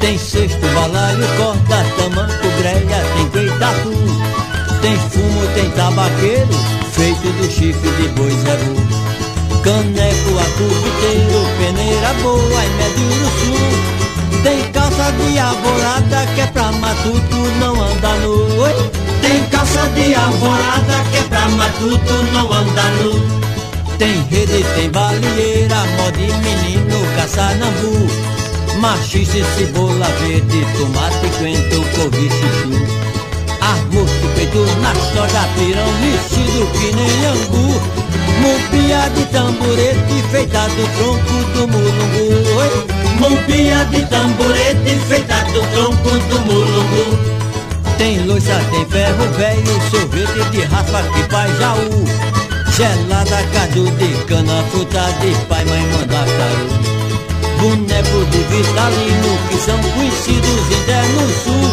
Tem 0.00 0.18
cesto, 0.18 0.66
balaio, 0.74 1.26
corda, 1.36 1.84
tamanco, 1.96 2.48
grelha, 2.58 3.04
tem 3.14 3.28
peitatu. 3.28 3.92
Tem 4.80 4.96
fumo, 4.96 5.46
tem 5.54 5.70
tabaqueiro, 5.70 6.48
feito 6.92 7.28
do 7.38 7.48
chifre 7.48 7.90
de 7.90 8.08
boi 8.08 8.30
zebu. 8.30 8.74
Caneco, 9.62 10.38
acuviteiro, 10.40 11.46
peneira 11.58 12.12
boa 12.20 12.64
e 12.64 12.70
médio 12.70 13.10
sul. 13.38 14.42
Tem 14.42 14.60
calça 14.72 15.12
de 15.12 15.38
alvorada 15.38 16.26
que 16.34 16.40
é 16.40 16.46
pra 16.48 16.72
matuto 16.72 17.36
não 17.60 17.80
anda 17.80 18.14
nu. 18.16 18.60
Oi? 18.60 18.90
Tem 19.22 19.42
calça 19.50 19.88
de 19.94 20.14
alvorada 20.14 21.04
que 21.12 21.18
é 21.18 21.22
pra 21.22 21.48
matuto 21.48 22.12
não 22.32 22.52
anda 22.52 22.82
nu. 23.00 23.43
Tem 23.98 24.22
rede, 24.30 24.64
tem 24.74 24.90
baleeira, 24.90 25.76
moda 25.96 26.18
menino, 26.18 26.98
caçanambu. 27.16 28.08
Machixe, 28.80 29.44
cebola 29.56 30.06
verde, 30.20 30.66
tomate, 30.76 31.28
coentro, 31.38 31.84
couve, 31.94 32.28
chuchu. 32.28 33.04
Armoço, 33.60 34.26
peito 34.34 34.66
na 34.82 34.94
soja, 34.94 35.48
pirão, 35.54 35.90
vestido 36.00 36.66
que 36.72 36.92
nem 36.94 37.26
angu. 37.26 38.04
Mupia 38.40 39.08
de 39.10 39.24
tamborete, 39.26 40.22
feita 40.30 40.66
do 40.68 40.84
tronco 40.98 41.36
do 41.54 41.68
mulungu. 41.68 42.26
Oi? 42.58 42.70
Mupia 43.20 43.84
de 43.86 44.04
tamborete, 44.06 44.98
feita 45.08 45.36
do 45.52 45.62
tronco 45.72 46.10
do 46.28 46.40
mulungu. 46.40 47.34
Tem 47.96 48.26
louça, 48.26 48.60
tem 48.72 48.84
ferro 48.86 49.32
velho, 49.38 49.80
sorvete 49.90 50.50
de 50.50 50.62
raspa 50.64 51.02
que 51.14 51.22
faz 51.30 51.58
jaú. 51.58 52.43
Gelada, 52.76 53.40
cadu 53.52 53.88
de 53.98 54.24
cana, 54.26 54.64
fruta 54.72 55.06
de 55.20 55.32
pai, 55.46 55.64
mãe, 55.64 55.80
manda 55.92 56.24
caru. 56.36 56.68
Boneco 57.60 58.24
de 58.32 58.38
Vitalino, 58.38 59.38
que 59.48 59.56
são 59.58 59.78
conhecidos 59.92 60.66
em 60.72 61.12
no 61.14 61.26
sul. 61.44 61.70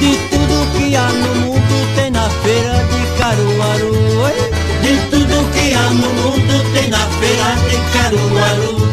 De 0.00 0.16
tudo 0.30 0.78
que 0.78 0.96
há 0.96 1.08
no 1.08 1.34
mundo 1.42 1.94
tem 1.94 2.10
na 2.10 2.26
feira 2.42 2.82
de 2.88 3.18
Caruaru. 3.18 3.92
Oi? 4.24 4.36
De 4.80 5.10
tudo 5.10 5.52
que 5.52 5.74
há 5.74 5.90
no 5.90 6.08
mundo 6.08 6.72
tem 6.72 6.88
na 6.88 7.06
feira 7.20 7.54
de 7.68 7.76
Caruaru. 7.92 8.89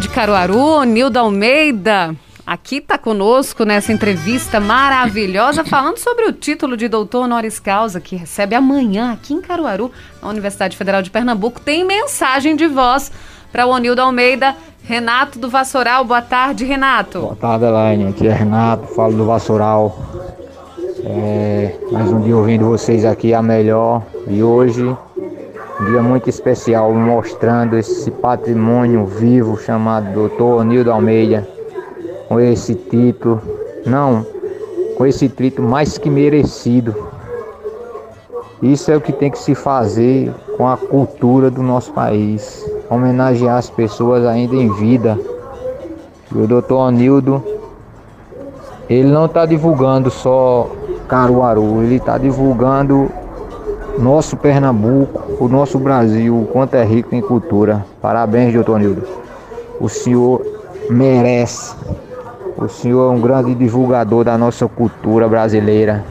De 0.00 0.08
Caruaru, 0.08 0.82
Nildo 0.84 1.18
Almeida, 1.18 2.16
aqui 2.46 2.76
está 2.76 2.96
conosco 2.96 3.64
nessa 3.64 3.92
entrevista 3.92 4.58
maravilhosa, 4.58 5.62
falando 5.62 5.98
sobre 5.98 6.24
o 6.24 6.32
título 6.32 6.74
de 6.74 6.88
doutor 6.88 7.24
honoris 7.24 7.60
causa 7.60 8.00
que 8.00 8.16
recebe 8.16 8.54
amanhã 8.54 9.12
aqui 9.12 9.34
em 9.34 9.42
Caruaru, 9.42 9.92
na 10.22 10.30
Universidade 10.30 10.74
Federal 10.74 11.02
de 11.02 11.10
Pernambuco. 11.10 11.60
Tem 11.60 11.84
mensagem 11.84 12.56
de 12.56 12.66
voz 12.66 13.12
para 13.52 13.66
o 13.66 13.76
Nildo 13.76 14.00
Almeida. 14.00 14.56
Renato 14.82 15.38
do 15.38 15.50
Vassoural, 15.50 16.02
boa 16.02 16.22
tarde, 16.22 16.64
Renato. 16.64 17.20
Boa 17.20 17.36
tarde, 17.36 17.66
Elaine. 17.66 18.06
Aqui 18.06 18.26
é 18.26 18.32
Renato, 18.32 18.86
falo 18.94 19.14
do 19.14 19.26
Vassoural. 19.26 19.98
É, 21.04 21.76
mais 21.92 22.10
um 22.10 22.22
dia 22.22 22.34
ouvindo 22.34 22.64
vocês 22.64 23.04
aqui 23.04 23.34
a 23.34 23.42
melhor. 23.42 24.02
E 24.26 24.42
hoje, 24.42 24.96
dia 25.86 26.02
muito 26.02 26.28
especial, 26.28 26.92
mostrando 26.92 27.76
esse 27.76 28.10
patrimônio 28.10 29.06
vivo 29.06 29.56
chamado 29.56 30.28
Dr. 30.28 30.64
Nildo 30.64 30.92
Almeida, 30.92 31.46
com 32.28 32.38
esse 32.38 32.74
título, 32.74 33.40
não, 33.86 34.26
com 34.96 35.06
esse 35.06 35.28
título 35.28 35.68
mais 35.68 35.96
que 35.96 36.10
merecido. 36.10 36.94
Isso 38.62 38.90
é 38.90 38.96
o 38.96 39.00
que 39.00 39.12
tem 39.12 39.30
que 39.30 39.38
se 39.38 39.54
fazer 39.54 40.30
com 40.56 40.68
a 40.68 40.76
cultura 40.76 41.50
do 41.50 41.62
nosso 41.62 41.92
país. 41.92 42.62
Homenagear 42.90 43.56
as 43.56 43.70
pessoas 43.70 44.26
ainda 44.26 44.54
em 44.54 44.70
vida. 44.74 45.18
E 46.30 46.38
o 46.38 46.46
doutor 46.46 46.88
Anildo, 46.88 47.42
ele 48.88 49.08
não 49.08 49.24
está 49.24 49.46
divulgando 49.46 50.10
só 50.10 50.70
Caruaru, 51.08 51.82
ele 51.82 51.96
está 51.96 52.18
divulgando 52.18 53.10
nosso 54.00 54.36
Pernambuco, 54.36 55.44
o 55.44 55.48
nosso 55.48 55.78
Brasil, 55.78 56.40
o 56.40 56.46
quanto 56.46 56.74
é 56.74 56.84
rico 56.84 57.14
em 57.14 57.20
cultura. 57.20 57.84
Parabéns, 58.00 58.52
doutor 58.54 58.76
Anildo. 58.76 59.06
O 59.78 59.88
senhor 59.88 60.42
merece. 60.88 61.74
O 62.56 62.68
senhor 62.68 63.12
é 63.12 63.16
um 63.16 63.20
grande 63.20 63.54
divulgador 63.54 64.24
da 64.24 64.36
nossa 64.36 64.66
cultura 64.66 65.28
brasileira 65.28 66.04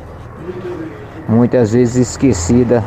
muitas 1.30 1.72
vezes 1.72 2.10
esquecida. 2.10 2.84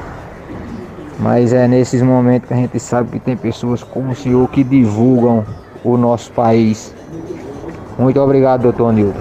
Mas 1.18 1.52
é 1.52 1.68
nesses 1.68 2.02
momentos 2.02 2.48
que 2.48 2.54
a 2.54 2.56
gente 2.56 2.80
sabe 2.80 3.10
que 3.12 3.20
tem 3.20 3.36
pessoas 3.36 3.82
como 3.82 4.10
o 4.10 4.16
senhor 4.16 4.48
que 4.50 4.64
divulgam 4.64 5.46
o 5.84 5.96
nosso 5.96 6.32
país. 6.32 6.92
Muito 7.96 8.18
obrigado, 8.20 8.62
doutor 8.62 8.92
Nildo. 8.92 9.20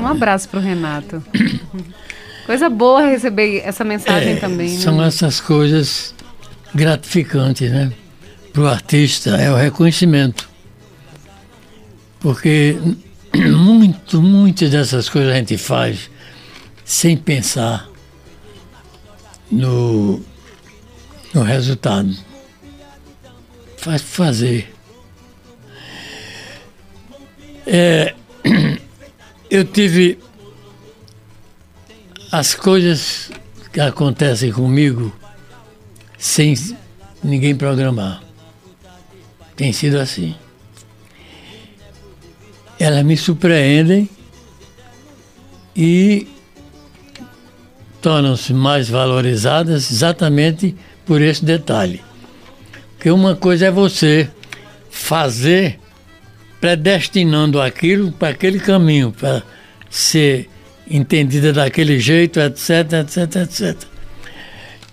Um 0.00 0.06
abraço 0.06 0.48
para 0.48 0.58
o 0.58 0.62
Renato. 0.62 1.22
Coisa 2.46 2.70
boa 2.70 3.04
receber 3.06 3.58
essa 3.64 3.82
mensagem 3.84 4.34
É, 4.34 4.36
também. 4.36 4.70
né? 4.70 4.78
São 4.78 5.02
essas 5.02 5.40
coisas 5.40 6.14
gratificantes, 6.74 7.70
né? 7.70 7.92
Para 8.52 8.62
o 8.62 8.66
artista 8.68 9.30
é 9.36 9.50
o 9.50 9.56
reconhecimento. 9.56 10.48
Porque 12.20 12.76
muito, 13.34 14.22
muitas 14.22 14.70
dessas 14.70 15.08
coisas 15.08 15.32
a 15.32 15.36
gente 15.36 15.58
faz 15.58 16.08
sem 16.84 17.16
pensar 17.16 17.88
no, 19.50 20.20
no 21.34 21.42
resultado. 21.42 22.16
Faz 23.76 24.02
fazer. 24.02 24.72
É, 27.66 28.14
eu 29.50 29.64
tive 29.64 30.18
as 32.38 32.54
coisas 32.54 33.30
que 33.72 33.80
acontecem 33.80 34.52
comigo 34.52 35.10
sem 36.18 36.54
ninguém 37.24 37.56
programar. 37.56 38.22
Tem 39.56 39.72
sido 39.72 39.98
assim. 39.98 40.34
Elas 42.78 43.02
me 43.06 43.16
surpreendem 43.16 44.06
e 45.74 46.28
tornam-se 48.02 48.52
mais 48.52 48.90
valorizadas 48.90 49.90
exatamente 49.90 50.76
por 51.06 51.22
esse 51.22 51.42
detalhe. 51.42 52.02
Porque 52.96 53.10
uma 53.10 53.34
coisa 53.34 53.66
é 53.66 53.70
você 53.70 54.28
fazer 54.90 55.80
predestinando 56.60 57.62
aquilo 57.62 58.12
para 58.12 58.28
aquele 58.28 58.60
caminho, 58.60 59.10
para 59.10 59.42
ser 59.88 60.50
entendida 60.90 61.52
daquele 61.52 61.98
jeito, 61.98 62.40
etc, 62.40 62.92
etc, 63.00 63.36
etc. 63.36 63.76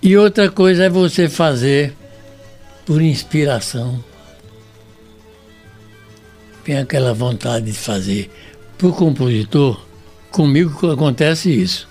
E 0.01 0.17
outra 0.17 0.49
coisa 0.49 0.85
é 0.85 0.89
você 0.89 1.29
fazer 1.29 1.93
por 2.85 3.01
inspiração. 3.01 4.03
Tem 6.63 6.77
aquela 6.77 7.13
vontade 7.13 7.65
de 7.65 7.73
fazer. 7.73 8.29
Para 8.77 8.87
o 8.87 8.93
compositor, 8.93 9.79
comigo 10.31 10.91
acontece 10.91 11.49
isso. 11.51 11.87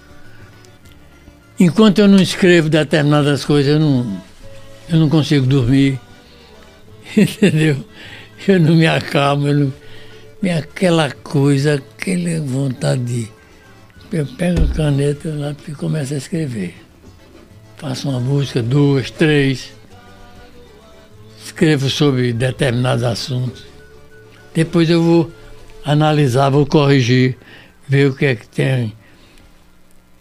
Enquanto 1.58 2.00
eu 2.00 2.08
não 2.08 2.20
escrevo 2.20 2.68
determinadas 2.68 3.44
coisas, 3.44 3.74
eu 3.74 3.80
não, 3.80 4.22
eu 4.88 4.98
não 4.98 5.08
consigo 5.08 5.46
dormir. 5.46 5.98
Entendeu? 7.16 7.84
Eu 8.48 8.58
não 8.58 8.74
me 8.74 8.86
acalmo, 8.86 9.46
eu 9.46 9.54
não, 9.54 9.72
me 10.42 10.50
aquela 10.50 11.10
coisa, 11.10 11.74
aquela 11.74 12.40
vontade 12.40 13.02
de. 13.04 13.41
Eu 14.12 14.26
pego 14.26 14.62
a 14.64 14.74
caneta 14.74 15.30
lá 15.34 15.54
e 15.66 15.72
começo 15.72 16.12
a 16.14 16.16
escrever. 16.18 16.74
faço 17.78 18.08
uma 18.10 18.20
música, 18.20 18.62
duas, 18.62 19.10
três, 19.10 19.72
escrevo 21.44 21.88
sobre 21.90 22.32
determinados 22.32 23.02
assuntos. 23.02 23.64
Depois 24.54 24.88
eu 24.90 25.02
vou 25.02 25.32
analisar, 25.84 26.50
vou 26.50 26.64
corrigir, 26.66 27.36
ver 27.88 28.08
o 28.10 28.14
que 28.14 28.26
é 28.26 28.34
que 28.36 28.46
tem. 28.48 28.92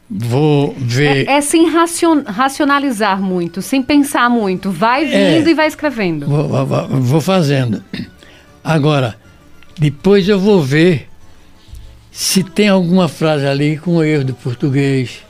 Vou 0.10 0.74
ver. 0.78 1.28
É, 1.28 1.34
é 1.34 1.42
sem 1.42 1.70
racion, 1.70 2.24
racionalizar 2.26 3.22
muito, 3.22 3.62
sem 3.62 3.84
pensar 3.84 4.30
muito. 4.30 4.72
Vai 4.72 5.06
É. 5.14 5.38
vindo 5.38 5.50
e 5.50 5.54
vai 5.54 5.68
escrevendo. 5.68 6.26
Vou, 6.28 6.66
vou- 6.66 6.88
vou 6.88 7.22
fazendo. 7.22 7.84
Agora, 8.64 9.16
depois 9.78 10.28
eu 10.28 10.40
vou 10.40 10.62
ver 10.64 11.08
se 12.12 12.44
tem 12.44 12.68
alguma 12.68 13.08
frase 13.08 13.48
ali 13.48 13.78
com 13.78 14.04
erro 14.04 14.26
de 14.26 14.34
português. 14.34 15.24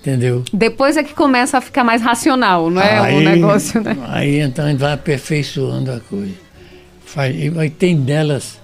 Entendeu? 0.00 0.44
Depois 0.52 0.96
é 0.96 1.02
que 1.02 1.12
começa 1.12 1.58
a 1.58 1.60
ficar 1.60 1.82
mais 1.82 2.00
racional, 2.00 2.70
não 2.70 2.80
é? 2.80 3.12
o 3.12 3.20
negócio, 3.20 3.82
né? 3.82 3.96
Aí 4.06 4.38
então 4.38 4.64
a 4.64 4.68
gente 4.68 4.78
vai 4.78 4.92
aperfeiçoando 4.92 5.90
a 5.90 5.98
coisa. 5.98 6.34
Faz, 7.04 7.34
e 7.34 7.52
aí 7.58 7.70
tem 7.70 8.00
delas 8.00 8.60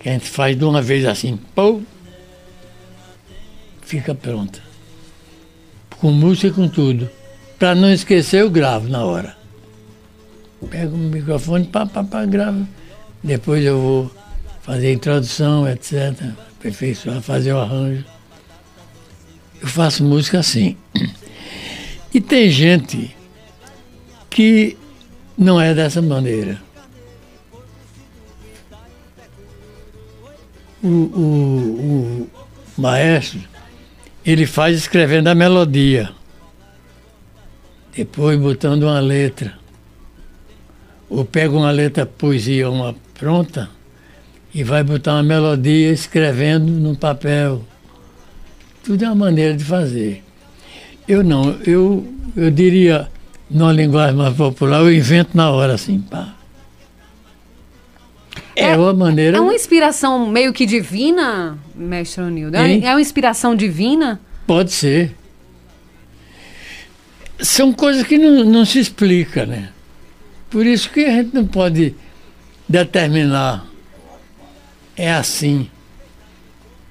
que 0.00 0.08
a 0.08 0.12
gente 0.12 0.26
faz 0.26 0.56
de 0.56 0.64
uma 0.64 0.80
vez 0.80 1.04
assim, 1.04 1.38
pô, 1.54 1.82
fica 3.82 4.14
pronta. 4.14 4.60
Com 5.98 6.12
música 6.12 6.46
e 6.46 6.50
com 6.52 6.66
tudo. 6.66 7.10
Para 7.58 7.74
não 7.74 7.92
esquecer, 7.92 8.40
eu 8.40 8.50
gravo 8.50 8.88
na 8.88 9.04
hora. 9.04 9.36
Pego 10.70 10.94
o 10.94 10.98
microfone, 10.98 11.66
pá, 11.66 11.84
pá, 11.84 12.02
pá, 12.02 12.24
gravo. 12.24 12.66
Depois 13.22 13.62
eu 13.64 13.80
vou 13.80 14.10
fazer 14.64 14.88
a 14.88 14.92
introdução, 14.92 15.68
etc. 15.68 16.14
Aperfeiçoar, 16.58 17.20
fazer 17.20 17.52
o 17.52 17.58
arranjo. 17.58 18.04
Eu 19.60 19.68
faço 19.68 20.02
música 20.04 20.38
assim. 20.40 20.76
E 22.12 22.20
tem 22.20 22.50
gente 22.50 23.14
que 24.30 24.76
não 25.36 25.60
é 25.60 25.74
dessa 25.74 26.00
maneira. 26.02 26.62
O, 30.82 30.86
o- 30.88 32.30
o 32.76 32.80
maestro, 32.80 33.40
ele 34.24 34.46
faz 34.46 34.76
escrevendo 34.76 35.28
a 35.28 35.34
melodia, 35.34 36.10
depois 37.96 38.38
botando 38.38 38.82
uma 38.82 39.00
letra. 39.00 39.58
Ou 41.08 41.24
pega 41.24 41.54
uma 41.54 41.70
letra 41.70 42.04
poesia, 42.04 42.68
uma 42.70 42.94
pronta, 43.14 43.70
e 44.54 44.62
vai 44.62 44.82
botar 44.84 45.14
uma 45.14 45.22
melodia 45.22 45.90
escrevendo 45.92 46.70
no 46.70 46.94
papel. 46.96 47.62
Tudo 48.84 49.04
é 49.04 49.08
uma 49.08 49.14
maneira 49.26 49.54
de 49.56 49.64
fazer. 49.64 50.22
Eu 51.08 51.24
não, 51.24 51.50
eu, 51.66 52.06
eu 52.36 52.50
diria, 52.50 53.08
numa 53.50 53.72
linguagem 53.72 54.14
mais 54.16 54.34
popular, 54.36 54.80
eu 54.80 54.92
invento 54.92 55.36
na 55.36 55.50
hora, 55.50 55.74
assim, 55.74 56.00
pá. 56.00 56.34
É, 58.54 58.70
É- 58.70 58.76
uma 58.76 58.92
maneira. 58.94 59.36
É 59.38 59.40
uma 59.40 59.54
inspiração 59.54 60.28
meio 60.30 60.52
que 60.52 60.64
divina, 60.64 61.58
mestre 61.74 62.22
Onildo? 62.22 62.56
É, 62.56 62.78
é 62.78 62.90
uma 62.92 63.00
inspiração 63.00 63.56
divina? 63.56 64.20
Pode 64.46 64.70
ser. 64.72 65.14
São 67.40 67.72
coisas 67.72 68.06
que 68.06 68.16
não, 68.16 68.44
não 68.44 68.64
se 68.64 68.78
explica, 68.78 69.44
né? 69.44 69.70
Por 70.50 70.64
isso 70.64 70.88
que 70.90 71.04
a 71.04 71.10
gente 71.10 71.34
não 71.34 71.44
pode 71.44 71.94
determinar. 72.68 73.66
É 74.96 75.12
assim. 75.12 75.68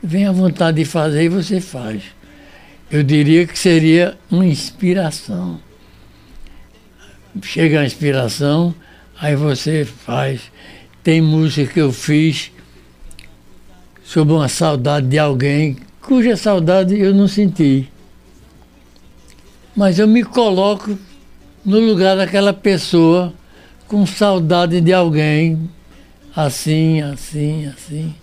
Vem 0.02 0.26
a 0.26 0.32
vontade 0.32 0.78
de 0.78 0.86
fazer 0.86 1.24
e 1.24 1.30
você 1.30 1.62
faz. 1.62 2.04
Eu 2.92 3.04
diria 3.04 3.48
que 3.48 3.58
seria 3.58 4.18
uma 4.30 4.46
inspiração. 4.46 5.60
Chega 7.42 7.80
a 7.80 7.86
inspiração, 7.86 8.76
aí 9.20 9.36
você 9.36 9.86
faz. 9.86 10.52
Tem 11.02 11.22
música 11.22 11.74
que 11.74 11.82
eu 11.82 11.92
fiz 11.92 12.52
sobre 14.04 14.34
uma 14.34 14.48
saudade 14.48 15.08
de 15.08 15.18
alguém 15.18 15.78
cuja 16.04 16.36
saudade 16.36 17.00
eu 17.00 17.14
não 17.14 17.28
senti. 17.28 17.90
Mas 19.76 19.98
eu 19.98 20.08
me 20.08 20.24
coloco 20.24 20.98
no 21.66 21.80
lugar 21.80 22.18
daquela 22.18 22.54
pessoa 22.54 23.34
com 23.88 24.06
saudade 24.06 24.82
de 24.82 24.94
alguém, 24.94 25.70
assim, 26.36 27.02
assim, 27.02 27.68
assim. 27.68 28.16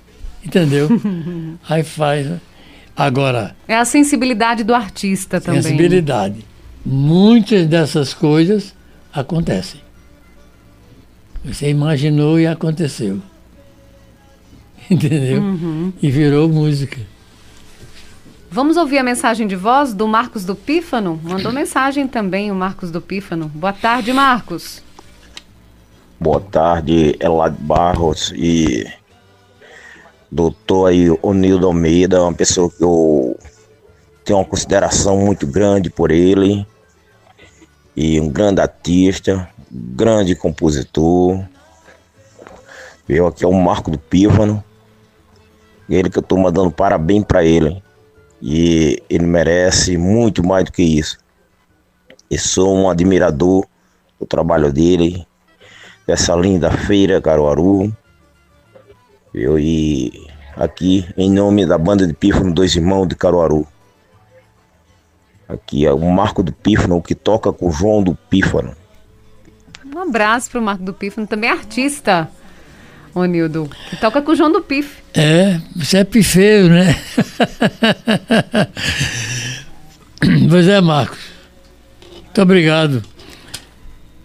Entendeu? 0.45 0.89
Aí 1.69 1.83
faz. 1.83 2.27
Agora, 2.97 3.55
É 3.67 3.77
a 3.77 3.85
sensibilidade 3.85 4.63
do 4.65 4.75
artista 4.75 5.41
também. 5.41 5.63
sensibilidade. 5.63 6.45
Muitas 6.85 7.67
dessas 7.67 8.13
coisas 8.13 8.75
acontecem. 9.13 9.81
Você 11.45 11.71
imaginou 11.71 12.39
e 12.39 12.47
aconteceu. 12.47 13.21
Entendeu? 14.91 15.93
E 16.03 16.11
virou 16.11 16.49
música. 16.49 16.99
Vamos 18.51 18.77
ouvir 18.77 18.99
a 18.99 19.03
mensagem 19.05 19.47
de 19.47 19.55
voz 19.55 19.95
do 19.95 20.09
Marcos 20.09 20.45
do 20.45 20.57
Pífano? 20.57 21.21
Mandou 21.23 21.53
mensagem 21.53 22.09
também 22.09 22.51
o 22.51 22.55
Marcos 22.55 22.91
do 22.91 23.01
Pífano. 23.01 23.47
Boa 23.55 23.73
tarde, 23.73 24.13
Marcos. 24.13 24.83
Boa 26.23 26.39
tarde, 26.39 27.17
Elad 27.19 27.57
Barros 27.61 28.31
e 28.37 28.87
doutor 30.31 30.91
aí, 30.91 31.09
Onildo 31.23 31.67
Almeida, 31.67 32.23
uma 32.23 32.35
pessoa 32.35 32.71
que 32.71 32.85
eu 32.85 33.39
tenho 34.23 34.39
uma 34.39 34.45
consideração 34.45 35.17
muito 35.17 35.47
grande 35.47 35.89
por 35.89 36.11
ele 36.11 36.67
e 37.97 38.21
um 38.21 38.29
grande 38.29 38.61
artista, 38.61 39.49
grande 39.71 40.35
compositor. 40.35 41.43
Eu 43.09 43.27
aqui 43.27 43.43
é 43.43 43.49
o 43.49 43.55
Marco 43.55 43.91
do 43.91 43.99
Pífano, 43.99 44.63
ele 45.89 46.11
que 46.11 46.19
eu 46.19 46.23
estou 46.23 46.37
mandando 46.37 46.71
parabéns 46.71 47.25
para 47.25 47.43
ele 47.43 47.83
e 48.43 49.03
ele 49.09 49.25
merece 49.25 49.97
muito 49.97 50.47
mais 50.47 50.67
do 50.67 50.73
que 50.73 50.83
isso. 50.83 51.17
Eu 52.31 52.39
sou 52.39 52.77
um 52.77 52.91
admirador 52.91 53.65
do 54.21 54.27
trabalho 54.27 54.71
dele, 54.71 55.27
dessa 56.11 56.35
linda 56.35 56.73
feira 56.73 57.23
Caruaru. 57.23 57.95
Eu 59.33 59.57
e 59.61 60.27
aqui 60.57 61.09
em 61.17 61.31
nome 61.31 61.65
da 61.65 61.79
banda 61.79 62.05
de 62.05 62.13
Pífano 62.13 62.53
Dois 62.53 62.75
Irmãos 62.75 63.07
de 63.07 63.15
Caruaru. 63.15 63.65
Aqui 65.49 65.87
é 65.87 65.93
o 65.93 66.01
Marco 66.11 66.43
do 66.43 66.53
Pífano, 66.53 66.97
o 66.97 67.03
que 67.03 67.15
toca 67.15 67.53
com 67.53 67.69
o 67.69 67.73
João 67.73 68.03
do 68.03 68.17
Pífano. 68.29 68.75
Um 69.87 70.01
abraço 70.01 70.51
para 70.51 70.59
o 70.59 70.63
Marco 70.65 70.83
do 70.83 70.93
Pífano, 70.93 71.29
também 71.29 71.49
artista, 71.49 72.29
Onildo, 73.15 73.71
que 73.89 73.97
toca 73.97 74.21
com 74.21 74.33
o 74.33 74.35
João 74.35 74.51
do 74.51 74.63
Pif. 74.63 75.01
É, 75.15 75.61
você 75.77 75.99
é 75.99 76.05
pifeiro, 76.05 76.71
né? 76.71 76.97
pois 80.51 80.67
é, 80.67 80.81
Marcos. 80.81 81.21
Muito 82.25 82.43
obrigado. 82.43 83.01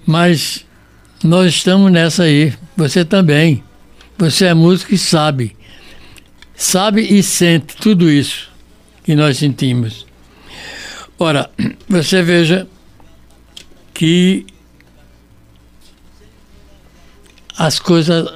Mas 0.03 0.65
nós 1.24 1.53
estamos 1.53 1.91
nessa 1.91 2.24
aí. 2.24 2.53
Você 2.76 3.03
também. 3.05 3.63
Você 4.18 4.45
é 4.45 4.53
músico 4.53 4.93
e 4.93 4.97
sabe. 4.97 5.55
Sabe 6.55 7.01
e 7.01 7.22
sente 7.22 7.76
tudo 7.76 8.09
isso 8.09 8.49
que 9.03 9.16
nós 9.16 9.38
sentimos. 9.38 10.05
Ora, 11.18 11.49
você 11.88 12.22
veja 12.22 12.68
que 13.93 14.45
as 17.57 17.80
coisas 17.80 18.28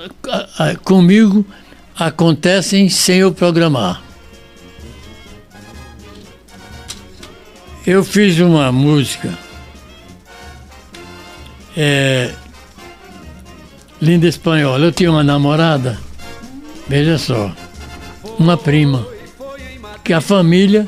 comigo 0.83 1.45
acontecem 1.95 2.89
sem 2.89 3.19
eu 3.19 3.33
programar. 3.33 4.01
Eu 7.85 8.03
fiz 8.03 8.39
uma 8.39 8.71
música 8.71 9.37
é, 11.75 12.33
linda 14.01 14.27
espanhola. 14.27 14.85
Eu 14.85 14.91
tinha 14.91 15.11
uma 15.11 15.23
namorada, 15.23 15.97
veja 16.87 17.17
só, 17.17 17.51
uma 18.37 18.57
prima, 18.57 19.07
que 20.03 20.13
a 20.13 20.21
família 20.21 20.87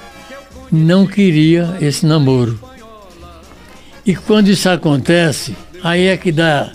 não 0.72 1.06
queria 1.06 1.78
esse 1.82 2.06
namoro. 2.06 2.60
E 4.06 4.16
quando 4.16 4.48
isso 4.48 4.70
acontece, 4.70 5.56
aí 5.84 6.08
é 6.08 6.18
que 6.18 6.32
dá. 6.32 6.72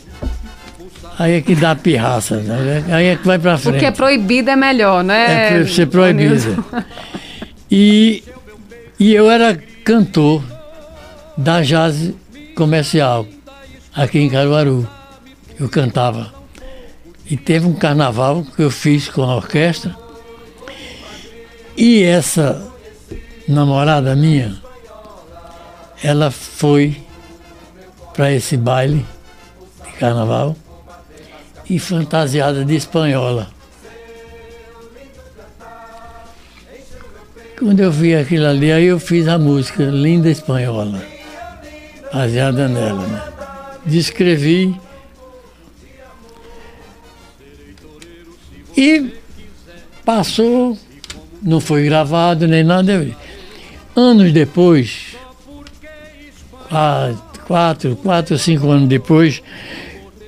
Aí 1.18 1.32
é 1.32 1.40
que 1.40 1.54
dá 1.54 1.74
pirraça, 1.74 2.36
né? 2.36 2.84
aí 2.90 3.06
é 3.06 3.16
que 3.16 3.26
vai 3.26 3.38
pra 3.38 3.56
frente. 3.56 3.80
Porque 3.80 3.90
proibido 3.90 4.50
é 4.50 4.56
melhor, 4.56 5.02
né? 5.02 5.60
É 5.60 5.66
ser 5.66 5.86
proibido. 5.86 6.62
E, 7.70 8.22
e 9.00 9.14
eu 9.14 9.30
era 9.30 9.58
cantor 9.82 10.44
da 11.36 11.62
jazz 11.62 12.12
comercial 12.54 13.26
aqui 13.94 14.18
em 14.18 14.28
Caruaru. 14.28 14.86
Eu 15.58 15.68
cantava. 15.68 16.32
E 17.28 17.36
teve 17.36 17.66
um 17.66 17.74
carnaval 17.74 18.44
que 18.44 18.62
eu 18.62 18.70
fiz 18.70 19.08
com 19.08 19.22
a 19.22 19.36
orquestra. 19.36 19.96
E 21.76 22.02
essa 22.02 22.72
namorada 23.48 24.14
minha, 24.14 24.56
ela 26.02 26.30
foi 26.30 26.96
para 28.14 28.32
esse 28.32 28.56
baile 28.56 29.04
de 29.84 29.92
carnaval 29.98 30.56
e 31.68 31.78
fantasiada 31.78 32.64
de 32.64 32.76
espanhola. 32.76 33.48
Quando 37.58 37.80
eu 37.80 37.90
vi 37.90 38.14
aquilo 38.14 38.46
ali, 38.46 38.70
aí 38.70 38.84
eu 38.84 39.00
fiz 39.00 39.26
a 39.26 39.38
música 39.38 39.82
Linda 39.84 40.28
Espanhola, 40.28 41.02
baseada 42.12 42.68
nela. 42.68 43.06
Né? 43.06 43.22
Descrevi 43.86 44.78
e 48.76 49.12
passou, 50.04 50.76
não 51.42 51.60
foi 51.60 51.84
gravado 51.84 52.46
nem 52.46 52.62
nada. 52.62 53.06
Anos 53.94 54.32
depois, 54.32 55.16
quatro, 57.46 57.96
quatro 57.96 58.38
cinco 58.38 58.70
anos 58.70 58.88
depois, 58.88 59.42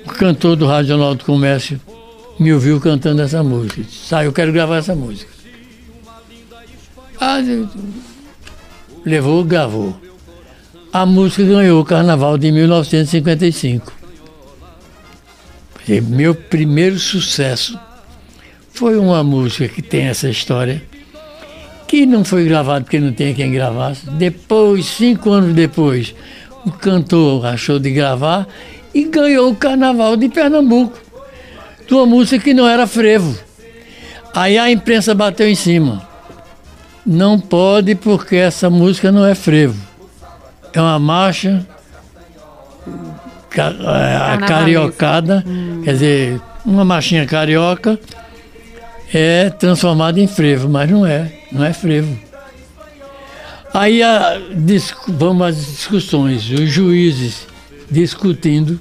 o 0.05 0.09
cantor 0.09 0.55
do 0.55 0.65
Rádio 0.65 0.89
Jornal 0.89 1.15
do 1.15 1.23
Comércio 1.23 1.79
me 2.39 2.53
ouviu 2.53 2.79
cantando 2.79 3.21
essa 3.21 3.43
música. 3.43 3.83
Sai, 3.89 4.25
eu 4.25 4.33
quero 4.33 4.51
gravar 4.51 4.77
essa 4.77 4.95
música. 4.95 5.29
Ah, 7.19 7.39
levou, 9.05 9.43
gravou. 9.43 9.99
A 10.91 11.05
música 11.05 11.43
ganhou 11.43 11.81
o 11.81 11.85
Carnaval 11.85 12.37
de 12.37 12.51
1955. 12.51 13.93
E 15.87 16.01
meu 16.01 16.33
primeiro 16.33 16.97
sucesso 16.97 17.77
foi 18.79 18.97
uma 18.97 19.21
música 19.25 19.67
que 19.67 19.81
tem 19.81 20.05
essa 20.05 20.29
história, 20.29 20.81
que 21.85 22.05
não 22.05 22.23
foi 22.23 22.45
gravada 22.45 22.79
porque 22.79 22.97
não 22.97 23.11
tinha 23.11 23.33
quem 23.33 23.51
gravasse. 23.51 24.09
Depois, 24.11 24.85
cinco 24.85 25.31
anos 25.31 25.53
depois, 25.53 26.15
o 26.65 26.71
cantor 26.71 27.45
achou 27.45 27.77
de 27.77 27.91
gravar 27.91 28.47
e 28.93 29.03
ganhou 29.03 29.51
o 29.51 29.55
Carnaval 29.55 30.15
de 30.15 30.29
Pernambuco, 30.29 30.97
de 31.85 31.93
uma 31.93 32.05
música 32.05 32.41
que 32.41 32.53
não 32.53 32.65
era 32.65 32.87
frevo. 32.87 33.37
Aí 34.33 34.57
a 34.57 34.71
imprensa 34.71 35.13
bateu 35.13 35.49
em 35.49 35.55
cima. 35.55 36.07
Não 37.05 37.37
pode 37.37 37.95
porque 37.95 38.37
essa 38.37 38.69
música 38.69 39.11
não 39.11 39.25
é 39.25 39.35
frevo. 39.35 39.75
É 40.71 40.79
uma 40.79 40.97
marcha 40.97 41.67
é, 43.57 44.47
cariocada, 44.47 45.43
hum. 45.45 45.81
quer 45.83 45.91
dizer, 45.91 46.41
uma 46.65 46.85
marchinha 46.85 47.25
carioca 47.25 47.99
é 49.13 49.49
transformada 49.49 50.19
em 50.19 50.27
frevo, 50.27 50.69
mas 50.69 50.89
não 50.89 51.05
é, 51.05 51.31
não 51.51 51.63
é 51.63 51.73
frevo. 51.73 52.17
Aí 53.73 54.01
a, 54.01 54.39
vamos 55.07 55.47
às 55.47 55.55
discussões, 55.55 56.49
os 56.49 56.69
juízes 56.69 57.47
discutindo 57.89 58.79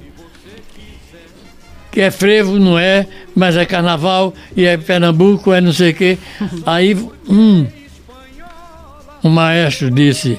que 1.90 2.00
é 2.00 2.10
frevo, 2.10 2.58
não 2.58 2.78
é, 2.78 3.06
mas 3.34 3.56
é 3.56 3.64
carnaval, 3.64 4.34
e 4.56 4.64
é 4.64 4.76
Pernambuco, 4.76 5.52
é 5.52 5.60
não 5.60 5.72
sei 5.72 5.90
o 5.90 5.94
quê. 5.94 6.18
Aí, 6.64 6.94
hum, 7.28 7.66
o 9.22 9.28
maestro 9.28 9.90
disse: 9.90 10.38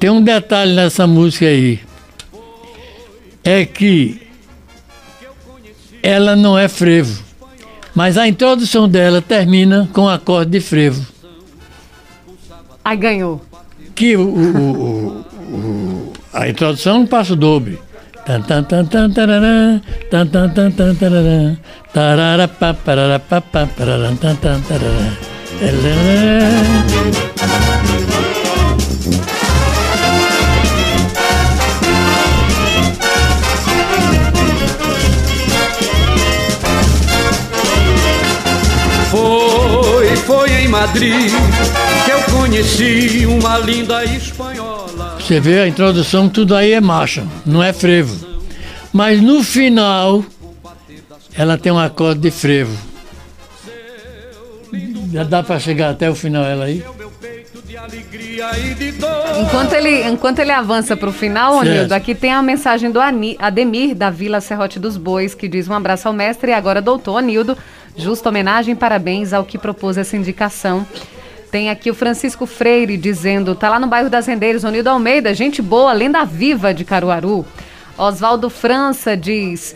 tem 0.00 0.10
um 0.10 0.22
detalhe 0.22 0.74
nessa 0.74 1.06
música 1.06 1.46
aí. 1.46 1.80
É 3.44 3.64
que 3.64 4.20
ela 6.02 6.34
não 6.34 6.58
é 6.58 6.68
frevo, 6.68 7.22
mas 7.96 8.16
a 8.18 8.28
introdução 8.28 8.88
dela 8.88 9.20
termina 9.20 9.88
com 9.92 10.08
acorde 10.08 10.52
de 10.52 10.60
frevo. 10.60 11.04
Aí 12.84 12.96
ganhou. 12.96 13.42
Que 13.94 14.16
o, 14.16 14.28
o, 14.28 15.24
o, 15.50 16.12
a 16.32 16.48
introdução 16.48 16.98
não 17.00 17.06
passa 17.06 17.32
o 17.32 17.36
dobre. 17.36 17.80
Madrid 40.76 41.32
que 42.04 42.10
eu 42.10 42.22
conheci 42.38 43.24
uma 43.24 43.56
linda 43.56 44.04
espanhola. 44.04 45.16
Você 45.18 45.40
vê 45.40 45.60
a 45.60 45.66
introdução, 45.66 46.28
tudo 46.28 46.54
aí 46.54 46.72
é 46.72 46.80
marcha, 46.82 47.26
não 47.46 47.62
é 47.62 47.72
frevo. 47.72 48.14
Mas 48.92 49.22
no 49.22 49.42
final, 49.42 50.22
ela 51.34 51.56
tem 51.56 51.72
um 51.72 51.78
acorde 51.78 52.20
de 52.20 52.30
frevo. 52.30 52.76
Já 55.10 55.24
dá 55.24 55.42
para 55.42 55.58
chegar 55.58 55.88
até 55.88 56.10
o 56.10 56.14
final 56.14 56.44
ela 56.44 56.66
aí? 56.66 56.84
Enquanto 59.40 59.72
ele, 59.72 60.06
enquanto 60.06 60.38
ele 60.40 60.52
avança 60.52 60.94
para 60.94 61.08
o 61.08 61.12
final, 61.12 61.62
Nildo, 61.62 61.94
aqui 61.94 62.14
tem 62.14 62.32
a 62.32 62.42
mensagem 62.42 62.90
do 62.90 63.00
Ademir, 63.00 63.94
da 63.94 64.10
Vila 64.10 64.42
Serrote 64.42 64.78
dos 64.78 64.98
Bois, 64.98 65.34
que 65.34 65.48
diz 65.48 65.68
um 65.68 65.74
abraço 65.74 66.06
ao 66.06 66.12
mestre 66.12 66.50
e 66.50 66.54
agora 66.54 66.82
doutor 66.82 67.22
Nildo. 67.22 67.56
Justa 67.96 68.28
homenagem 68.28 68.74
e 68.74 68.76
parabéns 68.76 69.32
ao 69.32 69.44
que 69.44 69.56
propôs 69.56 69.96
essa 69.96 70.16
indicação. 70.16 70.86
Tem 71.50 71.70
aqui 71.70 71.90
o 71.90 71.94
Francisco 71.94 72.44
Freire 72.44 72.96
dizendo, 72.96 73.54
tá 73.54 73.70
lá 73.70 73.80
no 73.80 73.86
bairro 73.86 74.10
das 74.10 74.26
Rendeiras, 74.26 74.64
o 74.64 74.70
Nildo 74.70 74.90
Almeida, 74.90 75.32
gente 75.32 75.62
boa, 75.62 75.92
lenda 75.92 76.24
viva 76.24 76.74
de 76.74 76.84
Caruaru. 76.84 77.46
Oswaldo 77.96 78.50
França 78.50 79.16
diz, 79.16 79.74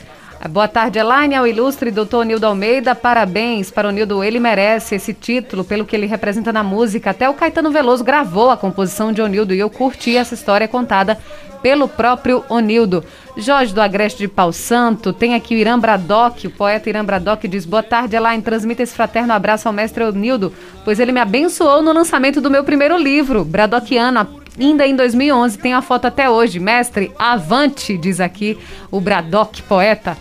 Boa 0.49 0.67
tarde, 0.67 0.99
Elaine, 0.99 1.35
ao 1.35 1.47
ilustre 1.47 1.91
doutor 1.91 2.25
Nildo 2.25 2.47
Almeida. 2.47 2.95
Parabéns 2.95 3.71
para 3.71 3.87
o 3.87 3.91
Nildo. 3.91 4.25
Ele 4.25 4.41
merece 4.41 4.95
esse 4.95 5.13
título 5.13 5.63
pelo 5.63 5.85
que 5.85 5.95
ele 5.95 6.07
representa 6.07 6.51
na 6.51 6.63
música. 6.63 7.11
Até 7.11 7.29
o 7.29 7.35
Caetano 7.35 7.71
Veloso 7.71 8.03
gravou 8.03 8.49
a 8.49 8.57
composição 8.57 9.13
de 9.13 9.21
Onildo 9.21 9.53
e 9.53 9.59
eu 9.59 9.69
curti 9.69 10.17
essa 10.17 10.33
história 10.33 10.67
contada 10.67 11.19
pelo 11.63 11.87
próprio 11.87 12.43
Onildo. 12.49 13.05
Jorge 13.37 13.75
do 13.75 13.83
Agreste 13.83 14.19
de 14.19 14.29
Pau 14.29 14.51
Santo, 14.51 15.13
tem 15.13 15.35
aqui 15.35 15.55
o 15.55 15.59
Irã 15.59 15.79
Bradock, 15.79 16.47
o 16.47 16.51
poeta 16.51 16.89
Irã 16.89 17.05
Bradock 17.05 17.47
diz: 17.47 17.67
Boa 17.67 17.83
tarde, 17.83 18.17
Elaine. 18.17 18.43
Transmita 18.43 18.83
esse 18.83 18.95
fraterno 18.95 19.35
abraço 19.35 19.69
ao 19.69 19.75
mestre 19.75 20.03
Onildo, 20.03 20.55
pois 20.87 20.99
ele 20.99 21.13
me 21.13 21.21
abençoou 21.21 21.83
no 21.83 21.93
lançamento 21.93 22.41
do 22.41 22.51
meu 22.51 22.65
primeiro 22.65 22.97
livro, 22.97 23.45
Bradockiano, 23.45 24.27
ainda 24.59 24.87
em 24.87 24.97
2011. 24.97 25.59
Tem 25.59 25.75
a 25.75 25.83
foto 25.83 26.07
até 26.07 26.31
hoje. 26.31 26.59
Mestre, 26.59 27.13
avante, 27.19 27.99
diz 27.99 28.21
aqui 28.21 28.59
o 28.91 29.03
Bradock, 29.03 29.63
poeta. 29.65 30.17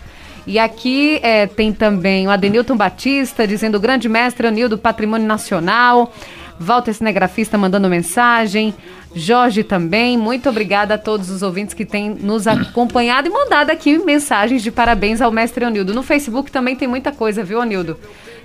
E 0.46 0.58
aqui 0.58 1.20
é, 1.22 1.46
tem 1.46 1.72
também 1.72 2.26
o 2.26 2.30
Adenilton 2.30 2.76
Batista 2.76 3.46
dizendo 3.46 3.78
grande 3.78 4.08
mestre 4.08 4.46
Anil 4.46 4.68
do 4.68 4.78
Patrimônio 4.78 5.26
Nacional. 5.26 6.12
Walter 6.58 6.92
Cinegrafista 6.92 7.56
mandando 7.56 7.88
mensagem. 7.88 8.74
Jorge 9.14 9.64
também. 9.64 10.18
Muito 10.18 10.48
obrigada 10.48 10.94
a 10.94 10.98
todos 10.98 11.30
os 11.30 11.42
ouvintes 11.42 11.74
que 11.74 11.84
têm 11.84 12.10
nos 12.10 12.46
acompanhado 12.46 13.28
e 13.28 13.30
mandado 13.30 13.70
aqui 13.70 13.98
mensagens 13.98 14.62
de 14.62 14.70
parabéns 14.70 15.20
ao 15.20 15.32
mestre 15.32 15.64
Onildo. 15.64 15.94
No 15.94 16.02
Facebook 16.02 16.50
também 16.52 16.76
tem 16.76 16.86
muita 16.86 17.10
coisa, 17.10 17.42
viu, 17.42 17.60
Onildo? 17.60 17.98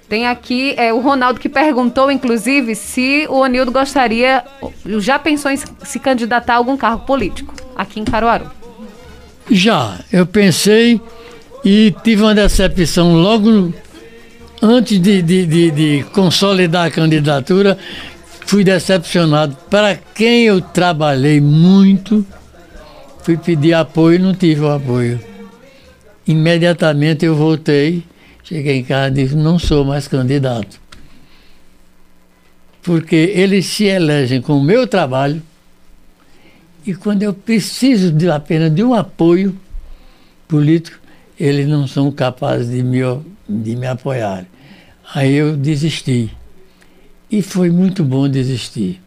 Tem 0.07 0.27
aqui 0.27 0.75
é, 0.77 0.93
o 0.93 0.99
Ronaldo 0.99 1.39
que 1.39 1.49
perguntou, 1.49 2.11
inclusive, 2.11 2.75
se 2.75 3.25
o 3.27 3.39
Onildo 3.39 3.71
gostaria, 3.71 4.43
já 4.99 5.17
pensou 5.17 5.51
em 5.51 5.57
se 5.57 5.99
candidatar 5.99 6.53
a 6.53 6.57
algum 6.57 6.77
cargo 6.77 7.05
político 7.05 7.53
aqui 7.75 7.99
em 7.99 8.05
Caruaru. 8.05 8.49
Já, 9.49 9.99
eu 10.11 10.25
pensei 10.25 11.01
e 11.65 11.91
tive 12.03 12.21
uma 12.21 12.35
decepção 12.35 13.15
logo 13.15 13.73
antes 14.61 14.99
de, 14.99 15.23
de, 15.23 15.45
de, 15.47 15.71
de 15.71 16.03
consolidar 16.13 16.85
a 16.85 16.91
candidatura. 16.91 17.75
Fui 18.45 18.63
decepcionado. 18.63 19.57
Para 19.67 19.95
quem 19.95 20.43
eu 20.43 20.61
trabalhei 20.61 21.41
muito, 21.41 22.23
fui 23.23 23.35
pedir 23.35 23.73
apoio 23.73 24.19
e 24.19 24.21
não 24.21 24.35
tive 24.35 24.61
o 24.61 24.71
apoio. 24.71 25.19
Imediatamente 26.27 27.25
eu 27.25 27.35
voltei, 27.35 28.03
cheguei 28.43 28.77
em 28.77 28.83
casa 28.83 29.09
e 29.09 29.23
disse: 29.23 29.35
não 29.35 29.57
sou 29.57 29.83
mais 29.83 30.07
candidato. 30.07 30.79
Porque 32.83 33.15
eles 33.15 33.65
se 33.65 33.85
elegem 33.85 34.39
com 34.39 34.59
o 34.59 34.63
meu 34.63 34.85
trabalho 34.85 35.41
e 36.85 36.93
quando 36.93 37.23
eu 37.23 37.33
preciso 37.33 38.11
de 38.11 38.29
apenas 38.29 38.73
de 38.73 38.83
um 38.83 38.93
apoio 38.93 39.57
político, 40.47 41.04
eles 41.39 41.67
não 41.67 41.87
são 41.87 42.11
capazes 42.11 42.69
de 42.69 42.83
me, 42.83 42.99
de 43.47 43.75
me 43.75 43.87
apoiar. 43.87 44.45
Aí 45.13 45.33
eu 45.33 45.55
desisti. 45.55 46.31
E 47.29 47.41
foi 47.41 47.69
muito 47.69 48.03
bom 48.03 48.29
desistir, 48.29 49.01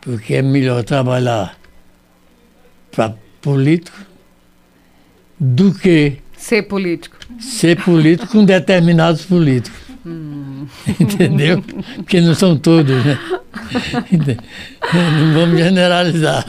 porque 0.00 0.34
é 0.34 0.42
melhor 0.42 0.84
trabalhar 0.84 1.56
para 2.90 3.14
político 3.40 3.98
do 5.40 5.74
que 5.74 6.18
ser 6.36 6.62
político. 6.62 7.16
Ser 7.40 7.82
político 7.82 8.32
com 8.32 8.44
determinados 8.44 9.24
políticos. 9.24 9.80
Hum. 10.06 10.66
Entendeu? 11.00 11.62
Porque 11.96 12.20
não 12.20 12.34
são 12.34 12.56
todos, 12.56 13.04
né? 13.04 13.18
Não 14.92 15.34
vamos 15.34 15.58
generalizar. 15.58 16.44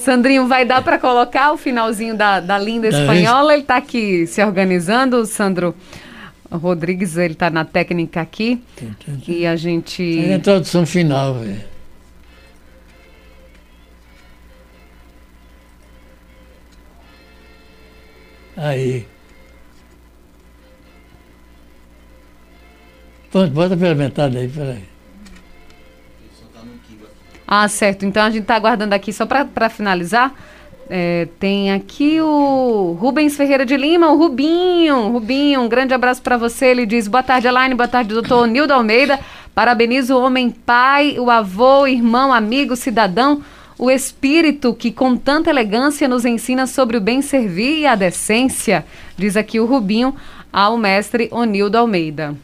Sandrinho, 0.00 0.48
vai 0.48 0.64
dar 0.64 0.82
para 0.82 0.98
colocar 0.98 1.52
o 1.52 1.56
finalzinho 1.56 2.16
da, 2.16 2.40
da 2.40 2.58
linda 2.58 2.90
Da 2.90 3.00
espanhola? 3.00 3.52
Ele 3.52 3.62
está 3.62 3.76
aqui 3.76 4.26
se 4.26 4.42
organizando, 4.42 5.18
o 5.18 5.26
Sandro 5.26 5.74
Rodrigues, 6.50 7.16
ele 7.16 7.34
está 7.34 7.48
na 7.48 7.64
técnica 7.64 8.20
aqui. 8.20 8.62
E 9.28 9.46
a 9.46 9.54
gente. 9.56 10.18
É 10.18 10.34
a 10.34 10.36
introdução 10.36 10.84
final, 10.84 11.34
velho. 11.34 11.70
Aí. 18.56 19.06
Pronto, 23.30 23.52
bota 23.52 23.76
pela 23.76 23.94
metade 23.94 24.36
aí, 24.36 24.48
peraí. 24.48 24.89
Ah, 27.52 27.66
certo. 27.66 28.06
Então 28.06 28.22
a 28.22 28.30
gente 28.30 28.42
está 28.42 28.54
aguardando 28.54 28.94
aqui 28.94 29.12
só 29.12 29.26
para 29.26 29.68
finalizar. 29.68 30.32
É, 30.88 31.26
tem 31.40 31.72
aqui 31.72 32.20
o 32.20 32.96
Rubens 33.00 33.36
Ferreira 33.36 33.66
de 33.66 33.76
Lima, 33.76 34.12
o 34.12 34.16
Rubinho. 34.16 35.08
Rubinho, 35.08 35.60
um 35.60 35.68
grande 35.68 35.92
abraço 35.92 36.22
para 36.22 36.36
você. 36.36 36.66
Ele 36.66 36.86
diz: 36.86 37.08
Boa 37.08 37.24
tarde, 37.24 37.48
Elaine. 37.48 37.74
Boa 37.74 37.88
tarde, 37.88 38.14
doutor 38.14 38.46
Nildo 38.46 38.72
Almeida. 38.72 39.18
Parabenizo 39.52 40.14
o 40.14 40.22
homem 40.22 40.48
pai, 40.48 41.18
o 41.18 41.28
avô, 41.28 41.88
irmão, 41.88 42.32
amigo, 42.32 42.76
cidadão, 42.76 43.42
o 43.76 43.90
espírito 43.90 44.72
que 44.72 44.92
com 44.92 45.16
tanta 45.16 45.50
elegância 45.50 46.06
nos 46.06 46.24
ensina 46.24 46.68
sobre 46.68 46.96
o 46.96 47.00
bem 47.00 47.20
servir 47.20 47.80
e 47.80 47.86
a 47.86 47.96
decência. 47.96 48.86
Diz 49.16 49.36
aqui 49.36 49.58
o 49.58 49.66
Rubinho 49.66 50.14
ao 50.52 50.78
mestre 50.78 51.28
Onildo 51.32 51.76
Almeida. 51.76 52.36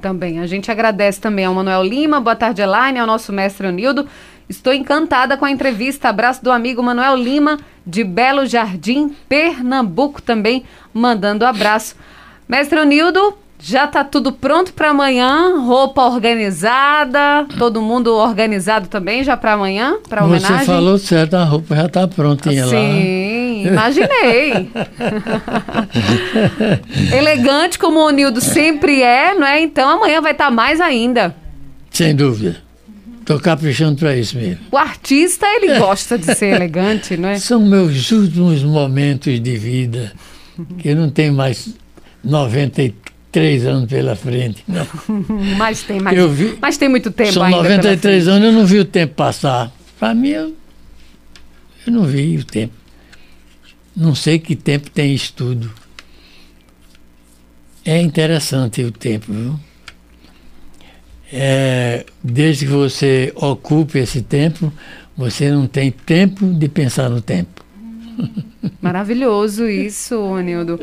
Também. 0.00 0.38
A 0.40 0.46
gente 0.46 0.70
agradece 0.70 1.20
também 1.20 1.44
ao 1.44 1.54
Manuel 1.54 1.82
Lima, 1.82 2.20
boa 2.20 2.36
tarde, 2.36 2.62
Elaine, 2.62 2.98
ao 2.98 3.06
nosso 3.06 3.32
mestre 3.32 3.66
Onildo. 3.66 4.06
Estou 4.48 4.72
encantada 4.72 5.36
com 5.36 5.44
a 5.44 5.50
entrevista. 5.50 6.08
Abraço 6.08 6.42
do 6.42 6.50
amigo 6.50 6.82
Manuel 6.82 7.16
Lima, 7.16 7.58
de 7.86 8.02
Belo 8.02 8.46
Jardim, 8.46 9.14
Pernambuco, 9.28 10.22
também 10.22 10.64
mandando 10.94 11.44
abraço. 11.44 11.96
Mestre 12.48 12.78
Onildo, 12.78 13.34
já 13.60 13.84
está 13.84 14.04
tudo 14.04 14.32
pronto 14.32 14.72
para 14.72 14.90
amanhã, 14.90 15.60
roupa 15.60 16.02
organizada, 16.02 17.44
todo 17.58 17.82
mundo 17.82 18.14
organizado 18.14 18.86
também 18.86 19.24
já 19.24 19.36
para 19.36 19.54
amanhã, 19.54 19.96
para 20.08 20.24
homenagem? 20.24 20.58
Você 20.58 20.64
falou 20.64 20.96
certo, 20.96 21.34
a 21.34 21.44
roupa 21.44 21.74
já 21.74 21.86
está 21.86 22.06
prontinha 22.06 22.64
lá. 22.64 22.70
Sim, 22.70 23.37
imaginei. 23.66 24.70
Elegante 27.16 27.78
como 27.78 28.00
o 28.00 28.06
Onildo 28.06 28.40
sempre 28.40 29.02
é, 29.02 29.34
não 29.34 29.46
é? 29.46 29.60
Então 29.60 29.88
amanhã 29.88 30.20
vai 30.20 30.32
estar 30.32 30.50
mais 30.50 30.80
ainda. 30.80 31.34
Sem 31.90 32.14
dúvida. 32.14 32.56
Estou 33.20 33.38
caprichando 33.38 33.98
para 33.98 34.16
isso 34.16 34.36
mesmo. 34.38 34.58
O 34.70 34.76
artista, 34.78 35.46
ele 35.46 35.78
gosta 35.78 36.16
de 36.16 36.34
ser 36.34 36.54
elegante, 36.56 37.16
não 37.16 37.28
é? 37.28 37.36
São 37.38 37.60
meus 37.60 38.10
últimos 38.10 38.62
momentos 38.62 39.38
de 39.40 39.56
vida, 39.58 40.12
que 40.78 40.88
eu 40.88 40.96
não 40.96 41.10
tenho 41.10 41.34
mais 41.34 41.74
93 42.24 43.66
anos 43.66 43.90
pela 43.90 44.16
frente. 44.16 44.64
Não. 44.66 44.86
Mas 45.58 45.82
tem 45.82 46.00
mais. 46.00 46.16
Eu 46.16 46.30
vi- 46.30 46.56
Mas 46.60 46.78
tem 46.78 46.88
muito 46.88 47.10
tempo 47.10 47.32
São 47.34 47.42
ainda. 47.42 47.58
pela 47.58 47.68
93 47.76 48.24
frente. 48.24 48.34
anos, 48.34 48.48
eu 48.48 48.52
não 48.52 48.64
vi 48.66 48.78
o 48.78 48.84
tempo 48.86 49.14
passar. 49.14 49.70
Para 50.00 50.14
mim, 50.14 50.28
eu, 50.30 50.54
eu 51.86 51.92
não 51.92 52.04
vi 52.04 52.38
o 52.38 52.44
tempo. 52.44 52.72
Não 53.98 54.14
sei 54.14 54.38
que 54.38 54.54
tempo 54.54 54.88
tem 54.88 55.12
estudo. 55.12 55.68
É 57.84 58.00
interessante 58.00 58.80
o 58.84 58.92
tempo, 58.92 59.32
viu? 59.32 59.58
É, 61.32 62.06
desde 62.22 62.64
que 62.64 62.70
você 62.70 63.32
ocupe 63.34 63.98
esse 63.98 64.22
tempo, 64.22 64.72
você 65.16 65.50
não 65.50 65.66
tem 65.66 65.90
tempo 65.90 66.46
de 66.46 66.68
pensar 66.68 67.10
no 67.10 67.20
tempo. 67.20 67.64
Maravilhoso 68.80 69.68
isso, 69.68 70.16
Onildo. 70.16 70.78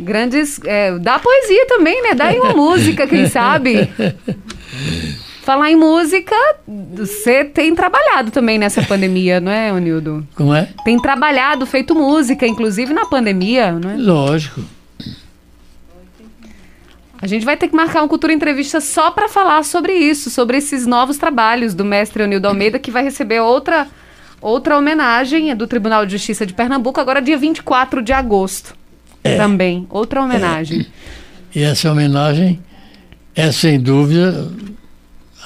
Grandes. 0.00 0.60
É, 0.64 0.96
dá 0.96 1.18
poesia 1.18 1.66
também, 1.66 2.00
né? 2.04 2.14
Dá 2.14 2.26
aí 2.26 2.38
uma 2.38 2.54
música, 2.54 3.04
quem 3.04 3.26
sabe? 3.28 3.90
Falar 5.50 5.68
em 5.68 5.74
música, 5.74 6.36
você 6.94 7.44
tem 7.44 7.74
trabalhado 7.74 8.30
também 8.30 8.56
nessa 8.56 8.82
pandemia, 8.82 9.40
não 9.40 9.50
é, 9.50 9.72
Onildo? 9.72 10.24
Como 10.36 10.54
é? 10.54 10.68
Tem 10.84 10.96
trabalhado, 10.96 11.66
feito 11.66 11.92
música, 11.92 12.46
inclusive 12.46 12.94
na 12.94 13.06
pandemia, 13.06 13.72
não 13.72 13.90
é? 13.90 13.96
Lógico. 13.96 14.60
A 17.20 17.26
gente 17.26 17.44
vai 17.44 17.56
ter 17.56 17.66
que 17.66 17.74
marcar 17.74 18.02
uma 18.02 18.08
cultura 18.08 18.32
entrevista 18.32 18.80
só 18.80 19.10
para 19.10 19.28
falar 19.28 19.64
sobre 19.64 19.92
isso, 19.92 20.30
sobre 20.30 20.56
esses 20.56 20.86
novos 20.86 21.18
trabalhos 21.18 21.74
do 21.74 21.84
mestre 21.84 22.22
Onildo 22.22 22.46
Almeida, 22.46 22.78
que 22.78 22.92
vai 22.92 23.02
receber 23.02 23.40
outra, 23.40 23.88
outra 24.40 24.78
homenagem 24.78 25.50
é 25.50 25.54
do 25.56 25.66
Tribunal 25.66 26.06
de 26.06 26.12
Justiça 26.12 26.46
de 26.46 26.54
Pernambuco, 26.54 27.00
agora 27.00 27.20
dia 27.20 27.36
24 27.36 28.02
de 28.02 28.12
agosto. 28.12 28.76
Também, 29.36 29.84
outra 29.90 30.22
homenagem. 30.22 30.86
E 31.52 31.60
essa 31.60 31.90
homenagem 31.90 32.60
é, 33.34 33.50
sem 33.50 33.80
dúvida, 33.80 34.48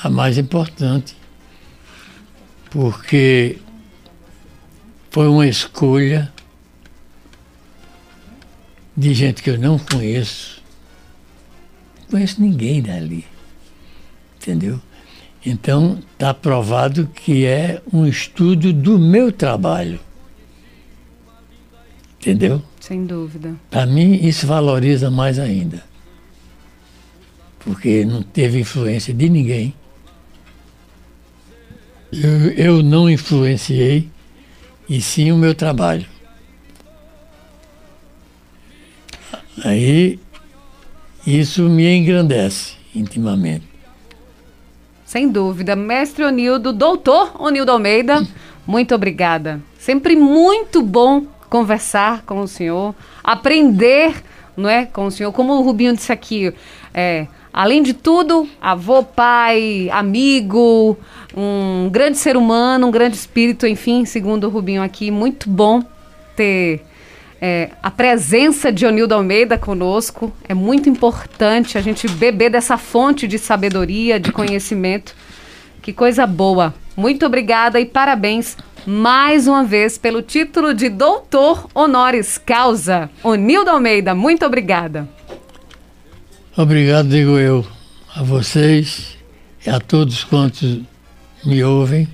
a 0.05 0.11
mais 0.11 0.37
importante, 0.37 1.17
porque 2.71 3.59
foi 5.11 5.27
uma 5.27 5.47
escolha 5.47 6.31
de 8.95 9.15
gente 9.15 9.43
que 9.43 9.49
eu 9.49 9.59
não 9.59 9.79
conheço. 9.79 10.63
Não 12.03 12.11
conheço 12.11 12.43
ninguém 12.43 12.83
dali. 12.83 13.25
Entendeu? 14.37 14.79
Então, 15.45 15.99
está 16.13 16.35
provado 16.35 17.07
que 17.07 17.47
é 17.47 17.81
um 17.91 18.07
estudo 18.07 18.75
do 18.75 18.99
meu 18.99 19.33
trabalho. 19.33 19.99
Entendeu? 22.21 22.63
Sem 22.79 23.07
dúvida. 23.07 23.55
Para 23.71 23.87
mim, 23.87 24.17
isso 24.17 24.47
valoriza 24.47 25.11
mais 25.11 25.39
ainda. 25.39 25.83
Porque 27.61 28.05
não 28.05 28.23
teve 28.23 28.61
influência 28.61 29.15
de 29.15 29.31
ninguém. 29.31 29.75
Eu, 32.23 32.53
eu 32.53 32.83
não 32.83 33.11
influenciei, 33.11 34.09
e 34.89 35.01
sim 35.01 35.33
o 35.33 35.37
meu 35.37 35.55
trabalho. 35.55 36.07
Aí, 39.65 40.19
isso 41.27 41.63
me 41.63 41.97
engrandece 41.97 42.75
intimamente. 42.95 43.67
Sem 45.05 45.29
dúvida. 45.29 45.75
Mestre 45.75 46.25
Onildo, 46.25 46.73
doutor 46.73 47.41
Onildo 47.41 47.73
Almeida, 47.73 48.27
muito 48.67 48.95
obrigada. 48.95 49.61
Sempre 49.79 50.15
muito 50.15 50.83
bom 50.83 51.27
conversar 51.49 52.23
com 52.23 52.41
o 52.41 52.49
senhor, 52.49 52.95
aprender 53.23 54.23
não 54.57 54.69
é, 54.69 54.87
com 54.87 55.07
o 55.07 55.11
senhor. 55.11 55.33
Como 55.33 55.53
o 55.53 55.63
Rubinho 55.63 55.95
disse 55.95 56.13
aqui, 56.13 56.53
é, 56.93 57.27
além 57.53 57.83
de 57.83 57.93
tudo, 57.93 58.49
avô, 58.61 59.03
pai, 59.03 59.89
amigo, 59.91 60.97
um 61.37 61.89
grande 61.91 62.19
ser 62.19 62.37
humano, 62.37 62.87
um 62.87 62.91
grande 62.91 63.17
espírito, 63.17 63.67
enfim, 63.67 64.05
segundo 64.05 64.45
o 64.45 64.51
Rubinho 64.51 64.83
aqui, 64.83 65.11
muito 65.11 65.49
bom 65.49 65.83
ter 66.37 66.83
é, 67.41 67.71
a 67.83 67.91
presença 67.91 68.73
de 68.73 68.87
Onildo 68.87 69.15
Almeida 69.15 69.59
conosco. 69.59 70.33
É 70.49 70.55
muito 70.55 70.89
importante 70.89 71.77
a 71.77 71.81
gente 71.81 72.09
beber 72.09 72.51
dessa 72.51 72.79
fonte 72.79 73.27
de 73.27 73.39
sabedoria, 73.39 74.19
de 74.21 74.33
conhecimento. 74.33 75.15
Que 75.83 75.93
coisa 75.93 76.27
boa. 76.27 76.75
Muito 76.97 77.27
obrigada 77.27 77.81
e 77.81 77.85
parabéns 77.85 78.57
mais 78.87 79.47
uma 79.49 79.65
vez 79.65 79.99
pelo 79.99 80.23
título 80.23 80.73
de 80.73 80.89
doutor 80.89 81.69
honoris 81.75 82.39
causa. 82.39 83.11
Onildo 83.23 83.71
Almeida, 83.71 84.15
muito 84.15 84.47
obrigada. 84.47 85.09
Obrigado, 86.57 87.09
digo 87.09 87.39
eu, 87.39 87.67
a 88.15 88.23
vocês 88.23 89.17
e 89.67 89.71
a 89.71 89.81
todos 89.81 90.23
quantos 90.23 90.81
me 91.45 91.63
ouvem, 91.63 92.09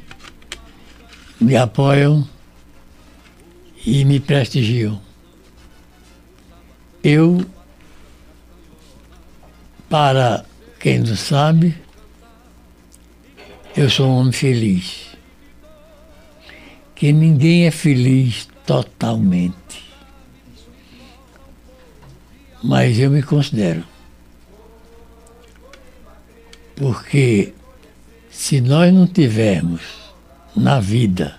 me 1.41 1.57
apoiam 1.57 2.29
e 3.87 4.05
me 4.05 4.19
prestigiam. 4.19 5.01
Eu, 7.03 7.45
para 9.89 10.45
quem 10.79 10.99
não 10.99 11.17
sabe, 11.17 11.77
eu 13.77 13.89
sou 13.89 14.09
um 14.09 14.17
homem 14.17 14.33
feliz. 14.33 15.17
Que 16.95 17.13
ninguém 17.13 17.67
é 17.67 17.71
feliz 17.71 18.49
totalmente. 18.67 19.55
Mas 22.63 22.99
eu 22.99 23.11
me 23.11 23.23
considero. 23.23 23.85
Porque 26.77 27.55
se 28.41 28.59
nós 28.59 28.91
não 28.91 29.07
tivermos 29.07 29.83
na 30.57 30.81
vida, 30.81 31.35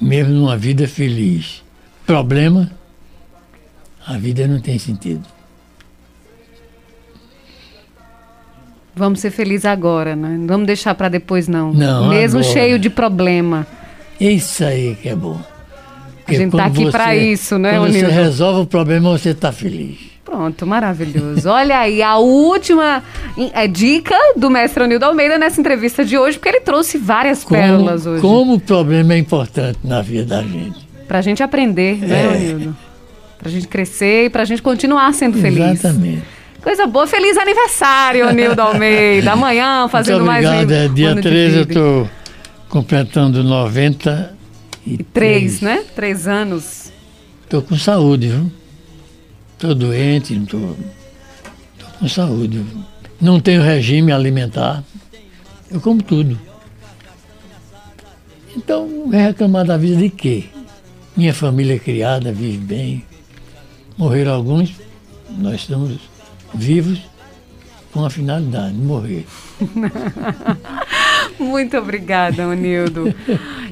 mesmo 0.00 0.32
numa 0.32 0.56
vida 0.56 0.86
feliz, 0.86 1.60
problema, 2.06 2.70
a 4.06 4.16
vida 4.16 4.46
não 4.46 4.60
tem 4.60 4.78
sentido. 4.78 5.24
Vamos 8.94 9.18
ser 9.18 9.32
felizes 9.32 9.64
agora, 9.64 10.14
né? 10.14 10.36
Não 10.38 10.46
vamos 10.46 10.68
deixar 10.68 10.94
para 10.94 11.08
depois, 11.08 11.48
não. 11.48 11.72
Não, 11.72 12.08
Mesmo 12.08 12.38
agora. 12.38 12.54
cheio 12.54 12.78
de 12.78 12.88
problema. 12.88 13.66
Isso 14.20 14.64
aí 14.64 14.96
que 15.02 15.08
é 15.08 15.16
bom. 15.16 15.40
A 16.28 16.32
gente 16.32 16.52
tá 16.52 16.70
quando 16.70 16.80
aqui 16.80 16.90
pra 16.92 17.16
isso, 17.16 17.58
né, 17.58 17.76
Quando 17.76 17.92
você 17.92 18.06
resolve 18.06 18.60
o 18.60 18.66
problema, 18.66 19.10
você 19.10 19.34
tá 19.34 19.50
feliz. 19.50 19.98
Pronto, 20.38 20.64
maravilhoso. 20.68 21.48
Olha 21.50 21.78
aí, 21.80 22.00
a 22.00 22.16
última 22.18 23.02
é, 23.52 23.66
dica 23.66 24.14
do 24.36 24.48
mestre 24.48 24.84
Onildo 24.84 25.04
Almeida 25.04 25.36
nessa 25.36 25.60
entrevista 25.60 26.04
de 26.04 26.16
hoje, 26.16 26.38
porque 26.38 26.48
ele 26.48 26.60
trouxe 26.60 26.96
várias 26.96 27.44
pérolas 27.44 28.04
Como, 28.04 28.12
hoje. 28.14 28.22
como 28.22 28.54
o 28.54 28.60
problema 28.60 29.14
é 29.14 29.18
importante 29.18 29.80
na 29.82 30.00
vida 30.00 30.36
da 30.36 30.42
gente. 30.44 30.78
Pra 31.08 31.20
gente 31.22 31.42
aprender, 31.42 31.96
né, 31.98 32.24
É. 32.24 32.28
Onildo? 32.28 32.76
Pra 33.36 33.50
gente 33.50 33.66
crescer 33.66 34.26
e 34.26 34.30
pra 34.30 34.44
gente 34.44 34.62
continuar 34.62 35.12
sendo 35.12 35.38
feliz. 35.38 35.58
Exatamente. 35.80 36.22
Coisa 36.62 36.86
boa. 36.86 37.06
Feliz 37.08 37.36
aniversário, 37.36 38.28
Onildo 38.28 38.62
Almeida. 38.62 39.32
Amanhã, 39.32 39.88
fazendo 39.88 40.18
Muito 40.18 40.26
mais 40.26 40.46
obrigado. 40.46 40.70
um 40.70 40.84
É, 40.84 40.88
dia 40.88 41.08
ano 41.08 41.20
de 41.20 41.28
13 41.28 41.56
eu 41.56 41.62
estou 41.64 42.08
completando 42.68 43.42
93. 43.42 44.28
Três, 45.12 45.60
né? 45.60 45.82
Três 45.96 46.28
anos. 46.28 46.92
Estou 47.42 47.60
com 47.60 47.76
saúde, 47.76 48.28
viu? 48.28 48.52
Estou 49.58 49.74
doente, 49.74 50.34
estou 50.34 50.76
com 51.98 52.08
saúde. 52.08 52.64
Não 53.20 53.40
tenho 53.40 53.60
regime 53.60 54.12
alimentar. 54.12 54.84
Eu 55.68 55.80
como 55.80 56.00
tudo. 56.00 56.38
Então, 58.56 59.10
vai 59.10 59.20
reclamar 59.20 59.66
da 59.66 59.76
vida 59.76 59.96
de 59.96 60.10
quê? 60.10 60.44
Minha 61.16 61.34
família 61.34 61.74
é 61.74 61.78
criada, 61.80 62.32
vive 62.32 62.58
bem. 62.58 63.04
Morreram 63.96 64.32
alguns, 64.32 64.74
nós 65.28 65.62
estamos 65.62 65.98
vivos 66.54 67.00
com 67.92 68.04
a 68.04 68.10
finalidade 68.10 68.74
de 68.74 68.80
morrer. 68.80 69.26
Muito 71.38 71.76
obrigada, 71.76 72.46
Onildo. 72.48 73.14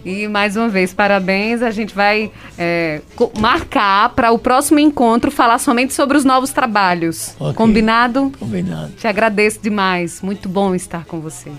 E 0.04 0.28
mais 0.28 0.56
uma 0.56 0.68
vez, 0.68 0.94
parabéns. 0.94 1.62
A 1.62 1.70
gente 1.70 1.94
vai 1.94 2.30
é, 2.56 3.00
marcar 3.40 4.10
para 4.10 4.30
o 4.30 4.38
próximo 4.38 4.78
encontro 4.78 5.30
falar 5.30 5.58
somente 5.58 5.92
sobre 5.92 6.16
os 6.16 6.24
novos 6.24 6.52
trabalhos. 6.52 7.34
Ok. 7.40 7.54
Combinado? 7.54 8.32
Combinado. 8.38 8.92
Te 8.92 9.08
agradeço 9.08 9.60
demais. 9.60 10.22
Muito 10.22 10.48
bom 10.48 10.74
estar 10.74 11.04
com 11.04 11.20
você. 11.20 11.50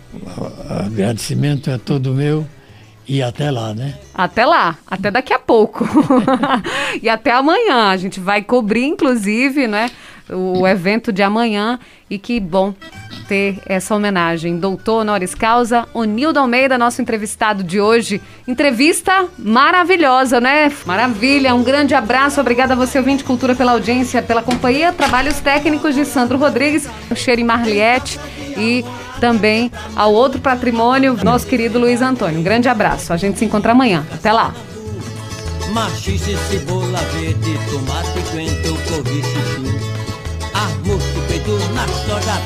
Agradecimento 0.69 1.69
é 1.69 1.77
todo 1.77 2.13
meu 2.13 2.47
e 3.07 3.21
até 3.21 3.49
lá, 3.49 3.73
né? 3.73 3.95
Até 4.13 4.45
lá, 4.45 4.77
até 4.85 5.09
daqui 5.09 5.31
a 5.31 5.39
pouco. 5.39 5.87
e 7.01 7.07
até 7.07 7.31
amanhã. 7.31 7.89
A 7.89 7.97
gente 7.97 8.19
vai 8.19 8.41
cobrir, 8.41 8.85
inclusive, 8.85 9.65
né, 9.65 9.89
o 10.29 10.67
evento 10.67 11.11
de 11.11 11.21
amanhã. 11.21 11.79
E 12.09 12.17
que 12.17 12.39
bom 12.39 12.73
ter 13.27 13.59
essa 13.65 13.93
homenagem. 13.93 14.57
Doutor 14.57 15.01
honoris 15.01 15.35
causa, 15.35 15.85
Onildo 15.93 16.39
Almeida, 16.39 16.77
nosso 16.77 17.01
entrevistado 17.01 17.63
de 17.63 17.79
hoje. 17.81 18.21
Entrevista 18.47 19.25
maravilhosa, 19.37 20.39
né? 20.39 20.71
Maravilha. 20.85 21.53
Um 21.53 21.63
grande 21.63 21.93
abraço. 21.93 22.39
Obrigada 22.39 22.73
a 22.73 22.77
você, 22.77 22.97
ouvinte 22.97 23.23
Cultura, 23.23 23.55
pela 23.55 23.73
audiência, 23.73 24.21
pela 24.21 24.41
companhia. 24.41 24.93
Trabalhos 24.93 25.39
técnicos 25.39 25.93
de 25.95 26.05
Sandro 26.05 26.37
Rodrigues, 26.37 26.87
Cheire 27.13 27.43
Marliette 27.43 28.19
e 28.57 28.85
também 29.19 29.71
ao 29.95 30.13
outro 30.13 30.39
patrimônio, 30.39 31.17
nosso 31.23 31.45
querido 31.45 31.79
Luiz 31.79 32.01
Antônio. 32.01 32.39
Um 32.39 32.43
grande 32.43 32.69
abraço. 32.69 33.11
A 33.11 33.17
gente 33.17 33.37
se 33.37 33.45
encontra 33.45 33.71
amanhã. 33.73 34.05
Até 34.13 34.31
lá. 34.31 34.53
Machixe, 35.73 36.35
cebola 36.49 36.99
verde, 37.13 37.59
tomate, 37.69 38.17
na 41.55 41.85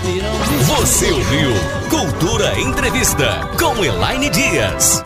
pirão 0.04 0.32
Você 0.66 1.10
ouviu 1.12 1.50
Cultura 1.90 2.60
Entrevista 2.60 3.50
com 3.58 3.84
Elaine 3.84 4.30
Dias. 4.30 5.04